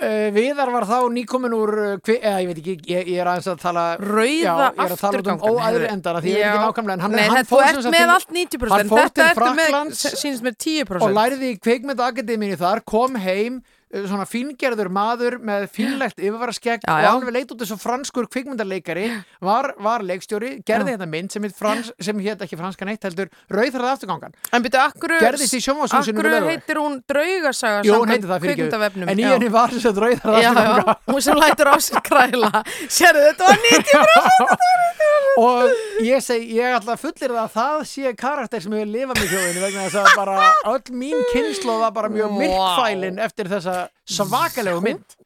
[0.00, 3.30] Uh, Viðar var þá nýkomin úr, uh, hvi, eða ég veit ekki, ég, ég er
[3.30, 3.84] aðeins að tala...
[4.02, 5.90] Rauða um afturgangan, óæðri heyrðu.
[5.92, 8.34] endana því ég veit ekki nákvæmlega en hann, Nei, hann þetta, fór ert með allt
[8.36, 13.20] 90% hann fór þetta ertu með, sínist með 10% og læriði í kveikmyndaakademínu þar, kom
[13.20, 19.06] heim svona fíngerður maður með fínlegt yfirvaraskegg og alveg leit út þessu franskur kvikmyndarleikari
[19.46, 20.96] var, var leikstjóri, gerði Já.
[20.96, 25.14] þetta mynd sem frans, sem heit ekki franska neitt heldur Rauðharða afturgangan, en byrju, akkur,
[25.22, 29.28] gerðist í sjónvarshúsinu akkur heitir hún draugasaga Jú, hún heitir það fyrir kvikmyndavefnum, en í
[29.30, 30.02] henni var þess að
[30.42, 31.02] já, afturgangan.
[31.12, 32.64] hún sem lætur á sér kræla.
[32.90, 34.96] Sérðu, þetta var 90%
[35.36, 39.32] og ég seg, ég að fullir það að það sé karakter sem hefur lifað með
[39.32, 40.36] þjóðinu vegna þess að bara
[40.72, 43.75] öll mín kynslo var bara mjög myrkfælin eftir þessa
[44.16, 45.16] svakalegu mynd.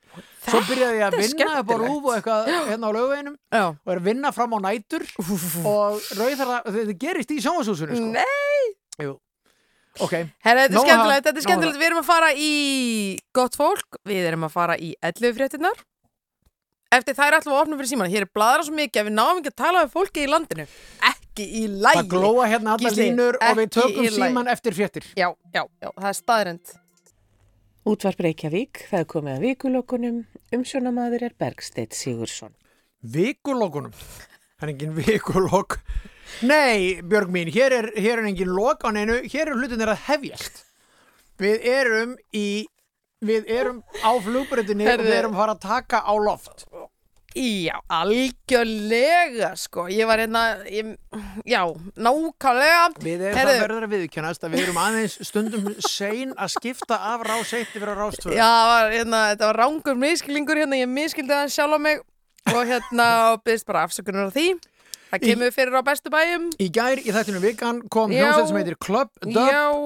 [0.41, 3.65] Svo byrjaði ég að er vinna upp á rúf og eitthvað hérna á lögveginum Já,
[3.71, 5.05] og er að vinna fram á nætur
[5.69, 8.09] og rauðara, þetta gerist í sjónvashúsinu sko.
[8.17, 8.65] nei.
[9.05, 9.13] Jú.
[10.01, 11.79] ok, Herra, þetta er að- skemmtilegt, þetta er að- skemmtilegt.
[11.83, 12.51] Við erum að fara í
[13.37, 14.01] gott fólk.
[14.09, 15.85] Við erum að fara í 11 fréttinnar
[16.91, 19.15] Eftir þær ætlum við að opna fyrir síman Hér er bladra svo mikið að við
[19.15, 20.65] náum ekki að tala við fólki í landinu.
[21.07, 25.07] Ekki í lægi það glóa hérna Gísli, línur og við tökum síman eftir fréttir.
[25.15, 26.73] Já, já, já, það er staðrend
[27.89, 30.17] Útvarp Reykjavík, það er komið að vikulokunum,
[30.53, 32.53] umsjónamaður er Bergsteit Sigursson.
[33.01, 33.95] Vikulókunum
[34.61, 35.79] Það er engin vikulók
[36.45, 40.05] Nei, Björg mín, hér er, hér er engin lók á neinu, hér eru hlutinir að
[40.11, 40.61] hefjast.
[41.41, 42.67] Við erum í
[43.25, 46.63] Við erum á flugbröndinni og við erum fara að taka á loft
[47.39, 49.85] Já, algjörlega sko.
[49.87, 50.97] Ég var hérna ég,
[51.47, 51.63] Já,
[51.95, 52.89] nákvæmlega.
[53.05, 57.23] Við erum það verður að viðkjönast að við erum aðeins stundum sein að skipta af
[57.29, 60.91] rás 1 yfir á rás 2 Já, var, hérna, þetta var rángur miskilingur hérna, ég
[60.91, 62.03] miskildi það sjálf á mig
[62.51, 64.49] og hérna og byrðist bara afsökunar á því
[65.11, 66.45] Það kemur fyrir á bestu bæjum.
[66.63, 69.37] Í gær í þættinu vikan kom hljómsveit sem heitir Club Dub.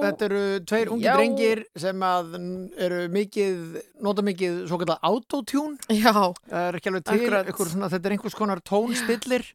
[0.05, 1.15] Þetta eru tveir ungi Já.
[1.17, 2.35] drengir sem að
[2.77, 5.77] eru mikið, nota mikið svo kallar autotune.
[5.89, 7.21] Já, Það er ekki alveg til,
[7.53, 9.47] ykkur, svona, þetta er einhvers konar tónstillir.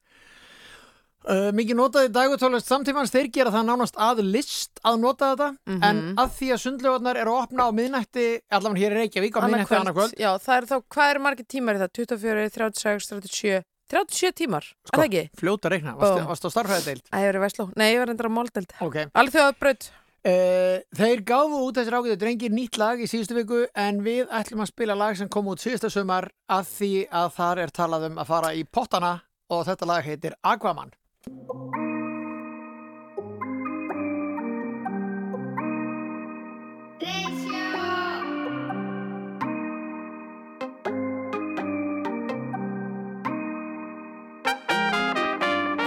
[1.20, 5.82] Uh, mikið notaði dagutólest samtímans þeir gera það nánast að list að nota þetta Mhm.
[5.84, 9.40] en að því að sundljóðarnar eru að opna á miðnætti allavega hér í Reykjavík á
[9.44, 11.92] miðnætti annað kvöld Já, það er þá, hvað eru margir tímar í það?
[11.92, 13.60] 24, 36, 37,
[13.90, 15.22] 37 tímar, er það ekki?
[15.40, 17.66] fljóta að reikna, varstu á starfræðideild Æ, ég var í Vestló.
[17.76, 18.76] Nei, ég var endur á Móldeld.
[18.86, 19.90] ok Alveg þjóðað braut.
[20.20, 24.60] Uh, þeir gáfu út þessir ágæðu drengir nýtt lag í síðustu viku en við ætlum
[24.66, 28.20] að spila lag sem kom út síðusta sumar að því að þar er talað um
[28.20, 29.14] að fara í pottana
[29.48, 30.92] og þetta lag heitir Aquaman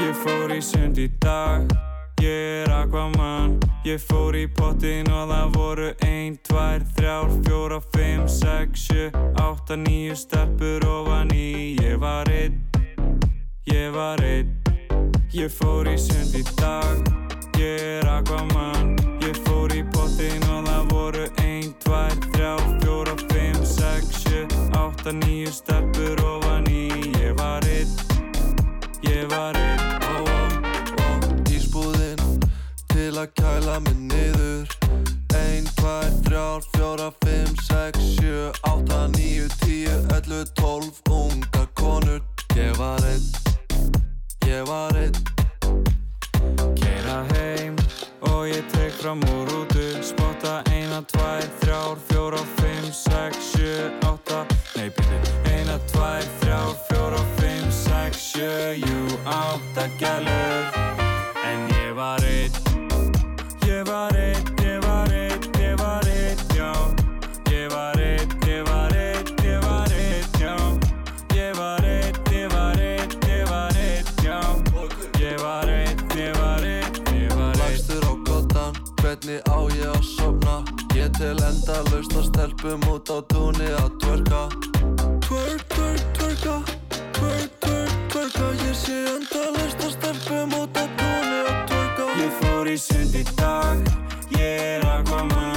[0.04, 1.70] Ég fór í sund í dag,
[2.20, 3.54] ég er Aquaman
[3.88, 7.14] Ég fór í pottin og það voru 1, 2, 3,
[7.48, 11.76] 4, 5, 6, 7, 8, 9 stelpur ofan í.
[11.84, 12.62] Ég var einn,
[13.68, 14.52] ég var einn.
[15.36, 17.00] Ég fór í sund í dag,
[17.60, 22.02] ég er Aquaman Ég fór í pottin og það voru 1, 2,
[22.36, 26.90] 3, 4, 5, 6, 7, 8, 9 stelpur ofan í.
[27.20, 27.96] Ég var einn
[29.04, 29.73] Ég var einn
[33.24, 34.68] að kæla mig niður.
[35.32, 35.92] 1, 2,
[36.28, 42.22] 3, 4, 5, 6, 7, 8, 9, 10, 11, 12 Unga konur.
[42.56, 43.24] Ég var einn.
[44.48, 45.16] Ég var einn.
[46.76, 47.78] Keira heim
[48.28, 49.88] og ég tek fram úr rútu.
[50.04, 54.44] Spotta eina, tvær, þrjár, fjóra, fimm, sex, sjö, átta.
[54.76, 55.22] Nei, býtu
[55.54, 60.82] Eina, tvær, þrjár, fjóra, fimm, sex, sjö, jú, átta gælur.
[61.44, 62.43] En ég var einn
[79.94, 80.56] að sofna.
[80.98, 84.42] Ég til enda laust að stelpum út á túnni að twerka.
[85.28, 86.58] Twerk, twerk, twerka.
[87.20, 88.52] Twerk, twerk, twerka.
[88.66, 92.12] Ég sé enda laust að stelpum út á túnni að twerka.
[92.20, 93.90] Ég fór í sund í dag,
[94.38, 95.53] ég er Aquaman Ég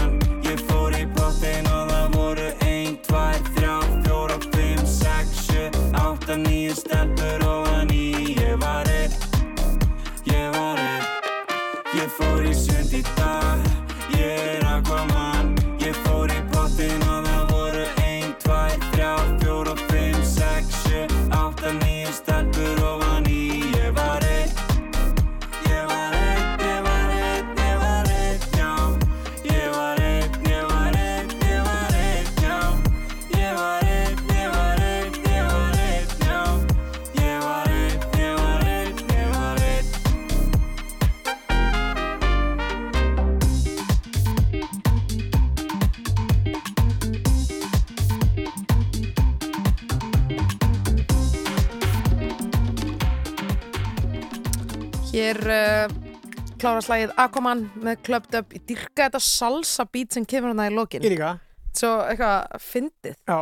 [55.53, 56.15] uh,
[56.61, 58.55] klára slægið Aquaman með Clubbed Up.
[58.57, 61.05] Ég dyrka þetta salsa beat sem kemur hana í lokin.
[61.05, 61.37] Ég líka
[61.77, 63.17] Svo eitthvað fyndið.
[63.29, 63.39] Já,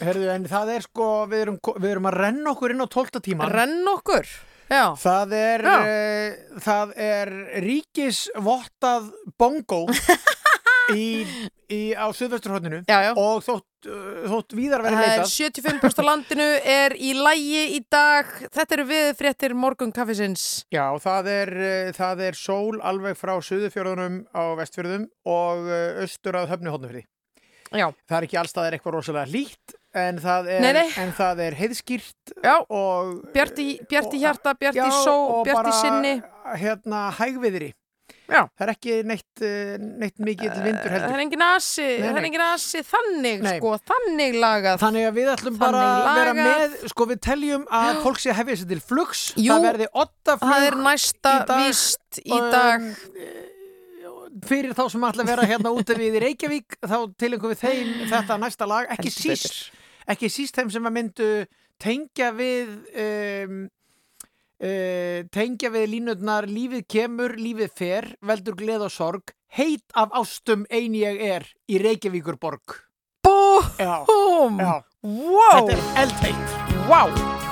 [0.00, 3.20] herðu, en það er sko við erum, við erum að renna okkur inn á 12
[3.26, 4.30] tíma Renn okkur.
[4.72, 4.84] Já.
[4.96, 7.34] Það er, uh, það er
[7.66, 9.82] ríkisvottað bongo
[10.92, 11.06] í,
[11.72, 13.10] í, á já.
[13.16, 17.80] og þótt, uh, þótt víðar verið er leitað 75% af landinu er í lægi í
[17.92, 18.30] dag.
[18.54, 20.64] Þetta eru við fréttir morgun kaffisins.
[20.74, 26.40] Já, það er, uh, það er sól alveg frá Suðufjörðunum á Vestfjörðum og uh, austur
[26.40, 27.06] að höfni hóttnufri.
[27.74, 27.88] Já.
[28.06, 30.82] Það er ekki allstaðar eitthvað rosalega lít en það er,
[31.46, 32.34] er heiðskýrt
[32.66, 36.14] og Bjarti, bjarti hjarta, bjarti só, og bjarti bara, sinni.
[36.58, 37.72] hérna hægviðri
[38.24, 38.40] Já.
[38.56, 42.08] það er ekki neitt, uh, neitt mikill vindur Það heldur er engin asi, Nei, það
[42.08, 42.28] er nei.
[42.30, 43.58] engin asi þannig, Nei.
[43.58, 44.78] sko, þannig lagað.
[44.80, 48.38] Þannig að við ætlum bara að vera með, sko við teljum að fólk sé að
[48.40, 52.32] hefja sér til flugs, Jú, það verði ottaflug Það er næsta í dag, víst í
[52.38, 52.88] um, dag.
[54.48, 57.92] fyrir þá sem ætla að vera hérna úti við í Reykjavík þá tilengum við þeim
[58.10, 59.68] þetta næsta lag ekki síst,
[60.10, 61.28] ekki síst þeim sem að myndu
[61.82, 62.72] tengja við
[63.04, 63.64] um,
[64.62, 70.66] uh, tengja við línutnar lífið kemur, lífið fer veldur gleð og sorg heit af ástum
[70.70, 72.80] ein ég er í Reykjavíkurborg
[73.78, 74.60] Já, Búm!
[75.02, 75.66] Wow!
[75.66, 76.60] þetta er eldheit
[76.90, 77.43] Wow!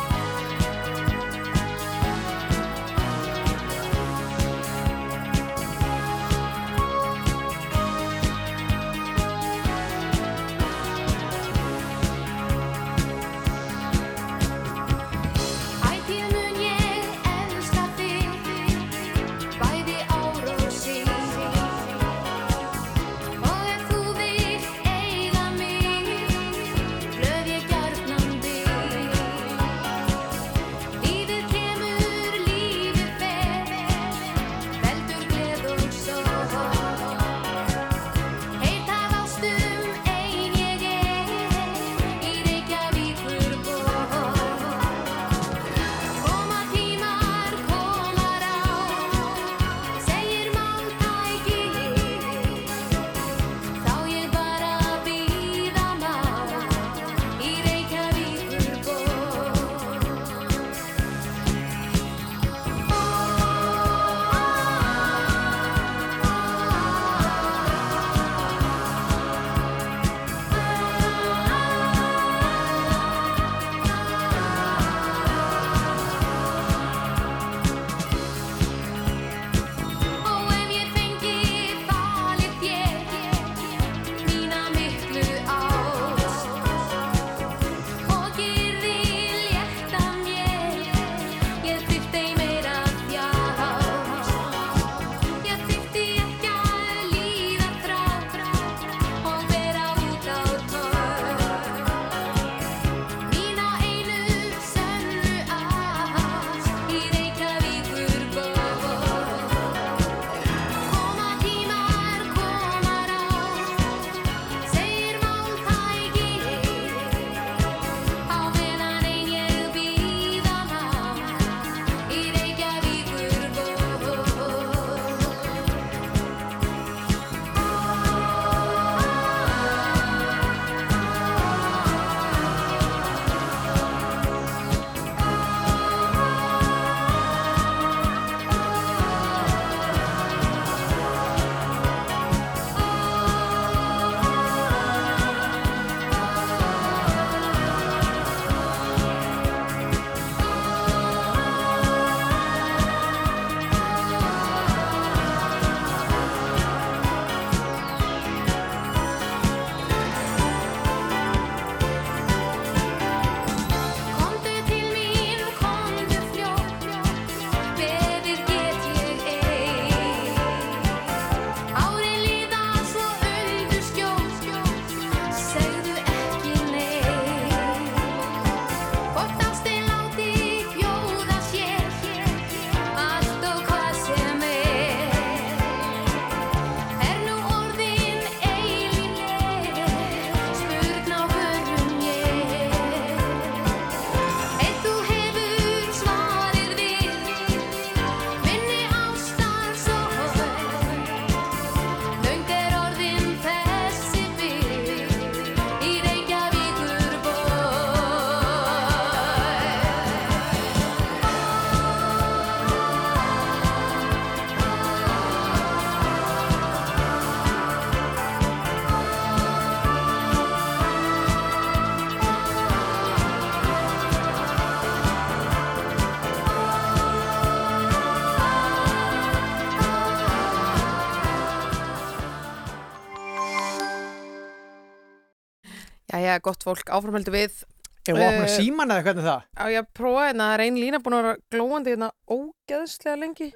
[236.32, 237.62] Jæja, gott fólk, áframheldu við
[238.02, 239.42] Ef við opna Eh, síman eða hvernig er það?
[239.54, 243.18] Á ég að prófa hérna, það er ein lína búin að vera glóandi hérna ógeðslega
[243.20, 243.48] lengi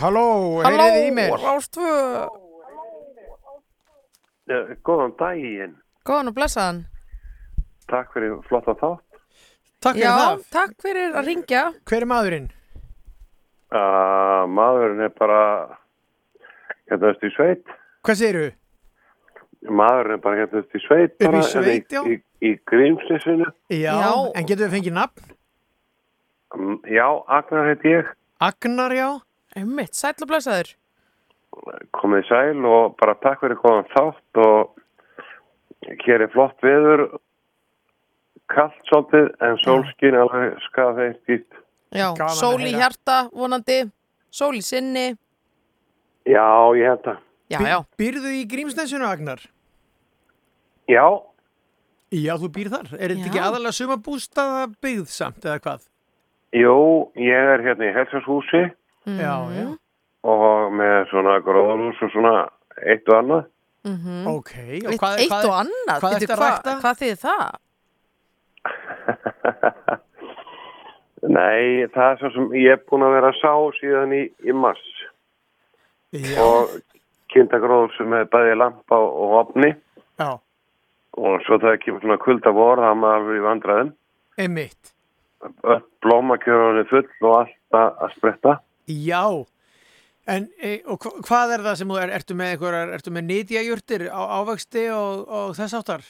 [0.00, 0.22] Halló,
[0.64, 1.90] Halló, heyrið í mér Rástvö
[4.50, 5.74] Eh, Góðan daginn.
[6.06, 6.80] Góðan og blessaðan
[7.90, 9.02] Takk fyrir flotta þátt.
[9.82, 12.48] Takk fyrir Já, það takk fyrir að ringja Hver er maðurinn?
[13.70, 15.42] Uh, maðurinn er bara
[16.90, 17.68] hérna eftir í sveit.
[18.06, 18.48] Hvað segirðu?
[19.68, 21.12] Maðurinn er bara hérna eftir í sveit.
[21.18, 22.00] Upp í bara, sveit, já.
[22.08, 23.48] Í, í, í grímslisinu.
[23.68, 24.12] Já, Já.
[24.34, 25.34] en getur við fengið nafn?
[26.56, 28.08] Um, já, Agnar heiti ég.
[28.40, 29.08] Agnar, já
[29.60, 30.72] Ummitt, sæll og blessaður
[31.94, 34.76] Komið sæl og bara takk fyrir góðan þátt og
[36.06, 37.02] hér er flott viður.
[38.50, 41.58] Kallt svolítið en sólskinn alveg skað þeir dýtt.
[41.90, 43.80] Já, að sól í hjarta, vonandi
[44.30, 45.08] Sól í sinni
[46.28, 46.46] Já,
[46.78, 47.18] ég held það.
[47.50, 49.42] Já, já, Býrðu í Grímsnesinu, Agnar?
[50.90, 51.06] Já,
[52.10, 52.88] Já, þú býr þar.
[52.98, 55.84] Er þetta ekki aðalega sumabústaða byggð samt eða hvað?
[56.58, 56.74] jú,
[57.22, 58.62] ég er hérna í helsashúsi.
[59.06, 59.68] Já, já.
[60.26, 62.32] og með svona gróðurhús og svona
[62.82, 63.44] eitt og annað.
[64.28, 64.54] Ok,
[64.84, 66.74] og hvað, eitt hvað, og annað hvað Bíddu, ertu að rækta?
[66.82, 67.48] Hvað þýðir það?
[71.38, 71.62] Nei,
[71.94, 74.84] það er svo sem ég er búin að vera sá síðan í, í mars
[76.10, 76.74] Já, og
[77.32, 79.70] kynnta gróður sem er bæði lampa og, opni
[80.20, 80.30] já,
[81.20, 83.94] og svo það kemur svona kulda vor, það maður vandræðum.
[84.40, 84.92] einmitt.
[85.64, 88.54] Öll blómakjörunni full og allt að, að spretta.
[88.90, 89.24] Já,
[90.28, 94.20] en e, hvað er það sem þú er, ertu með einhverjar, ertu með nýtjajurtir á
[94.40, 96.04] ávexti og, og þess áttar?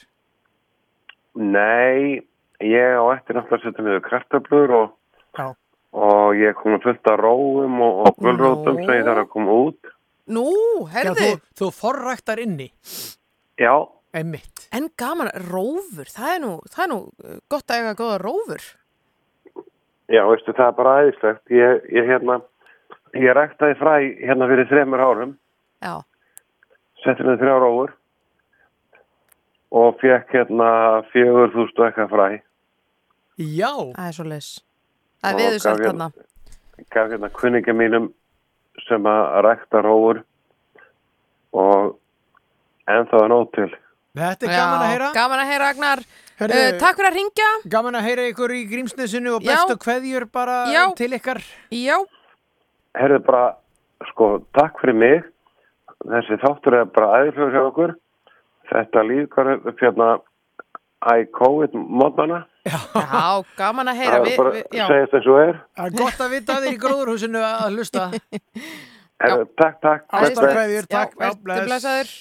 [1.39, 2.19] Nei,
[2.59, 4.91] ég á eftir náttúrulega að setja niður kartöflur og,
[5.39, 5.47] Já.
[5.95, 8.85] og ég er komin fullt af róum og, og gulrótum Nú.
[8.85, 9.93] sem ég þarf að koma út.
[10.31, 10.45] Nú,
[10.87, 12.69] Já, herði, þú, þú forræktar inni,
[13.59, 13.73] Já,
[14.15, 14.67] einmitt.
[14.71, 18.67] en gaman, rófur Það er nú, það er nú uh, gott að eiga góða rófur.
[20.11, 21.43] Já, veistu, það er bara æðislegt.
[21.55, 22.39] Ég, ég hérna,
[23.15, 23.93] ég ræktaði fræ
[24.25, 25.35] hérna fyrir þremur árum,
[25.81, 25.93] Já,
[27.03, 27.93] setti með þrjá róur
[29.71, 30.71] og fekk hérna
[31.13, 32.25] fjögur þúst og eitthvað fræ.
[33.41, 34.49] Já, það er svo leis
[35.21, 36.07] Það er Og viðursælt gaf þarna.
[36.91, 38.09] Gaf hérna kunninga mínum
[38.87, 40.21] sem að rækta róur
[41.51, 41.95] og
[42.89, 43.69] ennþá er nóg til.
[44.17, 45.09] þetta er gaman að heyra.
[45.15, 46.03] Gaman að heyra, Agnar
[46.41, 50.25] Herðu, uh, Takk fyrir að ringja Gaman að heyra ykkur í Grímsnesinu og bestu kveðjur
[50.33, 50.83] bara Já.
[50.97, 51.41] til ykkar.
[51.69, 51.99] Já,
[52.97, 53.43] Herðu bara,
[54.09, 55.27] sko, takk fyrir mig.
[56.01, 57.93] Þessi þáttur er bara æðiflögur hjá okkur.
[58.71, 60.07] Þetta lífkar upp hérna
[61.01, 62.43] I COVID mótnana.
[62.65, 64.85] já, gaman að heyra Það er við, bara að já.
[64.85, 65.61] segja þetta eins og er.
[65.77, 68.03] Það er gott að vita að þið í gróðurhúsinu að hlusta.
[69.21, 70.05] Herðu, takk, takk.
[70.11, 71.15] Kveðjur, takk.
[71.21, 72.11] Já, blessaður.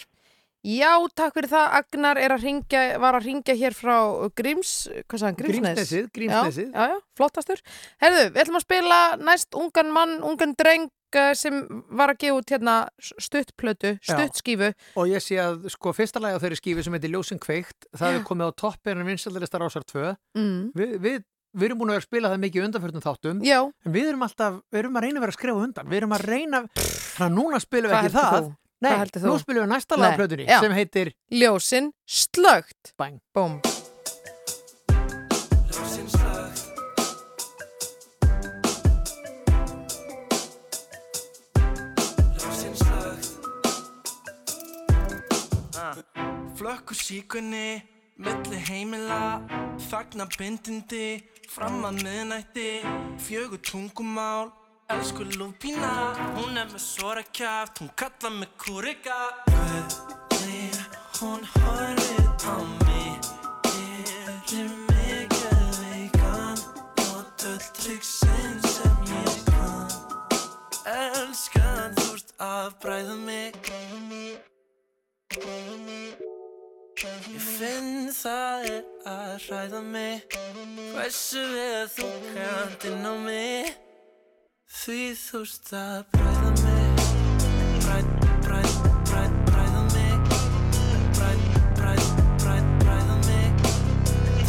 [0.61, 1.66] Já, takk fyrir það.
[1.78, 3.94] Agnar er að ringja, var að ringja hér frá
[4.36, 4.73] Gríms,
[5.09, 5.77] hvað sagði hann, Grímsnes?
[5.78, 6.66] Grímsnesið, Grímsnesið.
[6.69, 7.62] Já, já, já, flottastur.
[8.05, 10.90] Herðu, við ætlum að spila næst ungan mann, ungan dreng
[11.39, 11.57] sem
[11.91, 14.15] var að gefa út hérna stuttplötu, Já.
[14.15, 14.70] stuttskífu.
[15.01, 18.19] Og ég sé að sko fyrsta lagi á þeirri skífi sem heitir Ljósin kveikt, það
[18.20, 20.15] er komið á toppinu vinsaldalistar ásar 2.
[20.39, 20.70] Mm.
[20.77, 21.19] Vi, við,
[21.57, 24.09] við erum búin að vera að spila það mikið í undanförnum þáttum, Já, en við
[24.12, 25.91] erum alltaf, við erum að reyna að vera að skrifa undan.
[25.91, 28.41] Við erum að reyna, þannig að núna spilum við ekki það.
[28.41, 28.57] þú?
[28.81, 28.95] Nei,
[29.27, 30.57] nú spilum við næsta Nei, lag á plötunni já.
[30.65, 32.95] sem heitir ljósin slögt.
[32.97, 33.80] Bang.
[46.81, 46.90] Búm.
[46.90, 47.82] Flökkur síkunni,
[48.16, 49.43] milli heimila
[49.90, 52.69] Þagna bindindi, fram að miðnætti
[53.20, 54.52] Fjögur tungumál,
[54.89, 59.20] elsku lúpína Hún er með svora kjátt, hún kallar mig kúrika
[59.51, 60.81] Hvernig
[61.20, 62.19] hún horfir
[77.01, 80.35] Ég finn það er að hræða mig.
[80.93, 83.70] Hversu við þú kant inn á mig.
[84.82, 87.01] Því þú ert að bræða mig.
[87.86, 88.10] Bræð,
[88.44, 88.77] bræð,
[89.09, 90.12] bræð, bræða mig.
[91.16, 91.40] Bræð,
[91.81, 92.05] bræð,
[92.44, 93.48] bræð, bræða mig.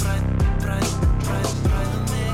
[0.03, 0.27] Bræð,
[0.65, 0.91] bræð,
[1.23, 2.31] bræð, bræða mig.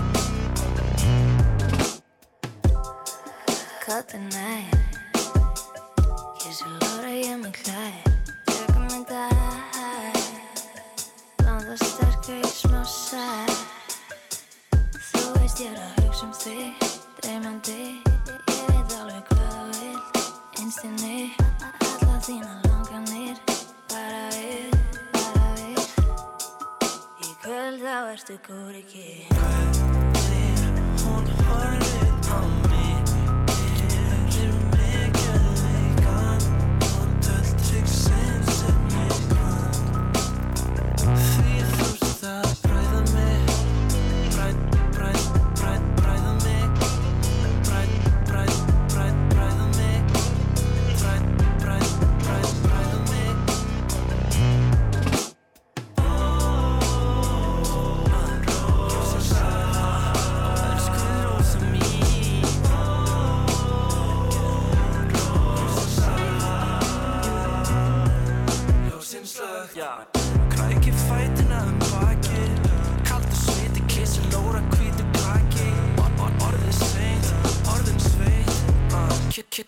[3.86, 4.74] Cut the night
[6.42, 8.07] Kissi lóra ég með klæð
[12.34, 13.24] í smá sæ
[15.12, 16.86] Þú veist ég er að hugsa um þig
[17.22, 17.78] Dreymandi.
[18.04, 23.40] Ég veit alveg hvað þú vil Innst inni Alla þína langanir
[23.94, 24.76] Bara við,
[25.14, 25.86] bara við.
[28.18, 29.97] Ertu góð ekki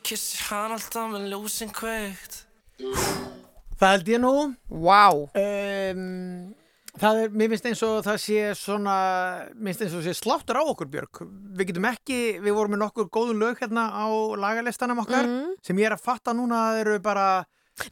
[0.04, 2.44] Kissi hann alltaf með ljósin kveikt
[3.80, 4.32] Það held ég nú
[4.70, 6.56] Wow um,
[7.00, 8.96] Það er, mér finnst eins og það sé svona,
[9.56, 11.20] mér finnst eins og það sé sláttur á okkur Björg.
[11.56, 14.04] Við getum ekki, við vorum með nokkur góðun lög hérna á
[14.42, 15.54] lagalistanum okkar Mhm.
[15.64, 17.46] sem ég er að fatta núna að eru bara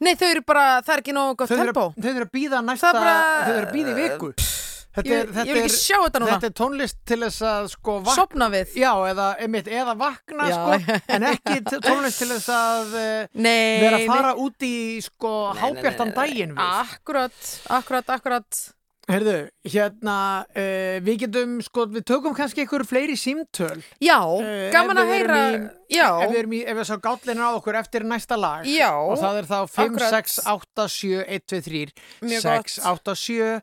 [0.04, 2.90] Nei, þau eru bara, það er ekki nógu gott tempo þau eru að býða næsta,
[2.92, 4.32] Það er bara- þau eru að býða í viku.
[4.98, 6.36] Þetta Ég- ég vil ekki sjá þetta núna.
[6.38, 10.48] Þetta er tónlist til þess að sko vak- Sofna við Já, eða, einmitt, eða vakna
[10.48, 10.56] Já.
[10.56, 11.58] sko, en ekki
[11.88, 14.08] tónlist til þess að uh, Nei, vera að nei.
[14.10, 16.18] fara út í sko Nei, nei, nei, hábjartan nei, nei.
[16.24, 16.66] daginn við.
[16.80, 17.38] Akkurat,
[17.78, 18.64] akkurat, akkurat
[19.08, 20.14] Herðu, hérna,
[20.52, 23.78] uh, við getum, sko, við tökum kannski einhver fleiri símtöl.
[24.04, 27.40] Já, Eh, gaman að heyra í- Já, Ef við erum í, ef við sá gátlinu
[27.40, 28.66] á okkur eftir næsta lag.
[28.68, 30.10] Já, Og það er þá 5, akkurat.
[30.12, 31.86] 6, 8, 7, 1, 2, 3.
[32.20, 33.62] Mjög 6, 8, 7, 1, 2, 3.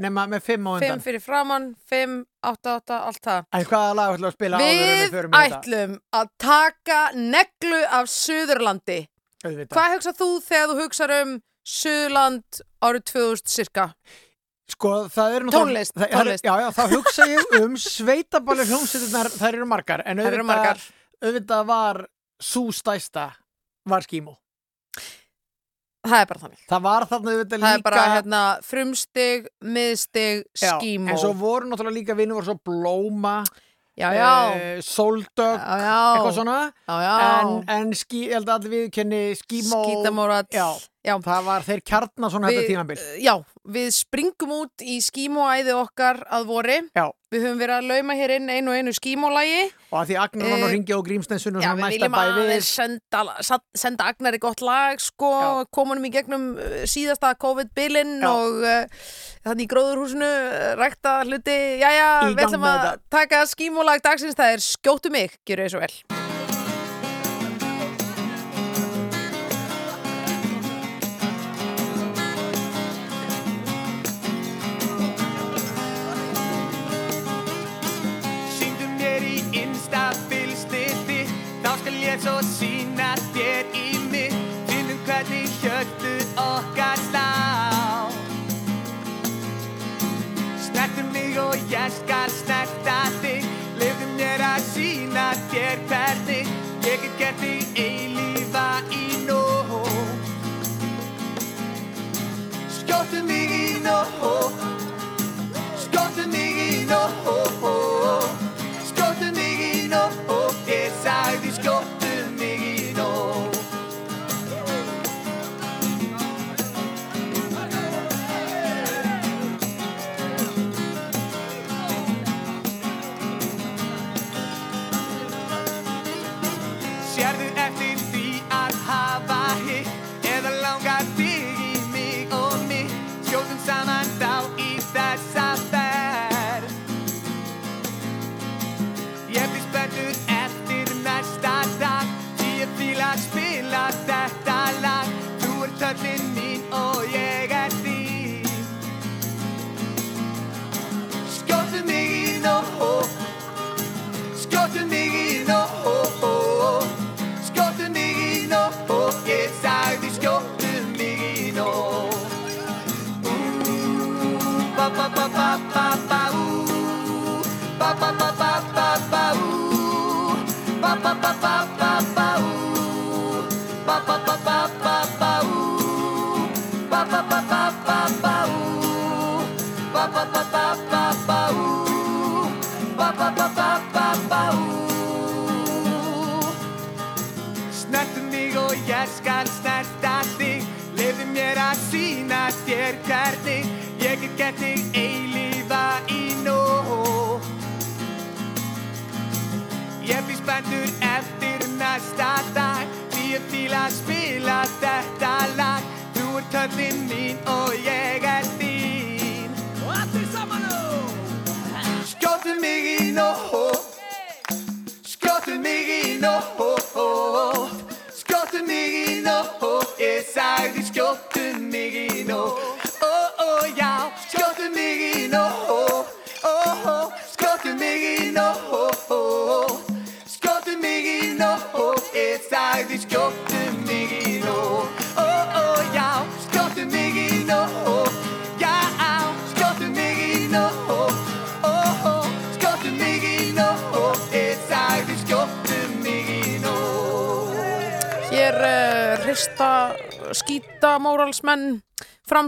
[0.00, 1.00] Nefna með 5 á 5 undan.
[1.04, 2.16] fyrir framann, 5,
[2.46, 5.14] 8, 8, allt það En hvaða lag ætlum við að spila áður en við Við
[5.16, 5.60] förum í þetta?
[5.60, 8.98] ætlum að taka neglu af Suðurlandi
[9.40, 9.72] Auðvitað.
[9.76, 11.30] Hvað hugsað þú þegar þú hugsar um
[11.70, 13.86] Suðurland árið 2000 cirka?
[14.70, 16.44] Sko, það er Tónlist, það, tónlist.
[16.46, 20.02] Já, já, þá hugsa ég um sveitaballi hljómsveitirnar, þær eru margar.
[20.06, 20.84] En Þær eru auðvitað, margar.
[21.24, 22.00] auðvitað var
[22.40, 23.24] svo stæsta
[23.90, 24.36] var skímó.
[26.00, 27.78] Það er bara þannig Það var þarna auðvitað Það líka...
[27.80, 33.34] er bara hérna, frumstig, miðstig, skímó En svo voru náttúrulega líka vinnur voru svo blóma,
[34.00, 36.58] já, eh, já eitthvað svona.
[36.88, 39.82] Já, já En, en skí, ég held að allir viðkenni skímó...
[39.84, 40.68] Skítamórat Já,
[41.04, 41.14] Já.
[41.26, 42.98] það var þeir kjarnar svona þetta tímabil.
[43.20, 43.34] Já,
[43.72, 46.78] við springum út í skímóæði okkar að vori.
[46.96, 47.08] Já.
[47.30, 49.60] Við höfum verið að lauma hér inn einu og einu skímólægi
[49.92, 51.94] Og að því Agnar var nú Eh, að ringja á Grímsneisunum Já, svona við næsta
[51.94, 52.64] viljum bæ aðeins við.
[52.66, 55.30] senda, senda Agnari gott lag sko,
[55.70, 58.32] komunum í gegnum uh, síðasta COVID-bilin Já.
[58.34, 59.12] og uh,
[59.46, 60.30] þannig í gróðurhúsinu
[60.82, 65.68] rækta hluti, jæja, Í við ætlum að taka skímólag dagsins, það er skjótu mig, gjöru
[65.68, 66.19] þið svo vel
[91.70, 93.46] ég skal snerta þig
[93.80, 96.50] Lefðu mér að sína þér hvernig
[96.86, 99.70] Ég get gert þig eilífa í nóg
[102.80, 104.69] Skjóttu mig í nóg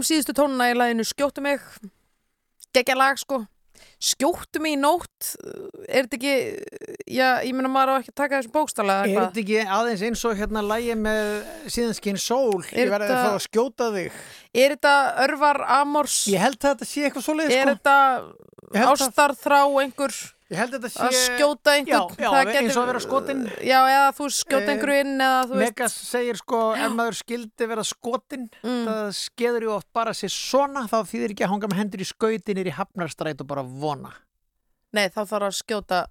[0.03, 1.63] fram síðustu tónuna í laginu Skjóttu mig.
[2.73, 3.43] Geggja lag sko.
[4.03, 5.29] Skjóttu mig í nótt
[5.87, 6.33] er þetta ekki
[7.15, 10.23] já, ég meina maður á ekki að taka þessu bókstala Er þetta ekki aðeins eins
[10.27, 11.29] og hérna lægi með
[11.71, 12.59] síðanskinn sól?
[12.73, 14.19] Er Ég verði að fá að skjóta þig.
[14.53, 14.93] Er þetta
[15.23, 16.17] örvar amors?
[16.31, 17.75] Ég held að þetta sé eitthvað svoleiðis Er sko.
[17.77, 20.17] þetta ástarþrá einhver
[20.53, 23.41] að þetta að sé skjóta einhvern Já, já Það eins og að vera skotin.
[23.63, 27.17] Já, eða þú skjóta Eh, einhverju inn eða þú veist Megas segir sko ef maður
[27.21, 28.85] skildi vera skotin Mm.
[28.87, 32.07] það skeður ju oft bara sér svona þá þýðir ekki að hanga með hendur í
[32.11, 34.13] skautinir í hafnarstræt og bara vona.
[34.93, 36.05] Nei, þá þarf að skjóta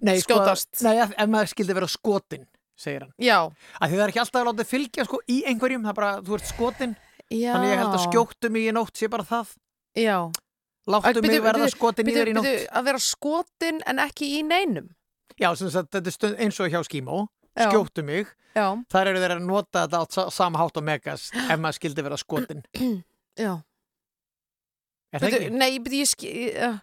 [0.00, 0.68] Nei, Skjótast.
[0.76, 2.46] sko, nei, ef maður skildi vera skotin
[2.80, 3.12] segir hann.
[3.20, 3.50] Já,
[3.80, 6.12] að því það er ekki alltaf að láta fylgja sko í einhverjum það er bara,
[6.22, 6.96] þú ert skotin
[7.30, 9.52] já þannig ég held að skjóttu mig í nótt sé bara það.
[9.98, 10.30] Já
[10.88, 12.50] láttu mig verða skotin í þér í nótt.
[12.72, 14.88] Að vera skotin en ekki í neinum?
[15.40, 17.26] Já, sagt, þetta er stund, eins og hjá skímó.
[17.60, 21.30] Skjóttu mig, Já, þar eru þeir að nota þetta á sa- sama hátt og megas
[21.34, 22.62] ef maður skildi vera skotin.
[23.36, 23.58] Já.
[25.12, 25.50] Er það ekki?
[25.58, 26.78] Nei, ég skil ég,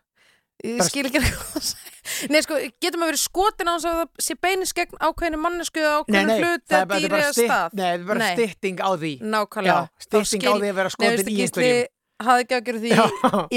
[0.66, 1.94] ég Bara- skil ekki segir.
[2.32, 5.84] Nei, sko, getur maður verið skotin á þess að það sé beinis gegn ákveðinu mannesku
[5.84, 7.76] ákveðinu hluti að dýri stytt, stað?
[7.76, 9.12] nei, það er bara stytting á því.
[9.36, 9.82] Nákvæmlega.
[10.06, 13.04] Stytting á því að vera skotin í einhverjum Hafði ekki ágjörð því Já.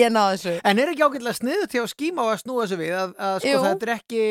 [0.02, 2.80] ég náði þessu En er ekki ágætlega sniðu til að skíma og að snúa þessu
[2.80, 3.62] við að, að sko Jú.
[3.68, 4.26] þetta er ekki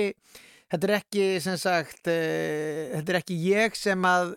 [0.70, 4.36] þetta er ekki sem sagt uh, þetta er ekki ég sem að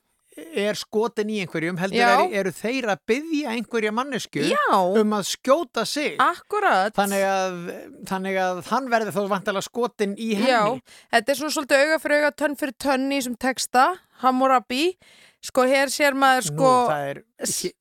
[0.56, 2.12] er skotin í einhverjum heldur Já.
[2.23, 7.59] er, eru þeir að byggja einhverja mannesku Já, um að skjóta sig akkurat þannig að,
[8.09, 10.62] þannig að hann verði þá vantilega skotin í henni Já,
[11.12, 13.85] þetta er svona svolítið auga fyrir auga, tönn fyrir tönn í þessum texta,
[14.24, 14.86] Hammurabi.
[15.43, 16.66] Sko, hér sér maður sko...
[16.70, 17.19] Nú, það er,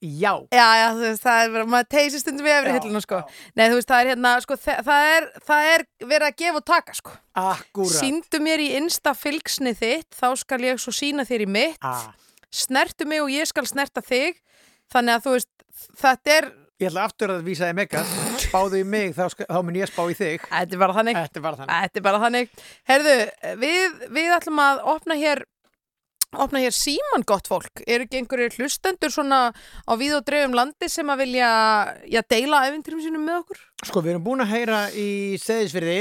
[0.02, 3.02] já Já, já, þú veist, það er, verið- maður teysir stundum við efri Já, hilluna,
[3.06, 3.20] sko.
[3.60, 6.66] Nei, þú veist, það er hérna, sko, það er, það er verið að gefa og
[6.72, 7.14] taka, sko.
[7.44, 11.78] Akkúrat Sýndu mér í insta fylgsni þitt, þá skal ég svo sína þér í mitt.
[11.86, 12.10] ah,
[12.52, 14.42] Snertu mig og ég skal snerta þig.
[14.92, 15.52] Þannig að, þú veist,
[16.02, 16.50] þetta er,
[16.82, 18.10] Ég ætla aftur að vísa þig megas
[18.42, 21.20] Spáðu í mig, þá, þá mun ég spá í þig þetta er bara þannig.
[21.22, 22.56] Þetta er bara þannig Þetta er bara þannig.
[22.90, 23.14] Herðu,
[23.62, 25.44] við, við ætlum að opna hér
[26.38, 27.84] opna hér síman gott fólk.
[27.88, 31.52] Er ekki einhverjir hlustendur svona á við og dreifum landi sem að vilja
[32.08, 33.64] já, deila æfinturum sínum með okkur?
[33.88, 35.10] Sko, við erum búin að heyra í
[35.42, 35.98] Seðisfyrði.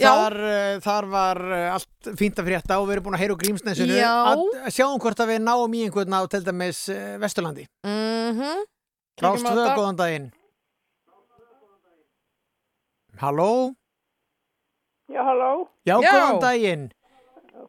[0.00, 3.34] Þar, uh, þar var uh, allt fínt að frétta og við erum búin að heyra
[3.34, 3.96] úr grímsnesinu.
[3.98, 4.12] Já.
[4.32, 7.66] að sjáum hvort að við náum í einhvern á til dæmis uh, Vesturlandi.
[7.86, 8.66] Mm
[9.20, 10.30] Rást tvö, góðan daginn.
[13.20, 13.74] Halló?
[15.10, 15.98] Já, halló, Já.
[16.00, 16.86] góðan daginn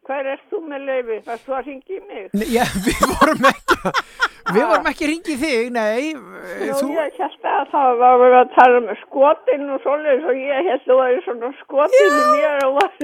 [0.08, 1.18] hver er þú með leifi?
[1.28, 2.26] Það þú að ringi mig?
[2.34, 3.78] Nei, já, við vorum ekki
[4.52, 8.38] við vorum ekki að ringi þig, nei Nú, þú, ég held að það var verið
[8.42, 12.26] að tala um skotin og svoleiðis og ég held að þú væri svona skotin í
[12.34, 12.96] mér og var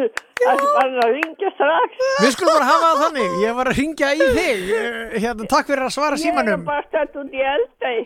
[0.47, 2.01] að var að ringja strax.
[2.23, 4.65] við skulum bara hafa það þannig ég var að ringja í þig
[5.21, 7.97] hérna, takk fyrir að svara Ég er símanum bara stætt út í eldei.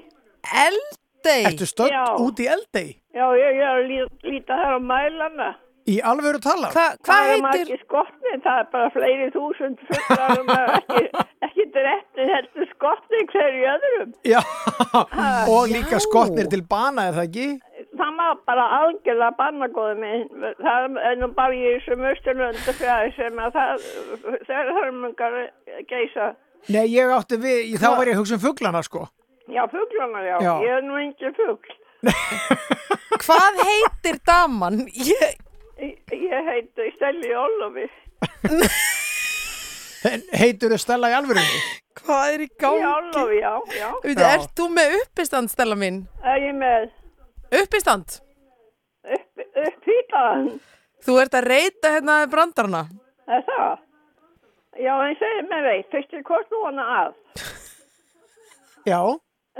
[0.67, 2.03] Eldey Ertu Já.
[2.17, 2.87] út í eldei?
[3.13, 5.49] Já, ég er að lí- líta þar á mælana.
[5.91, 6.69] Í alvöru tala?
[6.71, 11.25] Hva, Það Hvað er heitir margir skotni, það er bara fleiri þúsund fullar og ekki,
[11.47, 14.13] ekki dretti heldur skotni hverju öðrum.
[14.31, 14.39] Já,
[15.51, 17.47] og líka skotnir til bana, er það ekki?
[17.97, 20.23] Það má bara algjörlega barnagóði minn.
[20.61, 23.85] Það er nú bara í þessum austurlöndu fjæði sem að það,
[24.47, 25.37] þegar hörmungar
[25.89, 26.31] geisa.
[26.71, 29.07] Nei, ég átti við, þá var ég að hugsa um fuglana, sko.
[29.51, 30.35] Já, fuglana, já.
[30.45, 30.51] Já.
[30.63, 31.77] Ég er nú engin fugl.
[33.25, 34.85] Hvað heitir daman?
[34.95, 35.35] Ég,
[35.81, 37.87] Ég, heiti Stelli Ólofi.
[40.11, 41.61] En Heitur þau Stella í alvörunni?
[42.01, 42.85] hvað er í Í gangi?
[42.89, 43.87] Ólofi, já, já.
[44.03, 44.29] Veitu, Já.
[44.37, 45.99] ert þú með uppistand, Stella mín?
[46.23, 46.89] Er ég með
[47.61, 48.19] Uppistand?
[49.05, 50.45] upp, upphýtaðan?
[51.05, 52.83] Þú ert að reyta hérna brandarana
[53.27, 53.79] Er það?
[54.81, 57.13] Já, en segir mér veit, fyrstu hvort nú hana að?
[58.87, 59.01] Já,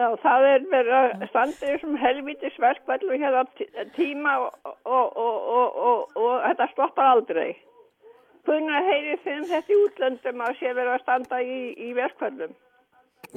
[0.02, 4.56] Já, það er verið að standa í þessum helvítis verkvælum hérna tí- tíma og,
[4.86, 7.52] og, og, og, og, og þetta stoppar aldrei.
[8.48, 12.56] Hvernig heyrir þeim þetta í útlöndum að sé verið að standa í, í verkvælum?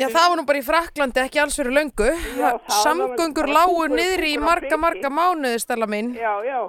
[0.01, 2.07] Já, það var nú bara í Fraklandi ekki alls fyrir löngu.
[2.39, 2.49] Já,
[2.81, 6.15] Samgöngur bara lágu kúkur- niður í marga, marga mánuði, Stella mín.
[6.19, 6.62] Já, já.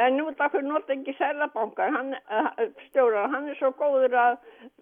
[0.00, 2.50] En nú takkur nota ekki selabankar, hann, uh,
[2.90, 4.36] stjórar, hann er svo góður að,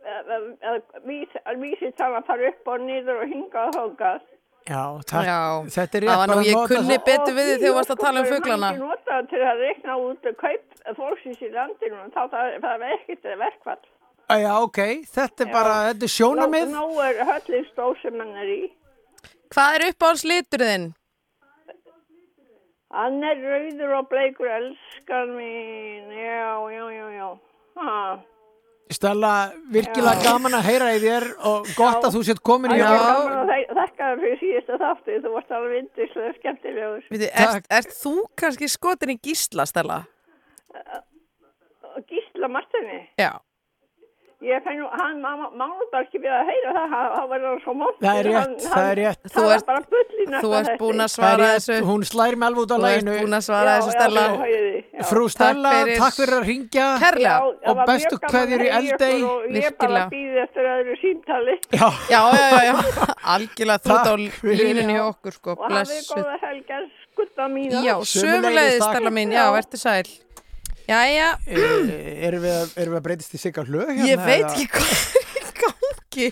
[0.04, 4.26] að, að, að, vísi, að vísi tala fara upp og niður og hingað og þókað.
[4.68, 5.24] Já, takk.
[5.24, 5.38] Já,
[5.74, 7.04] Þetta er það rétt að ég nota kunni það.
[7.08, 8.68] betur við þig þegar þú varst að tala um Hann fuglana.
[8.72, 13.30] ekki nota til að reikna út kaup fólksins í landinu, þá það, það er ekkert
[13.44, 13.80] verkvall.
[14.28, 14.78] Já, ok,
[15.16, 16.68] þetta er bara, þetta er sjónamið.
[16.74, 18.60] Nú, nú er höllin stór sem hann er í.
[19.54, 20.88] Hvað er uppáhalds litur þinn?
[22.92, 27.28] Hann er rauður og bleikur, elskan mín, já, já, já, já.
[27.76, 27.96] Ha.
[28.90, 29.32] Stella,
[29.72, 33.00] virkilega gaman að heyra í þér og gott að þú sett komin í Það er
[33.02, 33.08] ár.
[33.08, 37.02] gaman að þek- þakka þér fyrir síðasta þáttu, þú varst alveg vindislega skemmtilegur.
[37.28, 39.98] Ert, ert þú kannski skotin í gísla, Stella?
[42.08, 43.32] Gísla Martini, Já.
[44.42, 47.72] Ég fennu, hann má má nú bara ekki við að heyra það, hann verður svo
[47.74, 47.96] mótt.
[48.04, 49.22] Það er rétt, það er rétt.
[49.34, 51.78] Þú Það ert- bara bull í næsta Þú ert búin að Það er svara þessu.
[51.88, 53.16] hún slær mig alveg út á Þú ert læginu.
[53.22, 54.24] búin að svara þessu, Stella.
[55.08, 55.98] Frú Stella, Takk fyrir.
[55.98, 57.36] takk fyrir að ringja Kærlega.
[57.72, 59.16] og bestu kveðjur í eldei.
[59.24, 61.54] Og ég bara býði eftir öðru símtali.
[61.72, 62.74] Já, Já, já, já, já.
[63.34, 65.50] Algjörlega þú ert á línunni hjá okkur, sko.
[65.58, 66.82] Og hafið góða helgar,
[67.12, 67.82] skutta mína.
[67.82, 69.32] Já, sömulegði, Stella mín.
[69.34, 70.06] Já, verður sæl.
[70.88, 74.06] Jæja, Eh, Erum við, að- erum við að breytist í sigga hlög hérna?
[74.08, 76.28] ég veit ekki hvað er gangi.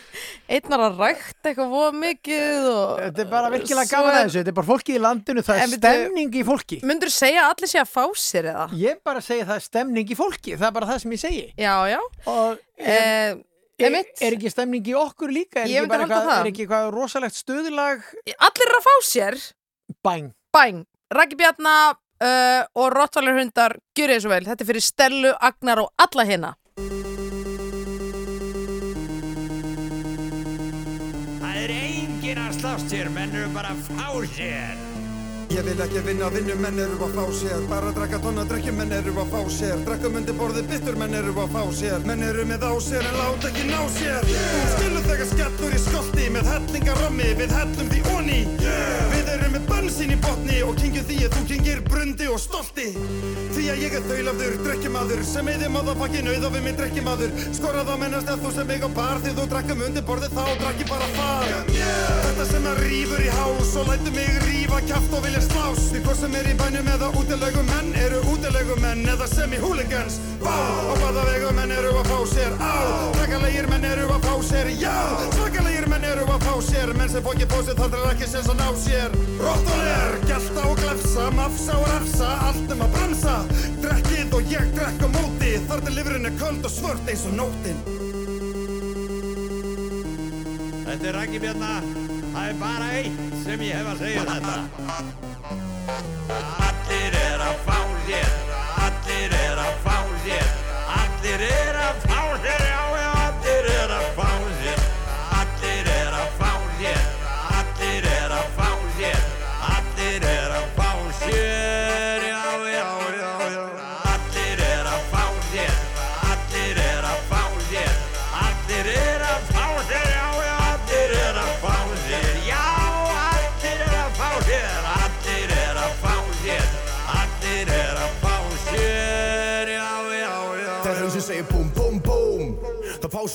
[0.49, 2.93] Einn var að rækta eitthvað voða mikið og...
[3.03, 5.61] Þetta er bara virkilega gaman að er- þessu, þetta er bara fólki í landinu, það
[5.61, 6.79] er stemning í fólki.
[6.89, 8.65] Myndur segja að allir sé að fá sér eða?
[8.81, 11.45] Ég bara segi það er stemning í fólki, það er bara það sem ég segi.
[11.61, 12.01] Já, já.
[12.33, 13.37] Og Eh,
[13.79, 13.93] er,
[14.25, 15.63] er ekki stemning í okkur líka?
[15.65, 16.41] Er Ég myndi bara halda það.
[16.41, 18.03] er ekki eitthvað rosalegt stöðulag?
[18.41, 19.39] Allir eru að fá sér.
[20.03, 20.33] Bæng.
[21.13, 24.47] Raggi Bjarna uh, og Rottvalir hundar, gjur ég svo vel.
[24.49, 26.53] Þetta er fyrir Stellu, Agnar og alla hérna.
[31.41, 34.96] Það er engin að slást hér, menn eru bara að fá sér.
[35.47, 37.61] Ég vil ekki vinna vinnu, menn eru að fá sér.
[37.71, 39.77] Bara drakka tonna drekki, menn eru að fá sér.
[39.87, 42.03] Drakkum undir borðið bittur, menn eru að fá sér.
[42.09, 44.27] Menn eru með á sér en láta ekki ná sér.
[44.75, 48.41] Skilu þegar skellur í skolti Með hellinga rammi, við hellum því onni.
[49.13, 52.89] Við erum með bönnsinn í botni Og kingið því að þú kingir brundi og stolti.
[53.55, 57.95] Því að ég er þaulafður, drekkjumadur Sem eði maðafakki nauð og við mig drekkjumadur Skorað
[57.95, 60.91] á mennast að þú sem mig á bar Því þú drakkum undir borðið þá drakki
[60.91, 61.57] bara far.
[61.71, 64.17] Þetta sem að rýfur í hás Og lætur
[65.37, 69.27] vilja slás Því hvort sem er í bænum eða útilegum menn Eru útilegum menn eða
[69.29, 70.19] semi-hooligans.
[70.41, 72.73] Vá, á hvaða vegum menn eru að fá sér á?
[73.17, 74.97] Svakalegir menn eru að fá sér, já.
[75.35, 76.93] Svakalegir menn eru að fá sér.
[76.97, 79.17] Menn sem fókið fósið þar er ekki sens að ná sér.
[79.43, 83.37] Róttulegur, gælta og glefsa Mafsa og refsa, allt um að bremsa.
[83.85, 85.55] Drekkið og ég drekk á móti.
[85.69, 87.81] Þar til lifurinn er köld og svört eins og nótin
[90.87, 92.16] Þetta er Raggi Bjarna.
[92.37, 94.57] Það er bara eitt sem ég hef að segja um þetta.
[96.67, 98.35] Allir er að fá sér,
[98.87, 99.95] allir er að fá
[100.27, 100.51] sér,
[100.99, 103.06] allir er að fá sér, já, já,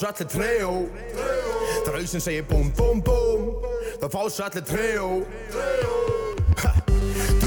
[0.02, 0.72] fá svo allir trejó
[1.86, 3.50] Þegar hausinn segir búm, búm, búm
[4.02, 6.01] Það fá svo allir trejó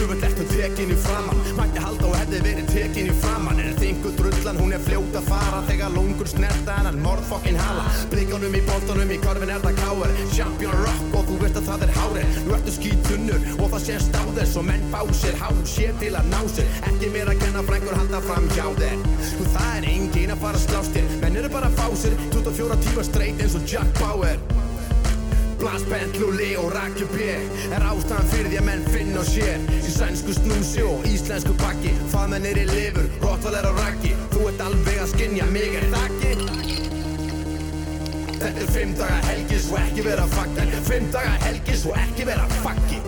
[0.05, 4.10] Dröfull ertu tekin í framann Mætti halda og hefði verið tekin í framann En þingu
[4.18, 5.62] drullan, hún er fljót að fara.
[5.64, 7.86] Þegar lungur snerta hennan morðfokkin hala.
[8.12, 10.12] Blikanum í boltanum, í korfin er það káir.
[10.35, 12.36] Champion rock og þú veist að það er hárið.
[12.44, 16.12] Nú ertu skítunnur og það sést á þess Og menn fá sér há sér til
[16.20, 16.68] að ná sér.
[16.90, 19.06] Ekki mér að kenna frængur halda fram hjá þér.
[19.39, 21.16] Nú það er engin að fara að slást þér.
[21.24, 24.53] Menn eru bara að fá sér 24 tíma straight eins og Jack Bauer
[25.65, 27.24] Blast, Bentley og Rakju B
[27.73, 29.62] Er ástæðan fyrir því að menn finn og sér?
[29.78, 34.11] Í sænsku snúsi og íslensku bakki Það menn er í lifur, Rottval er á rakki
[34.35, 36.35] Þú ert alveg að skinja mig er það ekki?
[38.43, 41.97] Þetta er fimm daga helgi svo ekki vera fakki Þetta er fimm daga helgi svo
[42.03, 43.01] ekki vera fakki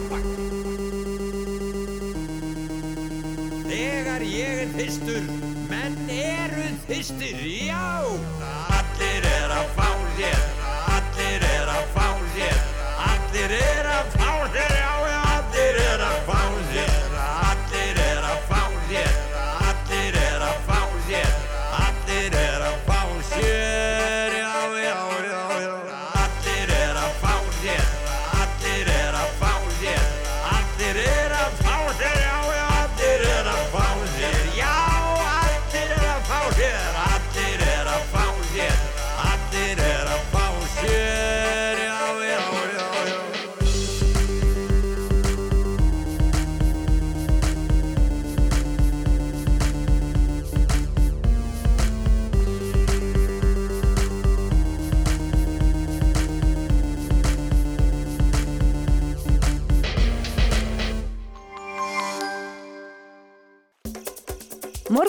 [3.69, 5.33] Þegar ég er þyrstur,
[5.69, 7.85] menn eru þyrstir, já!
[8.81, 10.56] Allir er að fá sér,
[13.45, 14.16] allir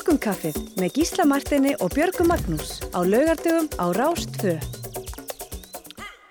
[0.07, 4.53] fá Morgunkaffið með Gísla Martini og Björgu Magnús á laugardögum á Rást 2.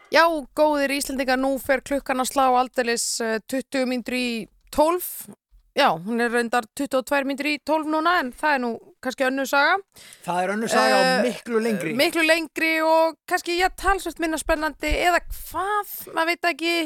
[0.09, 0.25] Já,
[0.57, 4.29] góðir Íslendingar, nú fer klukkan að slá aldeilis eh, 20 myndur í
[4.73, 5.29] 12.
[5.77, 8.71] Já, hún er reyndar 22 myndur í 12 núna en það er nú
[9.05, 9.77] kannski önnu saga.
[10.25, 11.93] Það er önnur saga Eh, og miklu lengri.
[12.01, 16.77] Miklu lengri og kannski, já, talsvært minna spennandi eða hvað, maður veit ekki,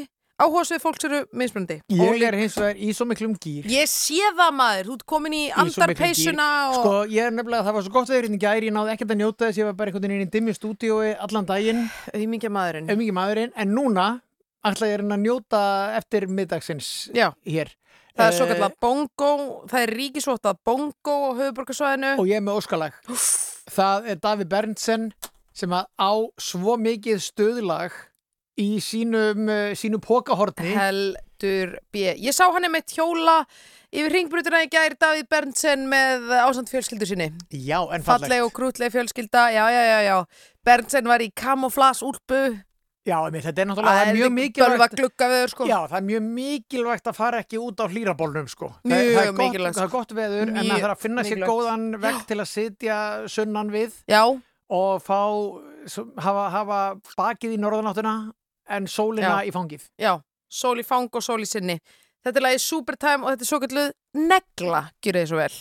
[0.40, 1.76] áhóðsvið fólks eru mismunandi.
[1.92, 3.68] Ég er hins vegar í svo miklum gýr.
[3.70, 6.40] Ég sé það maður, þú ert komin í svo gír.
[6.40, 6.78] og...
[6.78, 9.14] Sko, ég er nefnilega, það var svo gott veður inn í gæri, ég náði ekkert
[9.14, 11.84] að njóta þess, ég var bara einhvern veginn inn í dimmu stúdíói allan daginn.
[12.14, 12.90] Auðmingja maðurinn.
[12.90, 14.08] Auðmingja maðurinn, en núna
[14.66, 15.62] ætla ég að njóta
[15.96, 17.30] eftir middagsins Já.
[17.46, 17.72] hér.
[18.16, 19.30] Það er svo Eh, kallar bongo,
[19.70, 22.18] það er ríkisvotað bongo á höfuborgarsvæðinu.
[22.18, 22.92] Og ég er með óskalag.
[23.70, 25.12] Það er Daví Berntsen
[25.52, 27.92] sem að á svo mikið stöðlag
[28.60, 30.74] í sínum, uh, sínu pókahorni.
[30.76, 32.06] Heldur B.
[32.20, 33.40] Ég sá hann með hjóla
[33.90, 37.30] yfir ringbrutina í gær Davíð Berntsen með ásand fjölskyldu sinni.
[37.50, 38.28] Já, en fallegt.
[38.28, 40.18] Falleg og krútleg fjölskylda, já, já, já, já.
[40.66, 42.60] Berntsen var í kamoflas úlpu.
[43.08, 45.00] Já, einmitt, þetta er náttúrulega það er mjög mikilvægt.
[45.24, 45.66] veður, sko.
[45.66, 48.68] Já, það er mjög mikilvægt að fara ekki út á hlýrabólnum, sko.
[48.84, 51.22] Það- Mjög það er gott, Það er gott veður, en Mjög það þarf að finna
[51.24, 51.50] sér mikilvægt.
[51.50, 53.92] góðan vekk til að sitja sunnan við.
[54.06, 54.22] Já.
[54.70, 55.18] Og fá,
[56.20, 58.14] hafa, hafa bakið í norðanáttuna
[58.70, 59.48] en sólina Já.
[59.48, 59.88] í fangið.
[60.00, 60.14] Já,
[60.48, 61.80] sól í fang og sól í sinni.
[62.24, 63.92] Þetta er lagið Supertime og þetta er svo kalluð
[64.28, 65.54] negla, gjur þið svo vel.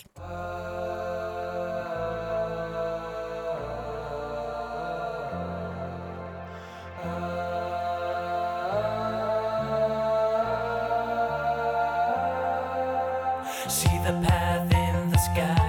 [13.69, 15.68] See the path in the sky.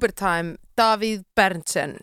[0.00, 1.98] Supertime, Davíð Berntsen.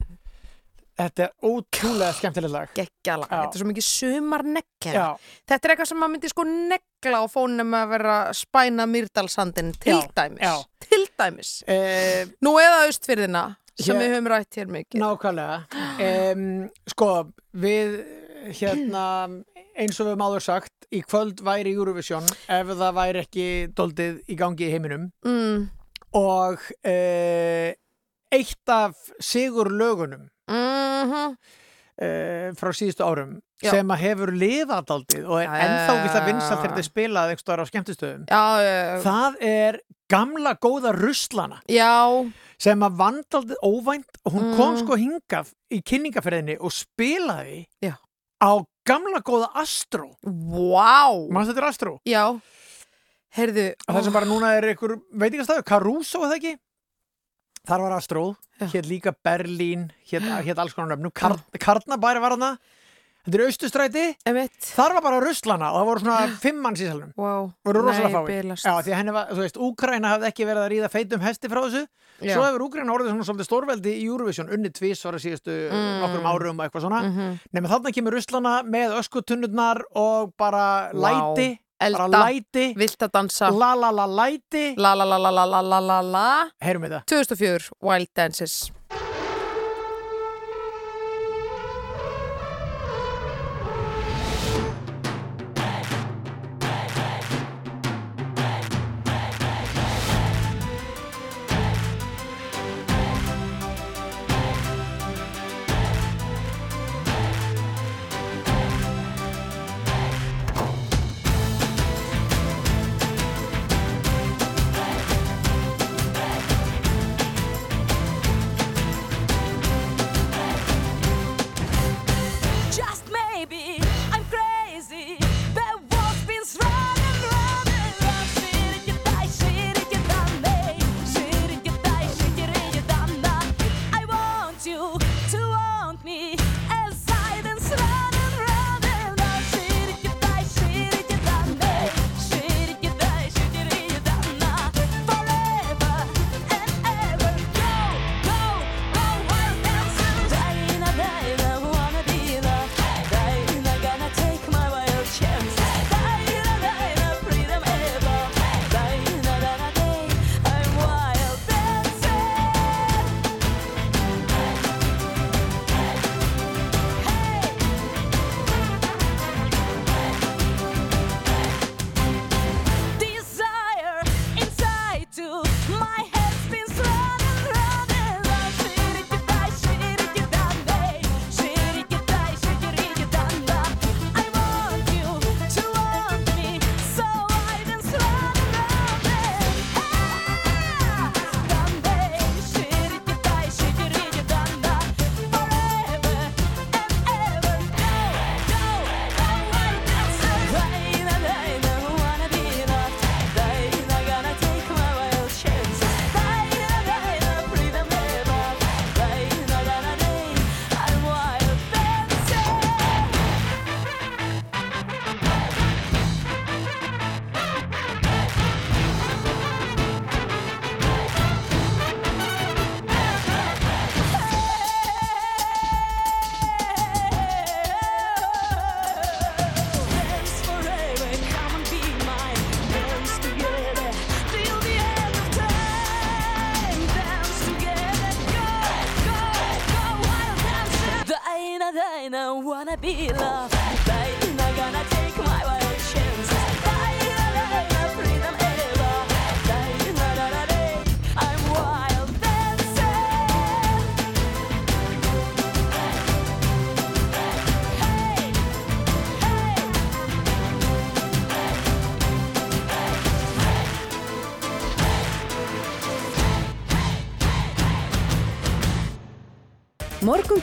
[0.97, 2.69] Þetta er ótrúlega skemmtileg lag.
[2.77, 4.93] Gekkjalag, þetta er svo mikið sumarneggja.
[4.93, 5.05] Já.
[5.49, 9.95] Þetta er eitthvað sem maður myndi sko negla á fónum að vera spæna Myrdalsandin til
[9.95, 10.41] Já, dæmis.
[10.45, 10.53] já.
[10.87, 11.51] Til dæmis.
[11.69, 13.43] Eh, Nú eða austfyrðina
[13.77, 15.01] sem Hér- við höfum rætt hér mikið.
[15.01, 15.57] Nákvæmlega.
[16.37, 17.09] Um, sko,
[17.53, 17.97] við
[18.61, 19.05] hérna,
[19.77, 24.21] eins og við höfum áður sagt, í kvöld væri Eurovision ef það væri ekki doldið
[24.29, 25.09] í gangi í heiminum.
[25.25, 25.69] Mm.
[26.17, 27.73] Og uh,
[28.31, 31.35] eitt af sigur lögunum Mm
[31.97, 33.71] uh, frá síðustu árum Já.
[33.73, 37.31] sem að hefur lifað daldið og er ennþá ekki það vinsalt þegar þetta er spilað
[37.31, 38.43] einhver stöðar á skemmtistöðum Já,
[39.01, 39.79] það er
[40.13, 41.95] gamla góða ruslana já,
[42.61, 44.77] sem að vandaldið óvænt og hún kom Mm.
[44.83, 47.95] sko hingað í kynningaferðinni og spilaði Já.
[48.45, 48.51] á
[48.85, 51.97] gamla góða Astro Vá Manstu þetta er Astro?
[52.05, 52.23] Já
[53.37, 56.53] Heyrðu Það sem bara núna er einhver veitingastæður, Caruso eða ekki?
[57.67, 58.21] Þar var Astro,
[58.71, 60.23] hér líka Berlín, hér,
[60.61, 62.53] alls konar nöfnum, Kar Karnabæri var hana,
[63.27, 64.03] þetta er austustræti,
[64.71, 67.11] þar var bara ruslana og það voru svona fimm manns í salnum.
[67.19, 67.49] Wow.
[67.67, 68.63] Nei, bilast.
[68.63, 71.51] Já, því að henni var, þú veist, Úkraina hafði ekki verið að ríða feitum hesti
[71.51, 71.83] frá þessu,
[72.23, 72.33] Já.
[72.37, 75.99] svo hefur Úkraina orðið svona svolítið stórveldi í Eurovision, unni tvís ára síðustu Mm.
[76.05, 77.39] nokkrum árum og eitthvað svona, Mhm.
[77.53, 81.03] nema þarna kemur ruslana með öskutunnurnar og bara Vá.
[81.35, 82.23] læti, Elda.
[82.77, 83.51] Vilt að dansa?
[83.53, 86.27] La la la læti, La la la la la la la la la.
[86.63, 87.05] Heyrum við það.
[87.13, 88.57] 2004 Wild Dances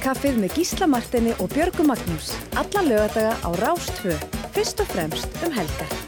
[0.04, 2.34] Morgun kaffið með Gísla Martini og Björgu Magnús.
[2.60, 4.12] Alla lögadaga á Rástfö.
[4.52, 6.03] Fyrst og fremst um helgar.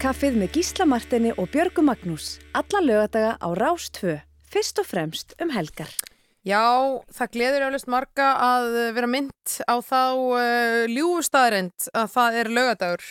[0.00, 2.38] Morgun kaffið með Gísla Martini og Björgu Magnús.
[2.56, 4.14] Alla lögadaga á Rás 2.
[4.48, 5.92] Fyrst og fremst um helgar.
[6.40, 12.50] Já, það gleður eflust marga að vera mynd á þá uh, ljúfustæðarind að það er
[12.56, 13.04] lögadagur.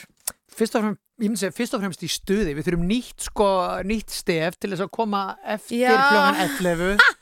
[0.49, 2.57] Fyrst og fremst, ég myndi segja, fyrst og fremst í stuði.
[2.57, 3.51] Við þurfum nýtt, sko,
[3.85, 7.05] nýtt stef til þess að koma eftir klokkan 11.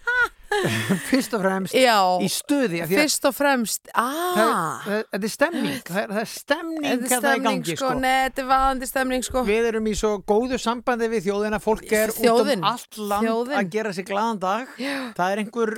[1.09, 1.97] fyrst og fremst Já.
[2.23, 2.79] í stuði.
[2.85, 5.81] að Fyrst og fremst, það- það- Þetta er stemning.
[5.87, 7.89] Það er, það stemning Þetta er hérna gangi, sko,
[8.39, 9.43] er vaðandi stemning sko.
[9.47, 12.47] Við erum í svo góðu sambandi við þjóðina, fólk er Þjóðin.
[12.47, 13.57] út um allt land Þjóðin.
[13.59, 14.67] að gera sig glaðan dag.
[14.77, 15.73] Það er einhver,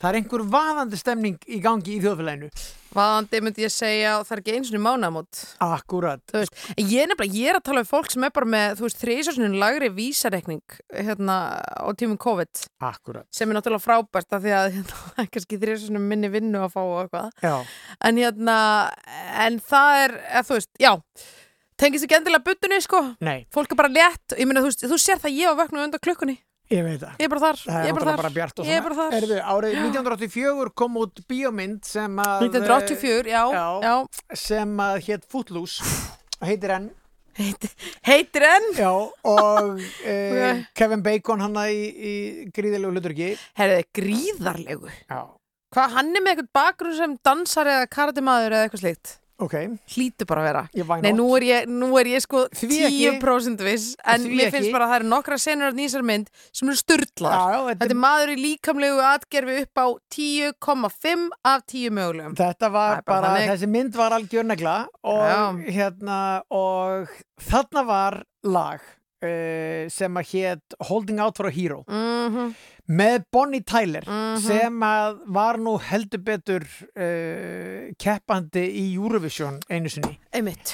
[0.00, 2.50] það er einhver vaðandi stemning í gangi í þjóðfélaginu.
[2.98, 5.40] Vaðandi myndi ég segja og það er ekki eins og mánamót.
[5.64, 6.22] Akkurat.
[6.34, 8.86] Veist, ég er nefnilega, ég er að tala um fólk sem er bara með, þú
[8.86, 12.64] veist, þrísasunum lagri vísareikning hérna á tímum COVID.
[12.90, 13.26] Akkurat.
[13.34, 16.96] Sem er náttúrulega frábært af því að hérna, kannski þrísasunum minni vinnu að fá og
[17.04, 17.30] eitthvað.
[17.46, 17.56] Já.
[18.10, 18.58] En hérna,
[19.46, 20.92] en það er, eða, þú veist, já,
[21.78, 23.04] tengist ekki endilega buttunni, sko.
[23.24, 23.38] Nei.
[23.54, 26.02] Fólk er bara létt, ég meina, þú veist, þú sér það ég var vöknu undan
[26.02, 26.40] klukkunni.
[26.68, 27.12] Ég veit það.
[27.16, 29.14] Ég er bara þar, Það ég er bara bara bjart og Ég er bara þar.
[29.18, 32.42] Erðu, árið 1984 kom út bíómynd sem að...
[32.50, 33.42] 1984, já,
[33.86, 33.94] já.
[34.36, 35.86] Sem að hétt Footloose,
[36.44, 36.90] heitir enn.
[37.38, 38.68] Heitir enn?
[38.76, 40.66] Já, og e, Ok.
[40.76, 42.14] Kevin Bacon hann í, í
[42.52, 43.30] gríðilegu hluturki.
[43.56, 44.92] Herðu, gríðarlegu.
[45.08, 45.22] Já.
[45.72, 49.16] Hvað, hann er með eitthvað bakgrunn sem dansar eða karatimaður eða eitthvað slíkt?
[49.38, 49.54] Ok.
[49.94, 50.62] Hlýtur bara að vera.
[51.04, 53.10] Nei, nú er ég, nú er ég sko Því ekki.
[53.22, 54.54] 10% viss, en Því mér ekki.
[54.56, 56.78] finnst bara að það eru nokkra senur af nýsar mynd sem eru
[57.54, 59.86] já, þetta er maður í líkamlegu atgerfi upp á
[60.18, 62.34] 10,5 af 10 mögulegum.
[62.42, 64.76] Þetta var er bara bara, þessi mynd var algjör negla
[65.06, 67.14] og hérna og
[67.46, 68.82] þarna var lag
[69.22, 72.54] uh, sem að hétt Holding Out for a Hero Mhm.
[72.88, 74.38] með Bonnie Tyler Mhm.
[74.40, 76.62] sem að var nú heldur betur
[76.96, 80.18] uh, keppandi í Eurovision einu sinni.
[80.32, 80.72] Einmitt.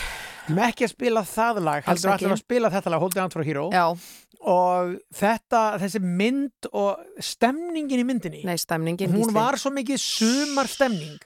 [0.48, 3.40] Erum ekki að spila það lag, heldur allir að spila þetta lag Holding Out for
[3.40, 3.96] a Hero Já.
[4.44, 9.08] og þetta, þessi mynd og stemningin í myndinni Nei, stemningin.
[9.10, 11.18] hún var svo mikið sumar stemning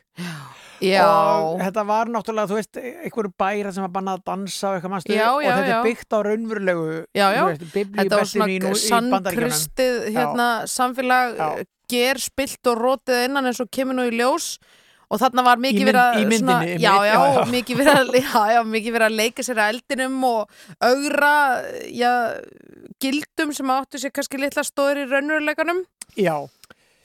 [0.85, 1.05] Já.
[1.09, 4.93] og þetta var náttúrulega, þú veist, einhverju bæra sem var bannað að dansa og eitthvað
[4.95, 5.79] mannstu Já, og já, þetta já.
[5.79, 7.45] er byggt á raunverulegu Já, já.
[7.49, 7.65] veist,
[7.99, 11.41] Þetta var svona sannkristið hérna, samfélag
[11.89, 14.59] ger spilt og rótið innan eins og kemur nú í ljós
[15.09, 17.45] og þarna var mikið mynd- verið að í myndinni, svona, já, já, já, já.
[17.49, 20.51] mikið verið að, já, já, leika sér að eldinum og
[20.85, 21.33] augra
[21.89, 22.13] já,
[23.01, 25.81] gildum sem áttu sér kannski litla stóður í raunveruleikanum
[26.19, 26.37] Já.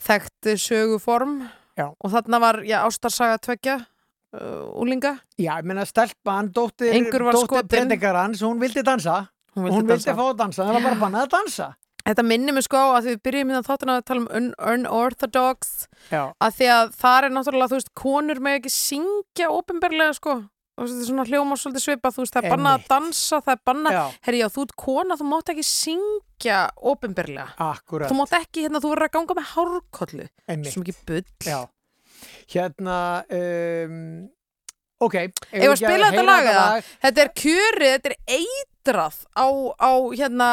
[0.03, 1.87] þekkt söguform Já.
[1.89, 8.43] og þarna var, já, ástarsaga tveggja uh, úlinga Já, ég meina stelpan, dóttir, dóttir predikarans,
[8.45, 9.23] hún vildi dansa.
[9.55, 10.17] Hún hún vildi vildi, dansa.
[10.17, 11.69] fá að dansa, það var bara bannað að dansa.
[12.03, 15.69] Þetta minnir mig sko á að við byrjum hérna þáttina að tala um un unorthodox.
[16.11, 16.23] Já.
[16.35, 20.35] að því að það er náttúrulega, þú veist, konur með ekki syngja ofinberlega sko
[20.77, 23.53] og þetta er svona hljóma svolítið svipað, þú veist, það er bannað að dansa, það
[23.53, 26.59] er bannað, herri já, þú ert kona, þú mátt ekki syngja
[26.93, 27.47] ofinberlega.
[28.09, 30.27] Þú mátt ekki, hérna, þú verður að ganga með hárkollu.
[30.73, 31.23] Sem ekki bull.
[31.45, 31.59] Já.
[32.53, 32.97] Hérna,
[33.29, 34.29] um,
[35.05, 35.15] ok.
[35.51, 36.65] Ef að spila þetta lag eða,
[37.05, 39.47] þetta er kjörið, þetta er eitrað á,
[39.79, 40.49] á hérna,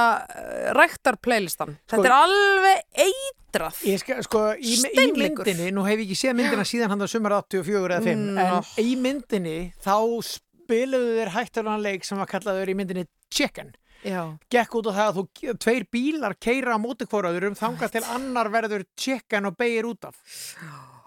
[0.79, 1.77] ræktar playlistan.
[1.91, 3.81] Þetta er alveg eitrað.
[3.91, 5.45] Ég skal, sko, í, í Steinleikur.
[5.49, 8.47] myndinni, nú hef ég ekki séð myndina síðan hann að sumar 84 eða 5, Nó.
[8.61, 9.97] en í myndinni þá
[10.31, 13.75] spiluðu þeir hættulegan leik sem var kallaður í myndinni Chicken.
[14.01, 14.23] Já.
[14.51, 15.25] Gekk út á það að þú,
[15.61, 20.09] tveir bílar keira á móti hvoraður um þangað til annar verður chicken og beigir út
[20.09, 20.17] af.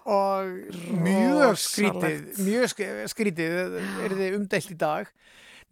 [0.04, 0.48] Og
[1.00, 3.54] mjög skrítið, mjög sk- skrítið
[4.04, 5.08] er þið umdelt í dag.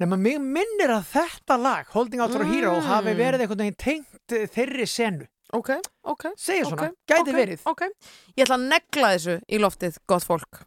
[0.01, 2.87] Nefna mig minnir að þetta lag, Holding Out for a Hero, Mm.
[2.89, 5.27] hafi verið einhvern veginn tengt eh, þeirri senu.
[5.53, 5.69] Ok,
[6.09, 6.31] ok.
[6.41, 7.61] Segir svona, ok, gæti ok, verið.
[7.69, 7.83] Ok,
[8.39, 10.63] ég ætla að negla þessu í loftið, gott fólk.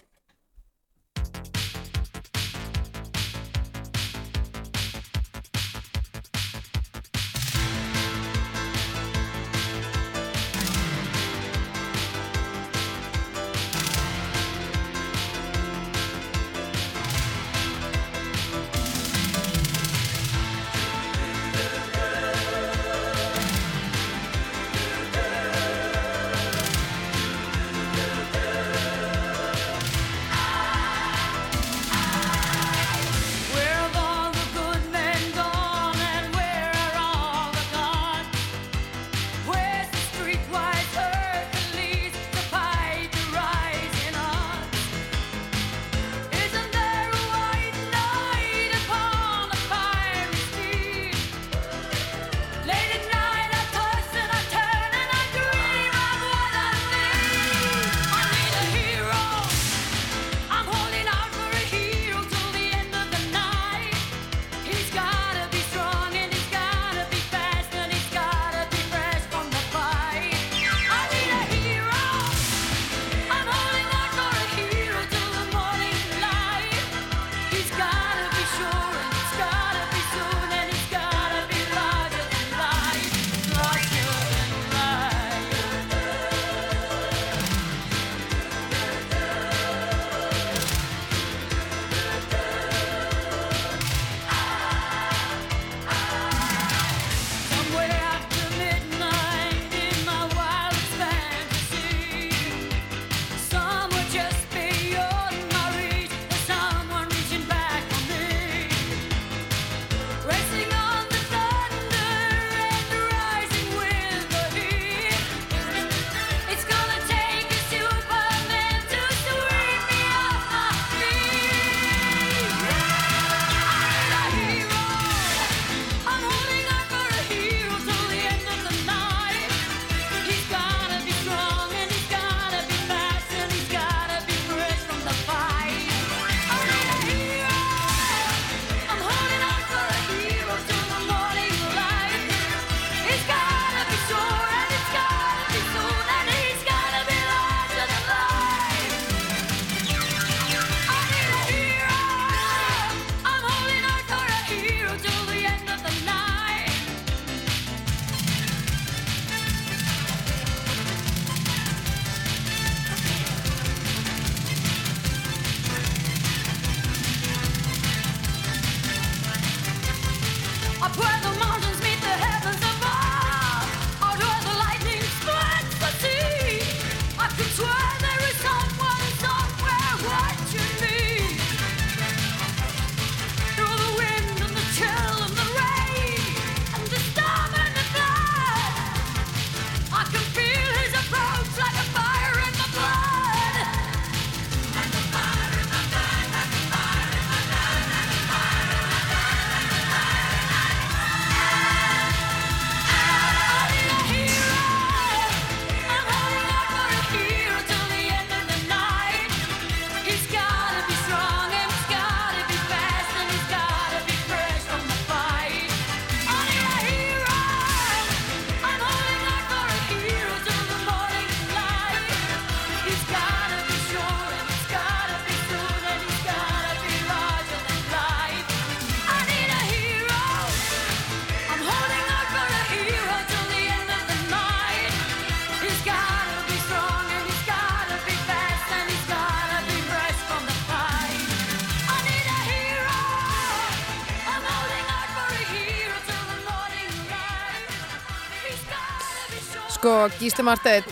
[250.05, 250.83] Sko, Gísli Marteinn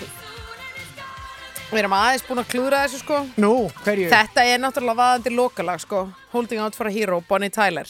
[1.69, 3.19] Við erum aðeins búin að klúra þessu sko.
[3.41, 3.51] Nú,
[3.81, 4.07] hverju?
[4.09, 6.01] Þetta er náttúrulega vaðandi lokalag sko.
[6.31, 7.89] Holding Out for a Hero, Bonnie Tyler.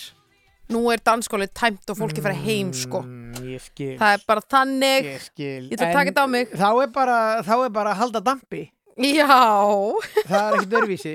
[0.71, 3.01] Nú er dansskólið tæmt og fólki fara heim sko.
[3.03, 3.89] Mm, Ég skil.
[3.99, 5.09] Það er bara þannig.
[5.09, 5.67] Ég skil.
[5.67, 6.55] Ég ætla að taka þetta á mig.
[6.63, 8.63] Þá er bara, þá er bara að halda dampi.
[9.03, 9.27] Já.
[10.27, 11.13] Það er ekkert örvísi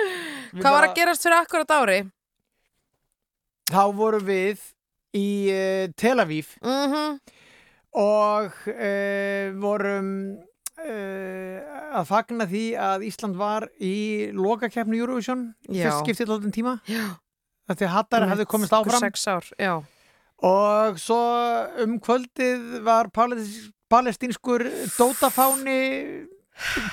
[0.60, 2.00] Hvað var að gerast fyrir akkurat ári?
[3.70, 4.66] Þá vorum við
[5.18, 6.54] í uh, Tel Aviv.
[6.62, 7.18] -hmm.
[7.94, 10.08] Og uh, vorum
[10.82, 11.58] uh,
[11.94, 16.78] að fagna því að Ísland var í lokakeppni Eurovision fyrst skiptið alltaf tíma
[17.70, 19.84] að hattar hefði komist áfram ár,
[20.44, 21.20] og svo
[21.84, 24.66] um kvöldið var palestínskur
[24.98, 25.80] dótafáni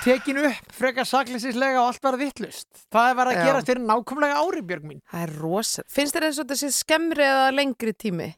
[0.02, 3.42] tekin upp frekar sakleysislega og allt var vittlust það var að Já.
[3.46, 5.84] gerast fyrir nákvæmlega ári Björg mín Það er rosa.
[5.90, 8.28] Finnst þér eins og þetta sé skemmri eða lengri tími?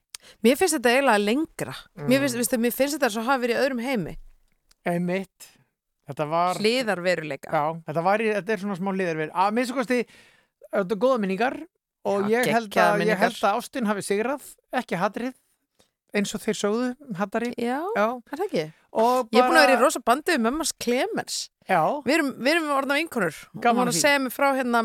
[0.44, 1.74] Mér finnst þetta eiginlega lengra.
[2.04, 2.64] Mér, finnst, mm.
[2.64, 4.16] mér finnst þetta svo hafa verið í öðrum heimi.
[4.88, 5.50] Einmitt.
[6.04, 7.48] Þetta var Hliðarveruleika.
[7.48, 10.00] Já, þetta, var í, þetta er svona smá hliðarverð að minnstu kosti,
[10.68, 11.56] þetta er góða minningar
[12.04, 13.22] og Já, ég, held geggjaðar að, ég minningar.
[13.24, 14.50] held að Ástin hafi sigrað
[14.82, 15.38] ekki hatrið
[16.14, 18.06] eins og þeir sögðu hattari Já, Já.
[18.20, 18.66] er það ekki?
[18.94, 21.36] Og Ég er búin að vera í bara- rosa bandið með mömmars Clemens.
[21.66, 21.80] Já.
[22.04, 23.34] Við erum, við erum orðna vinkonur.
[23.54, 24.82] Hún Gaman var að segja mér frá hérna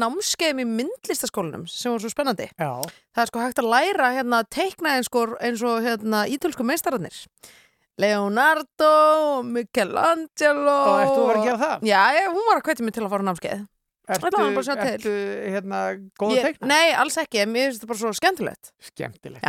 [0.00, 2.48] námskeiðum í myndlistaskólanum sem var svo spennandi.
[2.58, 2.70] Já.
[3.14, 6.64] Það er sko hægt að læra hérna að teikna eins og, eins og hérna ítölsku
[6.66, 7.14] meistararnir.
[7.98, 10.76] Leonardo, Michelangelo.
[10.86, 11.82] Og ert þú fara að gera það?
[11.90, 13.66] Já, ég, hún var að hvetja mig til að fara á námskeið.
[14.08, 14.76] Ertu, var bara
[15.52, 15.80] hérna
[16.16, 16.66] góð að Ég- teikna?
[16.70, 18.70] Nei, alls ekki, mér finnst þetta bara svo skemmtilegt.
[18.80, 19.44] Skemmtilegt.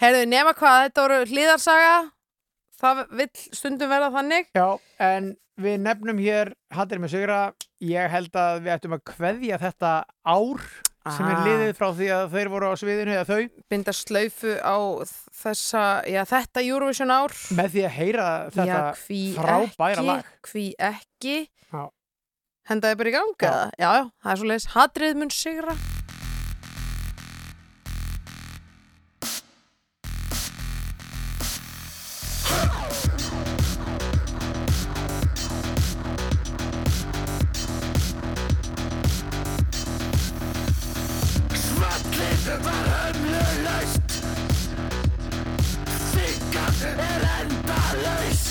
[0.00, 1.96] Herðu, nema hvað, þetta voru hlýðarsaga,
[2.82, 4.48] það vill stundum verða þannig.
[4.58, 7.40] Já, en við nefnum hér Hattir með sigra,
[7.84, 9.92] ég held að við ættum að kveðja þetta
[10.24, 10.64] ár
[11.02, 11.44] sem er Ah.
[11.46, 14.76] liðið frá því að þeir voru á sviðinu eða þau Binda slaufu á
[15.42, 17.34] þessa, já, þetta Eurovision ár.
[17.58, 21.36] með því að heyra þetta já, hví frábæra ekki, lag Hví ekki.
[21.72, 21.82] Já.
[22.70, 23.66] Hendaði bara í gang, eða?
[23.78, 24.70] Já, já, það er svo leiðis.
[24.76, 25.74] Hatrið mun sigra.
[46.84, 48.44] Er endalaus.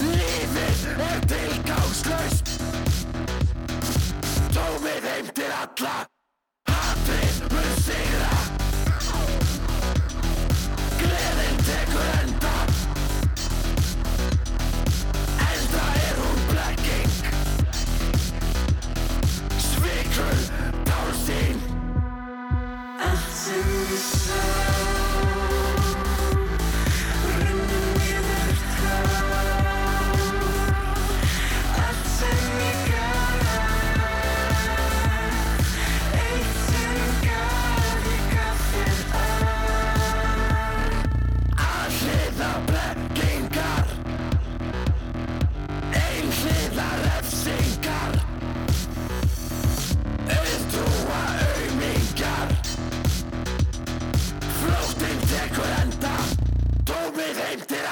[0.00, 2.52] Lífið er tilgangslaust.
[4.56, 6.15] Tómið heim til alla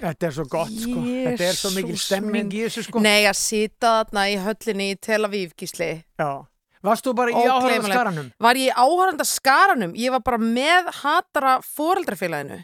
[0.00, 1.02] Þetta er svo gott sko.
[1.04, 3.02] Þetta er svo mikil stemming í þessu sko.
[3.04, 5.90] Nei, að sita þarna í höllinni í Tel Aviv, gísli.
[6.20, 6.30] Já.
[6.80, 8.30] Varst þú bara í áhörða skaranum?
[8.40, 9.92] Var ég í áhörða skaranum?
[10.00, 12.62] Ég var bara með hatara foreldrafélaginu.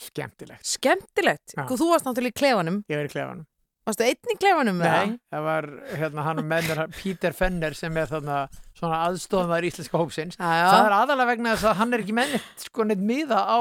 [0.00, 0.64] Skemmtilegt.
[0.64, 1.52] Skemmtilegt.
[1.52, 1.66] Já.
[1.68, 2.82] Þú varst náttúrulega í klefanum.
[2.88, 3.46] Ég verið í klefanum.
[3.88, 4.80] Varstu einn í klefanum?
[4.84, 8.40] Nei, það var hérna hann með mér, Peter Fenner sem er þarna
[8.76, 10.36] svona aðstofnvar íslenska hópsins.
[10.36, 10.66] Já, já.
[10.68, 13.60] Það er aðalega vegna þess að hann er ekki með neitt sko neitt miða á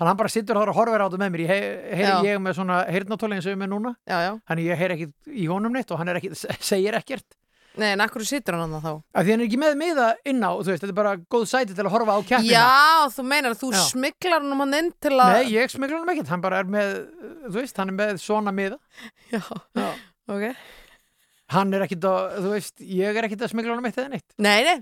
[0.00, 1.44] hann, hann bara sittur þar og horfir á þetta með mér.
[1.44, 1.54] Ég
[2.00, 3.94] heyri ég með svona heyrnatóli eins og ég með núna.
[4.08, 4.32] Já, já.
[4.50, 5.08] Þannig ég heyri ekki
[5.44, 7.26] í honum neitt og hann ekki, segir ekkert.
[7.74, 8.98] Nei, en akkur situr hann þarna þá?
[9.18, 11.46] Af því hann er ekki með miða inn á, þú veist, þetta er bara góð
[11.50, 12.52] sæti til að horfa á keppnina.
[12.54, 13.80] Já, þú meinar að þú Já.
[13.88, 15.32] smiklar hann hann inn til að...
[15.34, 16.92] Nei, ég smikla hann ekkert, hann bara er með,
[17.48, 18.78] þú veist, hann er með svona miða.
[19.32, 19.42] Já,
[19.74, 19.88] Já.
[20.30, 20.46] ok.
[21.56, 24.38] Hann er ekkert að, þú veist, ég er ekkert að smikla hann eitt eða neitt.
[24.38, 24.76] Nei, nei.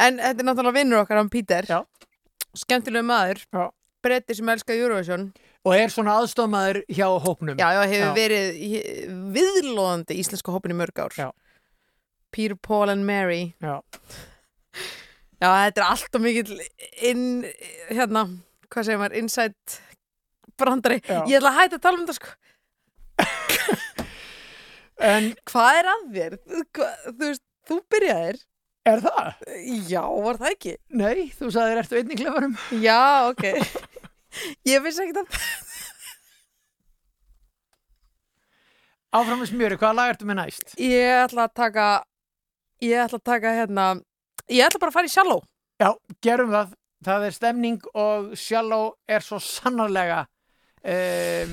[0.00, 1.68] En þetta er náttúrulega vinnur okkar, hann Pítur.
[2.56, 3.44] Skemmtilegu maður.
[3.52, 3.68] Já.
[4.04, 5.30] Bretti sem elskar Eurovision.
[5.64, 7.56] Og er svona aðstofmaður hjá hópnum.
[7.56, 8.14] Já, já, hefur Já.
[8.18, 9.08] verið í-
[9.38, 11.16] viðlóðandi íslenska hópin í mörg ár.
[11.16, 11.30] Já.
[12.34, 13.54] Peter, Paul and Mary.
[13.62, 13.78] Já.
[15.40, 16.60] Já, þetta er alltaf mikill
[17.04, 17.24] inn,
[17.90, 18.26] hérna,
[18.72, 19.54] hvað segir maður, inside
[20.60, 21.00] brandari.
[21.04, 22.28] Ég ætla að hætta að tala um þetta, sko.
[25.04, 26.34] En Hvað er að þér?
[26.76, 28.36] Hva, þú veist, þú byrjaðir.
[28.86, 29.42] er það?
[29.90, 30.74] Já, var það ekki?
[31.00, 32.54] Nei, þú sagðir ertu einn í klefanum.
[32.84, 33.00] Já,
[33.32, 33.44] ok.
[34.68, 35.40] Ég vissi ekki að...
[39.14, 40.72] Áfram með smjöri, hvaða lag ertu með næst?
[40.82, 41.88] Ég ætla að taka,
[42.82, 43.84] ég ætla að taka hérna,
[44.50, 45.44] ég ætla bara að fara í Shallow.
[45.78, 45.92] Já,
[46.24, 46.72] gerum það.
[47.04, 50.24] Það er stemning og Shallow er svo sannarlega
[50.82, 51.52] um,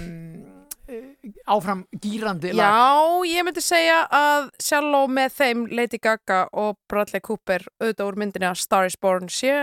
[1.45, 2.65] áfram gýrandi lag.
[2.65, 8.19] Já, ég myndi segja að Shallow með þeim Lady Gaga og Bradley Cooper auðvitað úr
[8.23, 9.53] myndinni að Star is Born sé,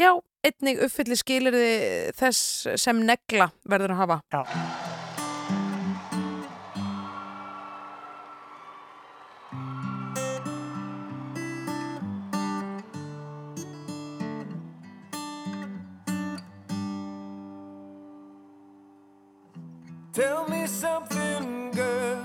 [0.00, 0.10] já,
[0.44, 1.70] einnig uppfylli skilirði
[2.18, 4.20] þess sem negla verður að hafa.
[4.34, 4.42] Já.
[20.14, 22.22] Tell me something, girl.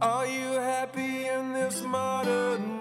[0.00, 2.77] Are you happy in this modern world?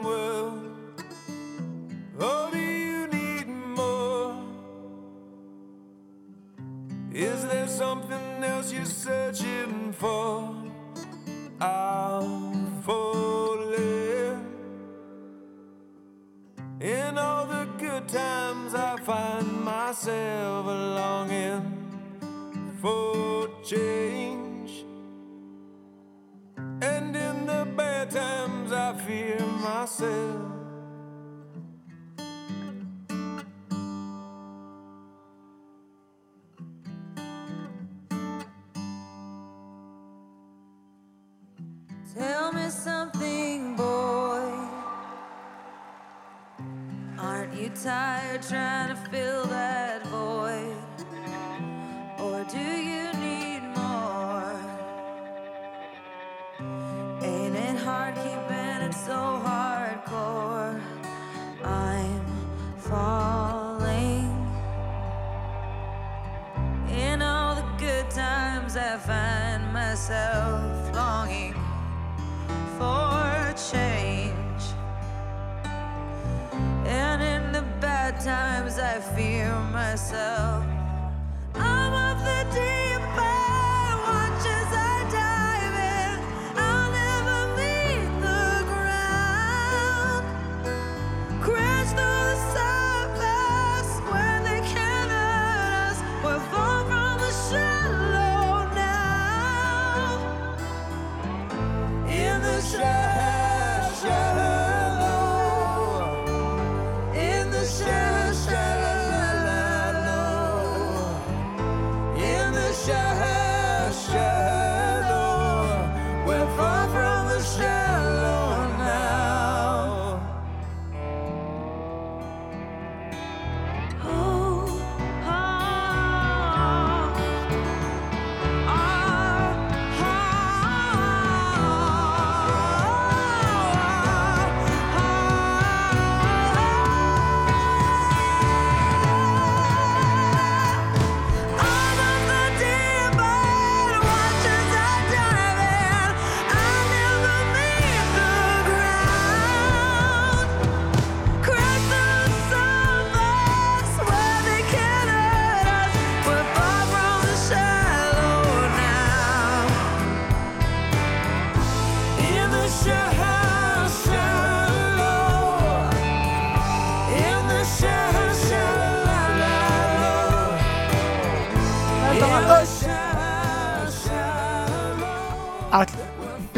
[7.78, 10.52] Something else you're searching for?
[11.62, 14.44] I'm falling.
[16.82, 21.62] In all the good times, I find myself longing
[22.82, 24.72] for change.
[26.82, 30.47] And in the bad times, I fear myself.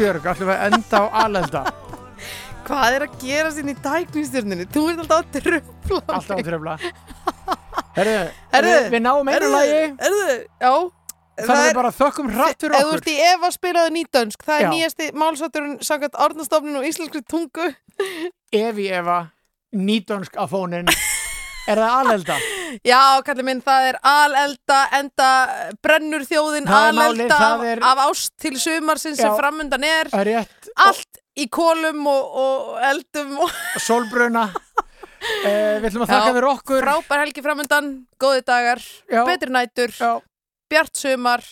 [0.00, 1.60] Björg, við að enda á alelda?
[2.64, 4.64] Hvað er að gera sín í tæknistjörninu?
[4.72, 6.76] Þú ert alltaf að tröfla Alltaf að tröfla
[7.98, 8.14] Herru,
[8.54, 9.82] Herru, við, náum einu lagi.
[10.00, 10.72] Herru, já.
[11.40, 13.00] Þannig við bara þökkum hratt fyrir Ef þú okkur.
[13.02, 14.44] ert í Eva spilaðu nýdönsk.
[14.46, 14.70] Það er Já.
[14.72, 17.68] nýjasti málsátturinn Sangat Árnastofnun og íslenskri tungu.
[18.56, 19.18] Evi Eva,
[19.76, 20.88] nýdönsk á fónin
[21.70, 22.38] Er það alelda?
[22.86, 25.30] Já, kallið minn, það er alelda enda
[25.82, 27.40] brennur þjóðin alelda
[27.72, 29.36] er- af ást til sumarsins sem Já.
[29.38, 30.10] framundan er.
[30.12, 30.70] Rétt.
[30.76, 33.50] Allt í kólum og, og eldum og
[33.80, 34.48] Sólbruna.
[35.20, 36.84] Uh, Við ætlum að þakka fyrir okkur.
[36.86, 37.88] Frábær helgi framundan,
[38.20, 39.24] góði dagar Já.
[39.28, 40.14] betri nætur, Já.
[40.72, 41.44] bjart sumar.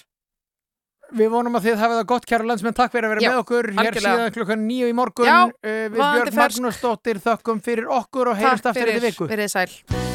[1.12, 3.38] Við vonum að þið hafið það gott kæra landsmenn, takk fyrir að vera Já, með
[3.44, 3.70] okkur.
[3.72, 4.16] Hér algjörlega.
[4.16, 5.28] síðan klukkan nýju í morgun.
[5.28, 6.34] Já, uh, við Björn.
[6.42, 9.28] Magnúsdóttir þökkum fyrir okkur og heyrjumst Takk aftur í viku.
[9.28, 10.06] Verið sæl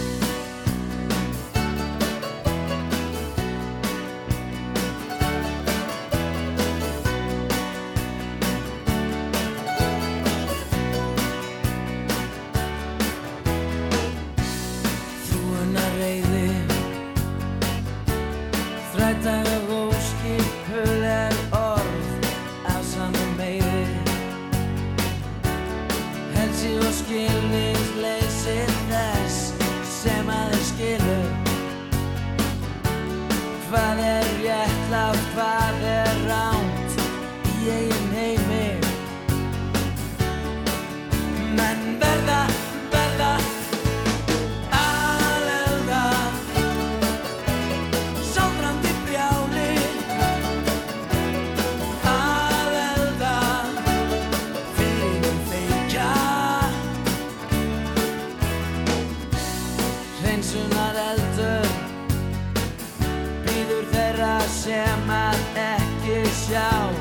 [66.53, 66.92] doubt.